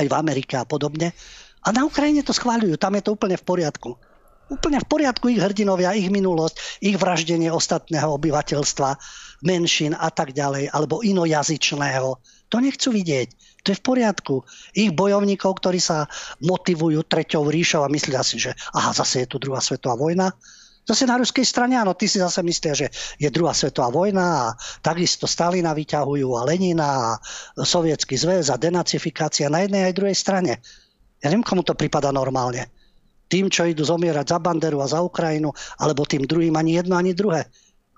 [0.00, 1.12] aj v Amerike a podobne,
[1.60, 4.00] a na Ukrajine to schváľujú, tam je to úplne v poriadku.
[4.48, 8.96] Úplne v poriadku ich hrdinovia, ich minulosť, ich vraždenie ostatného obyvateľstva,
[9.44, 12.16] menšín a tak ďalej, alebo inojazyčného.
[12.48, 13.28] To nechcú vidieť.
[13.64, 14.34] To je v poriadku.
[14.72, 16.08] Ich bojovníkov, ktorí sa
[16.40, 20.32] motivujú treťou ríšou a myslia si, že aha, zase je tu druhá svetová vojna.
[20.88, 22.88] Zase na ruskej strane, áno, ty si zase myslia, že
[23.20, 24.44] je druhá svetová vojna a
[24.80, 27.08] takisto Stalina vyťahujú a Lenina a
[27.60, 30.64] Sovietský zväz a denacifikácia na jednej aj druhej strane.
[31.20, 32.72] Ja neviem, komu to prípada normálne.
[33.28, 37.12] Tým, čo idú zomierať za Banderu a za Ukrajinu, alebo tým druhým ani jedno, ani
[37.12, 37.44] druhé.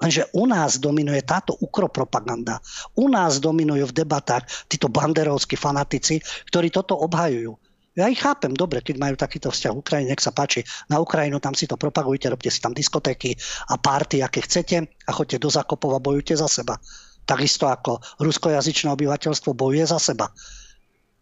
[0.01, 2.57] Lenže u nás dominuje táto ukropropaganda.
[2.97, 7.53] U nás dominujú v debatách títo banderovskí fanatici, ktorí toto obhajujú.
[7.99, 10.65] Ja ich chápem, dobre, keď majú takýto vzťah Ukrajine, nech sa páči.
[10.89, 13.37] Na Ukrajinu tam si to propagujte, robte si tam diskotéky
[13.69, 16.81] a párty, aké chcete a choďte do zakopov a bojujte za seba.
[17.27, 20.33] Takisto ako ruskojazyčné obyvateľstvo bojuje za seba.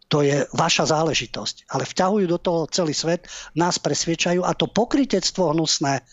[0.09, 1.69] To je vaša záležitosť.
[1.73, 3.27] Ale vťahujú do toho celý svet,
[3.57, 6.05] nás presviečajú a to pokritectvo hnusné,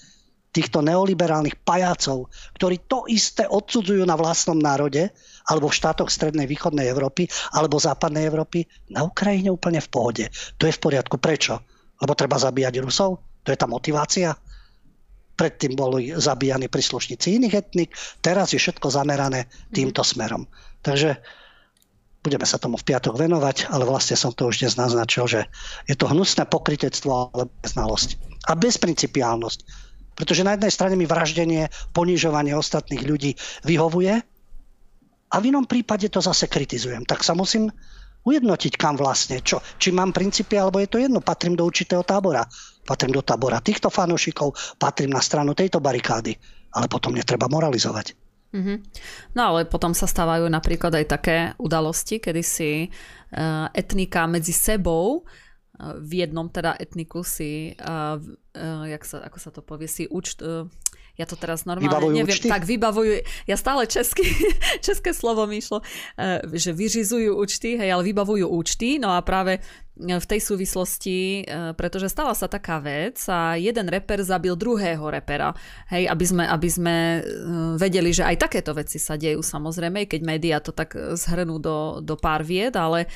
[0.56, 5.12] týchto neoliberálnych pajacov, ktorí to isté odsudzujú na vlastnom národe,
[5.52, 10.24] alebo v štátoch strednej východnej Európy, alebo západnej Európy, na Ukrajine úplne v pohode.
[10.56, 11.20] To je v poriadku.
[11.20, 11.60] Prečo?
[12.00, 13.20] Lebo treba zabíjať Rusov?
[13.44, 14.32] To je tá motivácia?
[15.36, 17.92] Predtým boli zabíjani príslušníci iných etnik,
[18.24, 20.08] teraz je všetko zamerané týmto mhm.
[20.08, 20.42] smerom.
[20.80, 21.20] Takže
[22.24, 25.40] budeme sa tomu v piatok venovať, ale vlastne som to už dnes naznačil, že
[25.86, 28.18] je to hnusné pokritectvo ale znalosť
[28.50, 29.85] a bezprincipiálnosť
[30.16, 33.36] pretože na jednej strane mi vraždenie, ponižovanie ostatných ľudí
[33.68, 34.14] vyhovuje
[35.26, 37.04] a v inom prípade to zase kritizujem.
[37.04, 37.68] Tak sa musím
[38.26, 42.42] ujednotiť, kam vlastne, čo, či mám princípy, alebo je to jedno, patrím do určitého tábora.
[42.82, 46.34] Patrím do tábora týchto fanúšikov, patrím na stranu tejto barikády,
[46.74, 48.18] ale potom netreba moralizovať.
[48.56, 48.78] Mm-hmm.
[49.34, 55.26] No ale potom sa stávajú napríklad aj také udalosti, kedy si uh, etnika medzi sebou
[55.78, 60.40] v jednom teda etniku si, uh, uh, jak sa, ako sa to povie, si účt,
[60.40, 60.64] uh,
[61.16, 62.48] ja to teraz normálne vybavujú neviem, účty?
[62.48, 63.12] tak vybavujú,
[63.48, 64.24] ja stále česky,
[64.86, 69.60] české slovo mi išlo, uh, že vyžizujú účty, hej, ale vybavujú účty, no a práve
[69.96, 75.56] v tej súvislosti, e, pretože stala sa taká vec a jeden reper zabil druhého repera.
[75.88, 77.20] Hej, aby sme, aby sme e,
[77.80, 82.14] vedeli, že aj takéto veci sa dejú samozrejme, keď médiá to tak zhrnú do, do
[82.20, 83.08] pár vied, ale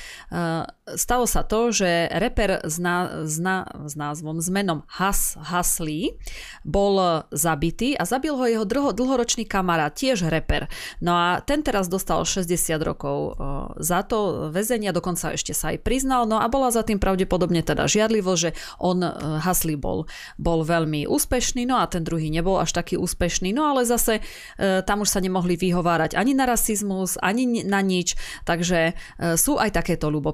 [0.95, 6.17] stalo sa to, že reper s, ná, s, ná, s názvom, s menom Has, Haslí
[6.65, 10.71] bol zabitý a zabil ho jeho dlho, dlhoročný kamarát, tiež reper.
[11.03, 12.49] No a ten teraz dostal 60
[12.81, 13.37] rokov
[13.77, 17.85] za to väzenia, dokonca ešte sa aj priznal, no a bola za tým pravdepodobne teda
[17.85, 20.09] žiadlivo, že on e, Hasli bol,
[20.41, 24.81] bol veľmi úspešný, no a ten druhý nebol až taký úspešný, no ale zase e,
[24.83, 28.93] tam už sa nemohli vyhovárať ani na rasizmus, ani na nič, takže e,
[29.37, 30.33] sú aj takéto ľubo.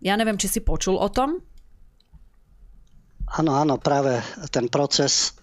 [0.00, 1.42] Ja neviem, či si počul o tom?
[3.36, 4.22] Áno, áno, práve
[4.54, 5.34] ten proces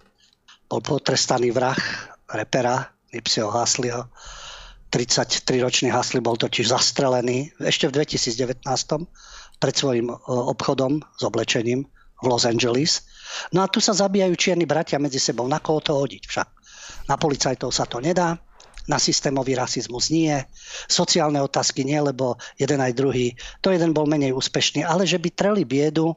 [0.71, 1.77] bol potrestaný vrah
[2.31, 4.07] repera Nipsio Haslio.
[4.93, 8.63] 33-ročný Hasli bol totiž zastrelený ešte v 2019
[9.63, 11.87] pred svojim e, obchodom s oblečením
[12.19, 13.07] v Los Angeles.
[13.55, 15.47] No a tu sa zabíjajú čierni bratia medzi sebou.
[15.47, 16.47] Na koho to hodiť však?
[17.07, 18.35] Na policajtov sa to nedá,
[18.87, 20.35] na systémový rasizmus nie,
[20.91, 23.31] sociálne otázky nie, lebo jeden aj druhý,
[23.63, 26.11] to jeden bol menej úspešný, ale že by treli biedu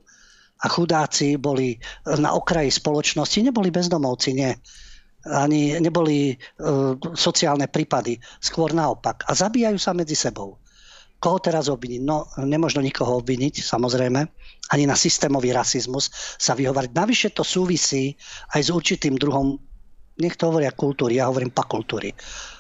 [0.63, 1.79] a chudáci boli
[2.19, 4.51] na okraji spoločnosti, neboli bezdomovci, nie.
[5.27, 9.27] Ani neboli uh, sociálne prípady, skôr naopak.
[9.27, 10.59] A zabíjajú sa medzi sebou.
[11.17, 12.01] Koho teraz obviniť?
[12.05, 14.21] No, nemožno nikoho obviniť, samozrejme.
[14.73, 16.93] Ani na systémový rasizmus sa vyhovariť.
[16.93, 18.13] Navyše to súvisí
[18.53, 19.57] aj s určitým druhom,
[20.21, 22.13] nech to hovoria kultúry, ja hovorím pakultúry.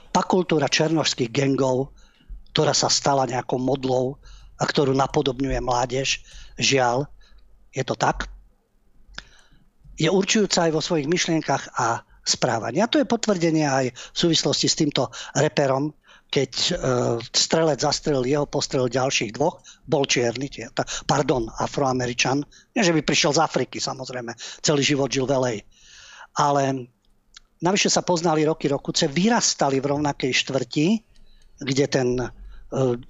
[0.09, 1.93] Pakultúra černožských gengov,
[2.57, 4.17] ktorá sa stala nejakou modlou
[4.57, 6.25] a ktorú napodobňuje mládež,
[6.57, 7.05] žiaľ,
[7.77, 8.33] je to tak,
[10.01, 12.81] je určujúca aj vo svojich myšlienkach a správaní.
[12.81, 15.93] A to je potvrdenie aj v súvislosti s týmto reperom,
[16.37, 20.53] keď uh, strelec zastrelil jeho, postrelil ďalších dvoch, bol čierny,
[21.09, 22.45] pardon, afroameričan.
[22.77, 24.37] Nie, že by prišiel z Afriky, samozrejme.
[24.61, 25.55] Celý život žil v LA.
[26.37, 26.93] Ale
[27.65, 30.87] navyše sa poznali roky rokuce, vyrastali v rovnakej štvrti,
[31.65, 32.31] kde ten uh,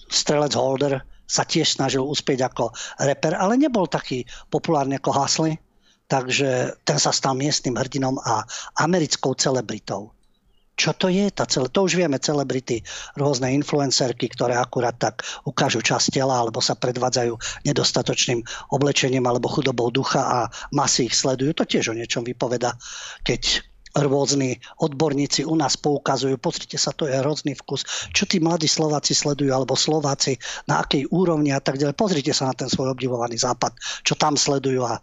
[0.06, 2.70] strelec Holder sa tiež snažil uspieť ako
[3.02, 4.22] reper, ale nebol taký
[4.54, 5.58] populárny ako Hasly,
[6.06, 8.46] takže ten sa stal miestnym hrdinom a
[8.78, 10.15] americkou celebritou.
[10.76, 11.32] Čo to je?
[11.32, 12.84] Tá cele, to už vieme, celebrity,
[13.16, 18.44] rôzne influencerky, ktoré akurát tak ukážu časť tela alebo sa predvádzajú nedostatočným
[18.76, 20.38] oblečením alebo chudobou ducha a
[20.76, 21.56] masy ich sledujú.
[21.56, 22.76] To tiež o niečom vypoveda,
[23.24, 23.64] keď
[23.96, 29.16] rôzni odborníci u nás poukazujú, pozrite sa, to je hrozný vkus, čo tí mladí Slováci
[29.16, 30.36] sledujú, alebo Slováci,
[30.68, 31.96] na akej úrovni a tak ďalej.
[31.96, 33.72] Pozrite sa na ten svoj obdivovaný západ,
[34.04, 35.00] čo tam sledujú a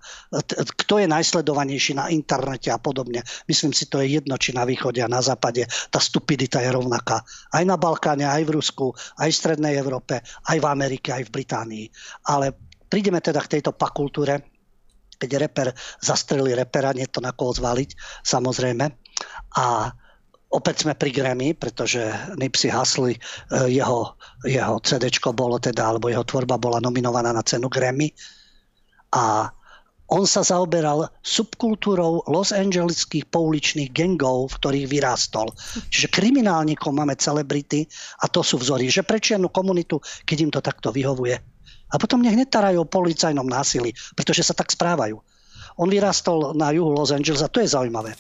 [0.77, 3.25] kto je najsledovanejší na internete a podobne.
[3.49, 5.65] Myslím si, to je jedno, či na východe a na západe.
[5.89, 7.25] Tá stupidita je rovnaká.
[7.49, 11.33] Aj na Balkáne, aj v Rusku, aj v Strednej Európe, aj v Amerike, aj v
[11.33, 11.85] Británii.
[12.29, 12.53] Ale
[12.85, 14.52] prídeme teda k tejto pakultúre,
[15.23, 15.71] keď reper
[16.03, 17.95] zastrelí repera, nie to na koho zvaliť,
[18.27, 18.85] samozrejme.
[19.55, 19.87] A
[20.51, 22.03] opäť sme pri Grammy, pretože
[22.35, 23.15] Nipsey Hussle,
[23.71, 28.11] jeho, jeho CD bolo teda, alebo jeho tvorba bola nominovaná na cenu Grammy.
[29.15, 29.47] A
[30.11, 35.49] on sa zaoberal subkultúrou Los Angeleských pouličných gangov, v ktorých vyrástol.
[35.89, 37.87] Čiže kriminálnikov máme celebrity
[38.21, 39.17] a to sú vzory, že pre
[39.49, 39.97] komunitu,
[40.27, 41.52] keď im to takto vyhovuje,
[41.93, 45.21] a potom nech netarajú o policajnom násilí, pretože sa tak správajú.
[45.77, 48.17] On vyrastol na juhu Los Angeles a to je zaujímavé.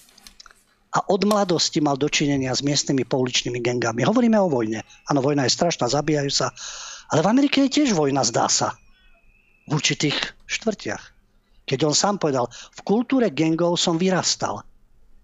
[0.93, 4.05] A od mladosti mal dočinenia s miestnymi pouličnými gengami.
[4.05, 4.85] Hovoríme o vojne.
[5.09, 6.53] Áno, vojna je strašná, zabíjajú sa.
[7.09, 8.77] Ale v Amerike je tiež vojna, zdá sa.
[9.65, 11.03] V určitých štvrtiach.
[11.65, 14.61] Keď on sám povedal, v kultúre gengov som vyrastal.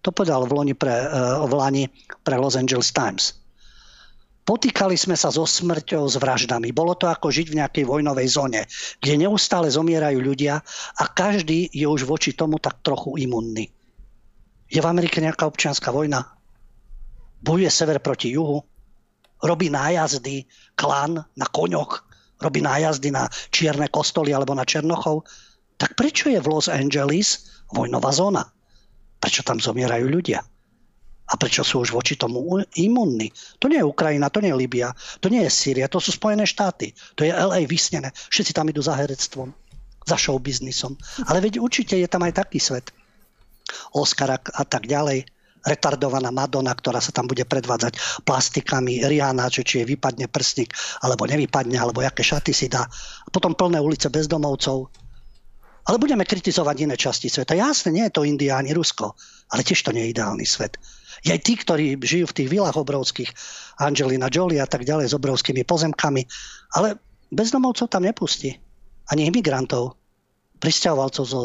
[0.02, 1.84] To povedal v, Loni pre, uh, v Lani
[2.26, 3.38] pre Los Angeles Times.
[4.50, 6.74] Potýkali sme sa so smrťou, s vraždami.
[6.74, 8.66] Bolo to ako žiť v nejakej vojnovej zóne,
[8.98, 10.66] kde neustále zomierajú ľudia
[10.98, 13.70] a každý je už voči tomu tak trochu imunný.
[14.66, 16.34] Je v Amerike nejaká občianská vojna?
[17.46, 18.66] Bojuje sever proti juhu?
[19.38, 22.10] Robí nájazdy klan na koňoch?
[22.42, 25.30] Robí nájazdy na čierne kostoly alebo na Černochov?
[25.78, 28.50] Tak prečo je v Los Angeles vojnová zóna?
[29.22, 30.42] Prečo tam zomierajú ľudia?
[31.30, 32.42] A prečo sú už voči tomu
[32.74, 33.30] imunní?
[33.62, 34.90] To nie je Ukrajina, to nie je Libia,
[35.22, 36.98] to nie je Sýria, to sú Spojené štáty.
[37.14, 38.10] To je LA vysnené.
[38.34, 39.54] Všetci tam idú za herectvom,
[40.10, 40.98] za showbiznisom.
[41.30, 42.90] Ale veď určite je tam aj taký svet.
[43.94, 45.30] Oscar a tak ďalej
[45.66, 50.72] retardovaná Madonna, ktorá sa tam bude predvádzať plastikami, Rihanna, že či jej vypadne prstník,
[51.04, 52.88] alebo nevypadne, alebo aké šaty si dá.
[52.88, 54.88] A potom plné ulice bezdomovcov.
[55.90, 57.58] Ale budeme kritizovať iné časti sveta.
[57.58, 59.18] Jasne, nie je to India ani Rusko,
[59.52, 60.78] ale tiež to nie je ideálny svet.
[61.26, 63.32] I aj tí, ktorí žijú v tých vilách obrovských,
[63.80, 66.22] Angelina Jolie a tak ďalej s obrovskými pozemkami,
[66.80, 67.00] ale
[67.32, 68.56] bezdomovcov tam nepustí.
[69.10, 69.98] Ani imigrantov,
[70.62, 71.42] pristahovalcov zo,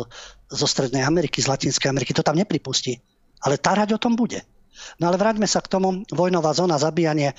[0.51, 2.99] zo Strednej Ameriky, z Latinskej Ameriky, to tam nepripustí.
[3.45, 4.43] Ale tárať o tom bude.
[4.99, 7.33] No ale vráťme sa k tomu, vojnová zóna, zabíjanie,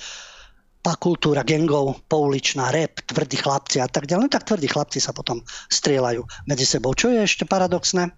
[0.94, 4.22] kultúra gengov, pouličná, rep, tvrdí chlapci a tak ďalej.
[4.22, 6.94] No tak tvrdí chlapci sa potom strieľajú medzi sebou.
[6.94, 8.14] Čo je ešte paradoxné?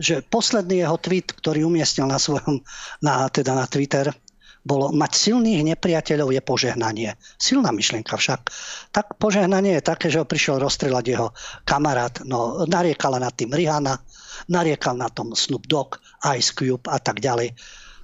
[0.00, 2.60] Že posledný jeho tweet, ktorý umiestnil na svojom,
[3.04, 4.10] na, teda na Twitter,
[4.62, 7.10] bolo mať silných nepriateľov je požehnanie.
[7.34, 8.40] Silná myšlienka však.
[8.94, 11.28] Tak požehnanie je také, že ho prišiel rozstrelať jeho
[11.66, 13.98] kamarát, no nariekala na tým Rihanna,
[14.46, 15.98] nariekal na tom Snoop Dogg,
[16.38, 17.50] Ice Cube a tak ďalej.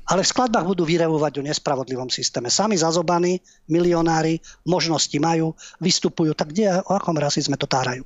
[0.08, 2.48] Ale v skladbách budú vyrevovať o nespravodlivom systéme.
[2.48, 3.38] Sami zazobaní,
[3.68, 5.52] milionári, možnosti majú,
[5.84, 8.02] vystupujú, tak kde, o akom rasizme to tárajú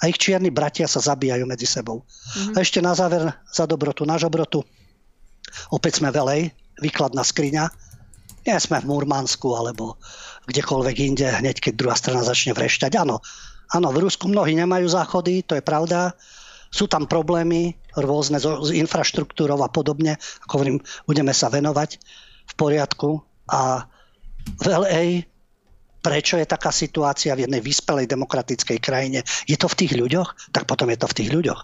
[0.00, 2.04] a ich čierni bratia sa zabíjajú medzi sebou.
[2.04, 2.54] Mm-hmm.
[2.54, 4.60] A ešte na záver za dobrotu, na žobrotu.
[5.72, 6.52] Opäť sme velej,
[6.84, 7.64] výkladná skriňa.
[8.46, 9.96] Nie sme v Murmansku alebo
[10.46, 12.92] kdekoľvek inde, hneď keď druhá strana začne vrešťať.
[13.00, 13.18] Áno,
[13.74, 16.14] áno, v Rusku mnohí nemajú záchody, to je pravda.
[16.70, 20.20] Sú tam problémy rôzne s infraštruktúrou a podobne.
[20.46, 20.78] Ako hovorím,
[21.08, 21.98] budeme sa venovať
[22.46, 23.24] v poriadku.
[23.50, 23.86] A
[24.62, 25.02] v LA
[26.06, 29.26] prečo je taká situácia v jednej vyspelej demokratickej krajine.
[29.50, 30.54] Je to v tých ľuďoch?
[30.54, 31.60] Tak potom je to v tých ľuďoch.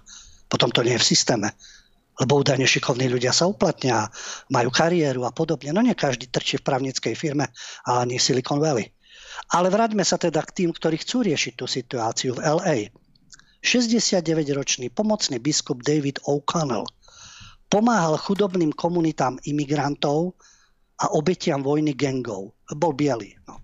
[0.51, 1.55] Potom to nie je v systéme.
[2.19, 4.10] Lebo údajne šikovní ľudia sa uplatnia,
[4.51, 5.70] majú kariéru a podobne.
[5.70, 7.55] No nie každý trčí v právnickej firme,
[7.86, 8.90] ale ani Silicon Valley.
[9.55, 12.77] Ale vráťme sa teda k tým, ktorí chcú riešiť tú situáciu v LA.
[13.62, 16.90] 69-ročný pomocný biskup David O'Connell
[17.70, 20.35] pomáhal chudobným komunitám imigrantov
[20.98, 22.59] a obetiam vojny gangov.
[22.74, 23.39] Bol biely.
[23.47, 23.62] No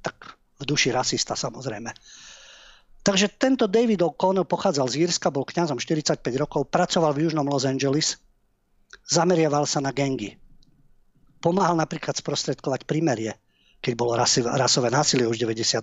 [0.00, 1.92] tak v duši rasista samozrejme.
[3.00, 7.64] Takže tento David O'Connell pochádzal z Írska, bol kňazom 45 rokov, pracoval v južnom Los
[7.64, 8.20] Angeles,
[9.08, 10.36] zameriaval sa na gengy.
[11.40, 13.32] Pomáhal napríklad sprostredkovať primerie,
[13.80, 15.80] keď bolo rasové násilie už v 92.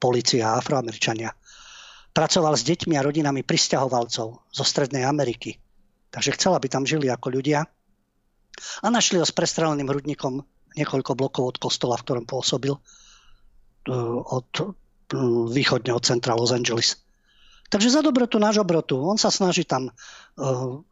[0.00, 1.36] Polícia a afroameričania.
[2.16, 5.60] Pracoval s deťmi a rodinami pristahovalcov zo Strednej Ameriky.
[6.08, 7.68] Takže chcela, aby tam žili ako ľudia.
[8.80, 10.40] A našli ho s prestreleným hrudníkom
[10.80, 12.72] niekoľko blokov od kostola, v ktorom pôsobil
[13.88, 14.64] od e,
[15.48, 17.00] východne od centra Los Angeles.
[17.70, 18.98] Takže za dobrotu na žobrotu.
[18.98, 19.92] On sa snaží tam, e,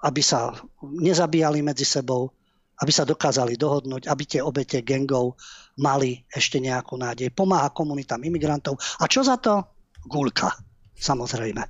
[0.01, 2.31] aby sa nezabíjali medzi sebou,
[2.79, 5.35] aby sa dokázali dohodnúť, aby tie obete gengov
[5.83, 7.35] mali ešte nejakú nádej.
[7.35, 8.79] Pomáha komunitám imigrantov.
[9.03, 9.67] A čo za to?
[10.07, 10.55] Gulka,
[10.95, 11.63] samozrejme.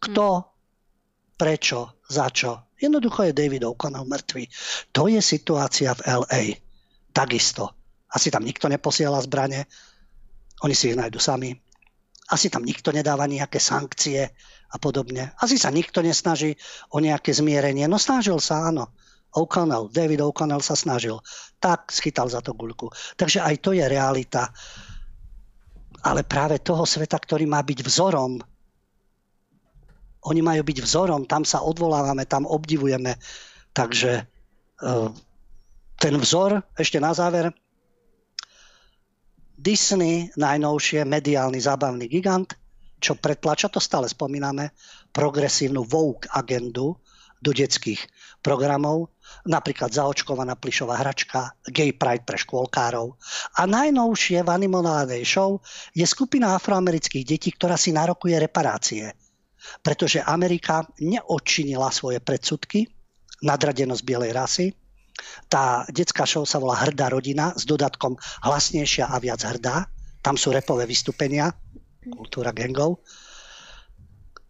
[0.00, 0.26] Kto,
[1.40, 2.72] prečo, za čo?
[2.80, 4.44] Jednoducho je David O'Connell mŕtvý.
[4.92, 6.42] To je situácia v LA.
[7.12, 7.72] Takisto.
[8.12, 9.68] Asi tam nikto neposiela zbranie,
[10.64, 11.56] oni si ich nájdu sami.
[12.30, 14.30] Asi tam nikto nedáva nejaké sankcie
[14.70, 15.34] a podobne.
[15.42, 16.54] Asi sa nikto nesnaží
[16.94, 17.90] o nejaké zmierenie.
[17.90, 18.92] No snažil sa, áno.
[19.30, 21.18] O'Connell, David O'Connell sa snažil.
[21.62, 22.90] Tak schytal za to guľku.
[23.18, 24.50] Takže aj to je realita.
[26.06, 28.42] Ale práve toho sveta, ktorý má byť vzorom,
[30.20, 33.16] oni majú byť vzorom, tam sa odvolávame, tam obdivujeme.
[33.72, 34.22] Takže e,
[35.96, 37.52] ten vzor, ešte na záver,
[39.60, 42.56] Disney, najnovšie mediálny zábavný gigant,
[42.96, 44.72] čo pretlača, to stále spomíname,
[45.12, 46.96] progresívnu Vogue agendu
[47.40, 48.00] do detských
[48.40, 49.12] programov,
[49.44, 53.16] napríklad zaočkovaná plišová hračka, Gay Pride pre škôlkárov.
[53.60, 55.60] A najnovšie v animovanej show
[55.92, 59.12] je skupina afroamerických detí, ktorá si narokuje reparácie.
[59.84, 62.88] Pretože Amerika neodčinila svoje predsudky,
[63.44, 64.66] nadradenosť bielej rasy,
[65.50, 68.14] tá detská show sa volá Hrdá rodina s dodatkom
[68.46, 69.86] hlasnejšia a viac hrdá.
[70.20, 71.50] Tam sú repové vystúpenia,
[72.12, 73.00] kultúra gangov,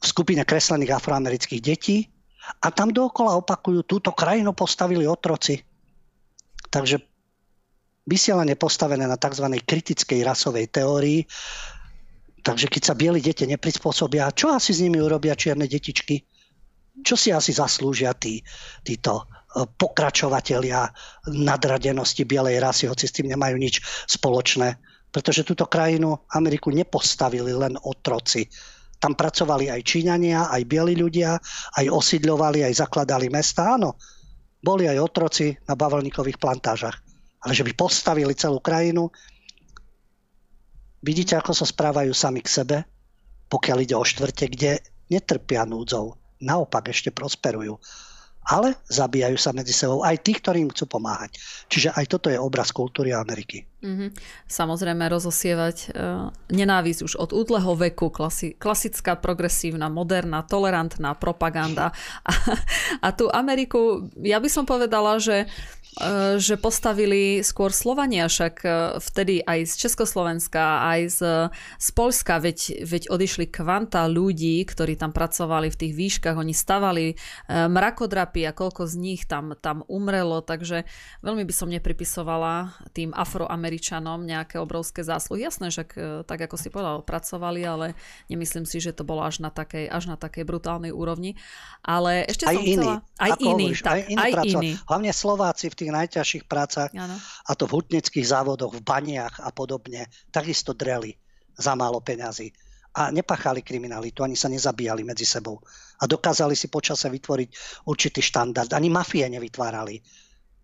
[0.00, 2.08] v skupine kreslených afroamerických detí
[2.64, 5.60] a tam dookola opakujú, túto krajinu postavili otroci.
[6.72, 6.96] Takže
[8.08, 9.46] vysielanie postavené na tzv.
[9.60, 11.28] kritickej rasovej teórii.
[12.40, 16.24] Takže keď sa bieli deti neprispôsobia, čo asi s nimi urobia čierne detičky?
[17.04, 18.40] Čo si asi zaslúžia tí,
[18.80, 20.86] títo pokračovatelia
[21.26, 24.78] nadradenosti bielej rasy, hoci s tým nemajú nič spoločné.
[25.10, 28.46] Pretože túto krajinu Ameriku nepostavili len otroci.
[29.02, 31.34] Tam pracovali aj Číňania, aj bieli ľudia,
[31.82, 33.74] aj osídľovali, aj zakladali mesta.
[33.74, 33.98] Áno,
[34.62, 37.02] boli aj otroci na bavlníkových plantážach.
[37.42, 39.10] Ale že by postavili celú krajinu,
[41.02, 42.78] vidíte, ako sa správajú sami k sebe,
[43.50, 44.78] pokiaľ ide o štvrte, kde
[45.10, 46.14] netrpia núdzou.
[46.38, 47.82] Naopak ešte prosperujú
[48.50, 51.38] ale zabíjajú sa medzi sebou aj tí, ktorí im chcú pomáhať.
[51.70, 53.62] Čiže aj toto je obraz kultúry Ameriky.
[53.80, 54.12] Mm-hmm.
[54.44, 61.94] Samozrejme rozosievať uh, nenávisť už od útleho veku, klasi- klasická, progresívna, moderná, tolerantná propaganda.
[62.26, 62.32] A,
[63.00, 65.48] a tú Ameriku, ja by som povedala, že
[66.38, 68.72] že postavili skôr Slovania, však eh,
[69.02, 71.20] vtedy aj z Československa, aj z,
[71.82, 77.06] z Polska, veď, veď odišli kvanta ľudí, ktorí tam pracovali v tých výškach, oni stavali
[77.10, 80.86] eh, mrakodrapy a koľko z nich tam, tam umrelo, takže
[81.26, 85.42] veľmi by som nepripisovala tým afroameričanom nejaké obrovské zásluhy.
[85.42, 85.82] Jasné, že
[86.28, 87.86] tak ako si povedal, pracovali, ale
[88.30, 91.34] nemyslím si, že to bolo až na takej, až na takej brutálnej úrovni.
[91.80, 92.94] Ale ešte aj som iný, chcela...
[93.16, 94.70] Aj hovoríš, tak, aj iný.
[94.84, 97.16] Hlavne Slováci v tých najťažších prácach, ano.
[97.20, 101.16] a to v hutnických závodoch, v baniach a podobne, takisto dreli
[101.56, 102.52] za málo peňazí.
[102.90, 105.62] A nepachali kriminalitu, ani sa nezabíjali medzi sebou.
[106.02, 107.48] A dokázali si počase vytvoriť
[107.86, 108.66] určitý štandard.
[108.74, 110.02] Ani mafie nevytvárali.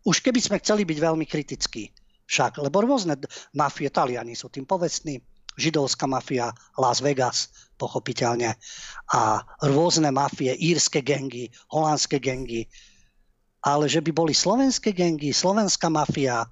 [0.02, 1.94] Už keby sme chceli byť veľmi kritickí,
[2.26, 3.14] však, lebo rôzne
[3.54, 5.22] mafie, Taliani sú tým povestní,
[5.56, 7.48] židovská mafia, Las Vegas,
[7.80, 8.58] pochopiteľne,
[9.14, 12.68] a rôzne mafie, írske gengy, holandské gengy,
[13.66, 16.46] ale že by boli slovenské gengy, slovenská mafia,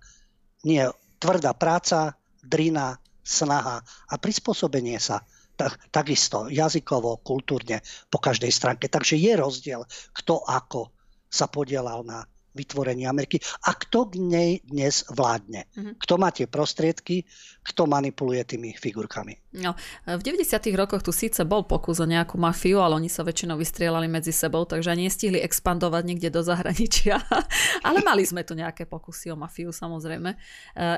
[0.67, 0.83] nie,
[1.23, 3.79] tvrdá práca, drina, snaha
[4.11, 5.23] a prispôsobenie sa.
[5.55, 7.79] Tak, takisto jazykovo, kultúrne,
[8.11, 8.91] po každej stránke.
[8.91, 10.91] Takže je rozdiel, kto ako
[11.31, 15.67] sa podielal na vytvorení Ameriky a kto k nej dnes vládne.
[15.75, 15.95] Mm-hmm.
[16.03, 17.23] Kto má tie prostriedky,
[17.65, 19.41] kto manipuluje tými figurkami.
[19.55, 19.73] No,
[20.05, 20.45] v 90.
[20.77, 24.69] rokoch tu síce bol pokus o nejakú mafiu, ale oni sa väčšinou vystrielali medzi sebou,
[24.69, 27.23] takže ani nestihli expandovať niekde do zahraničia.
[27.87, 30.37] ale mali sme tu nejaké pokusy o mafiu, samozrejme.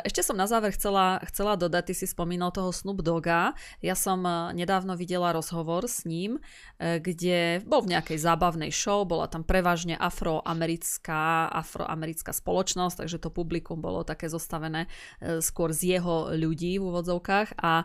[0.03, 3.53] Ešte som na záver chcela, chcela dodať, ty si spomínal toho Snoop Doga.
[3.85, 6.43] Ja som eh, nedávno videla rozhovor s ním,
[6.81, 13.29] eh, kde bol v nejakej zábavnej show, bola tam prevažne afroamerická afroamerická spoločnosť, takže to
[13.29, 14.87] publikum bolo také zostavené
[15.21, 17.85] e, skôr z jeho ľudí v úvodzovkách a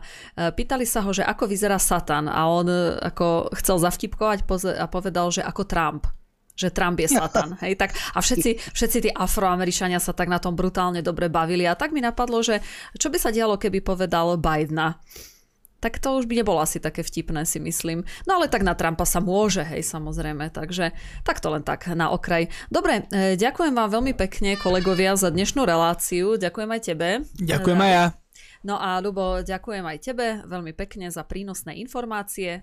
[0.56, 4.48] pýtali sa ho, že ako vyzerá Satan a on e, ako chcel zavtipkovať
[4.80, 6.08] a povedal, že ako Trump
[6.52, 7.56] že Trump je Satan.
[7.64, 11.72] Hej, tak, a všetci, všetci tí afroameričania sa tak na tom brutálne dobre bavili a
[11.72, 12.60] tak mi napadlo, že
[13.00, 15.00] čo by sa dialo, keby povedal Bidena
[15.82, 18.06] tak to už by nebolo asi také vtipné, si myslím.
[18.22, 20.94] No ale tak na Trumpa sa môže, hej, samozrejme, takže
[21.26, 22.46] tak to len tak na okraj.
[22.70, 26.38] Dobre, e, ďakujem vám veľmi pekne, kolegovia, za dnešnú reláciu.
[26.38, 27.08] Ďakujem aj tebe.
[27.42, 28.21] Ďakujem aj ja.
[28.62, 32.62] No a Lubo, ďakujem aj tebe veľmi pekne za prínosné informácie.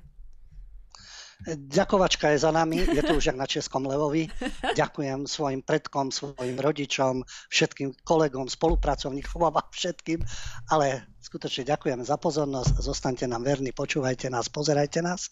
[1.47, 4.27] Ďakovačka je za nami, je to už jak na Českom Levovi.
[4.75, 10.19] Ďakujem svojim predkom, svojim rodičom, všetkým kolegom, spolupracovníkom a všetkým,
[10.67, 15.31] ale skutočne ďakujem za pozornosť, zostaňte nám verní, počúvajte nás, pozerajte nás.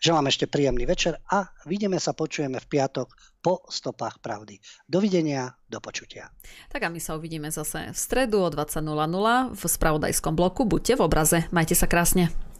[0.00, 3.12] Želám ešte príjemný večer a vidíme sa, počujeme v piatok
[3.44, 4.56] po stopách pravdy.
[4.88, 6.32] Dovidenia, do počutia.
[6.72, 8.80] Tak a my sa uvidíme zase v stredu o 20.00
[9.52, 10.64] v spravodajskom bloku.
[10.64, 12.51] Buďte v obraze, majte sa krásne.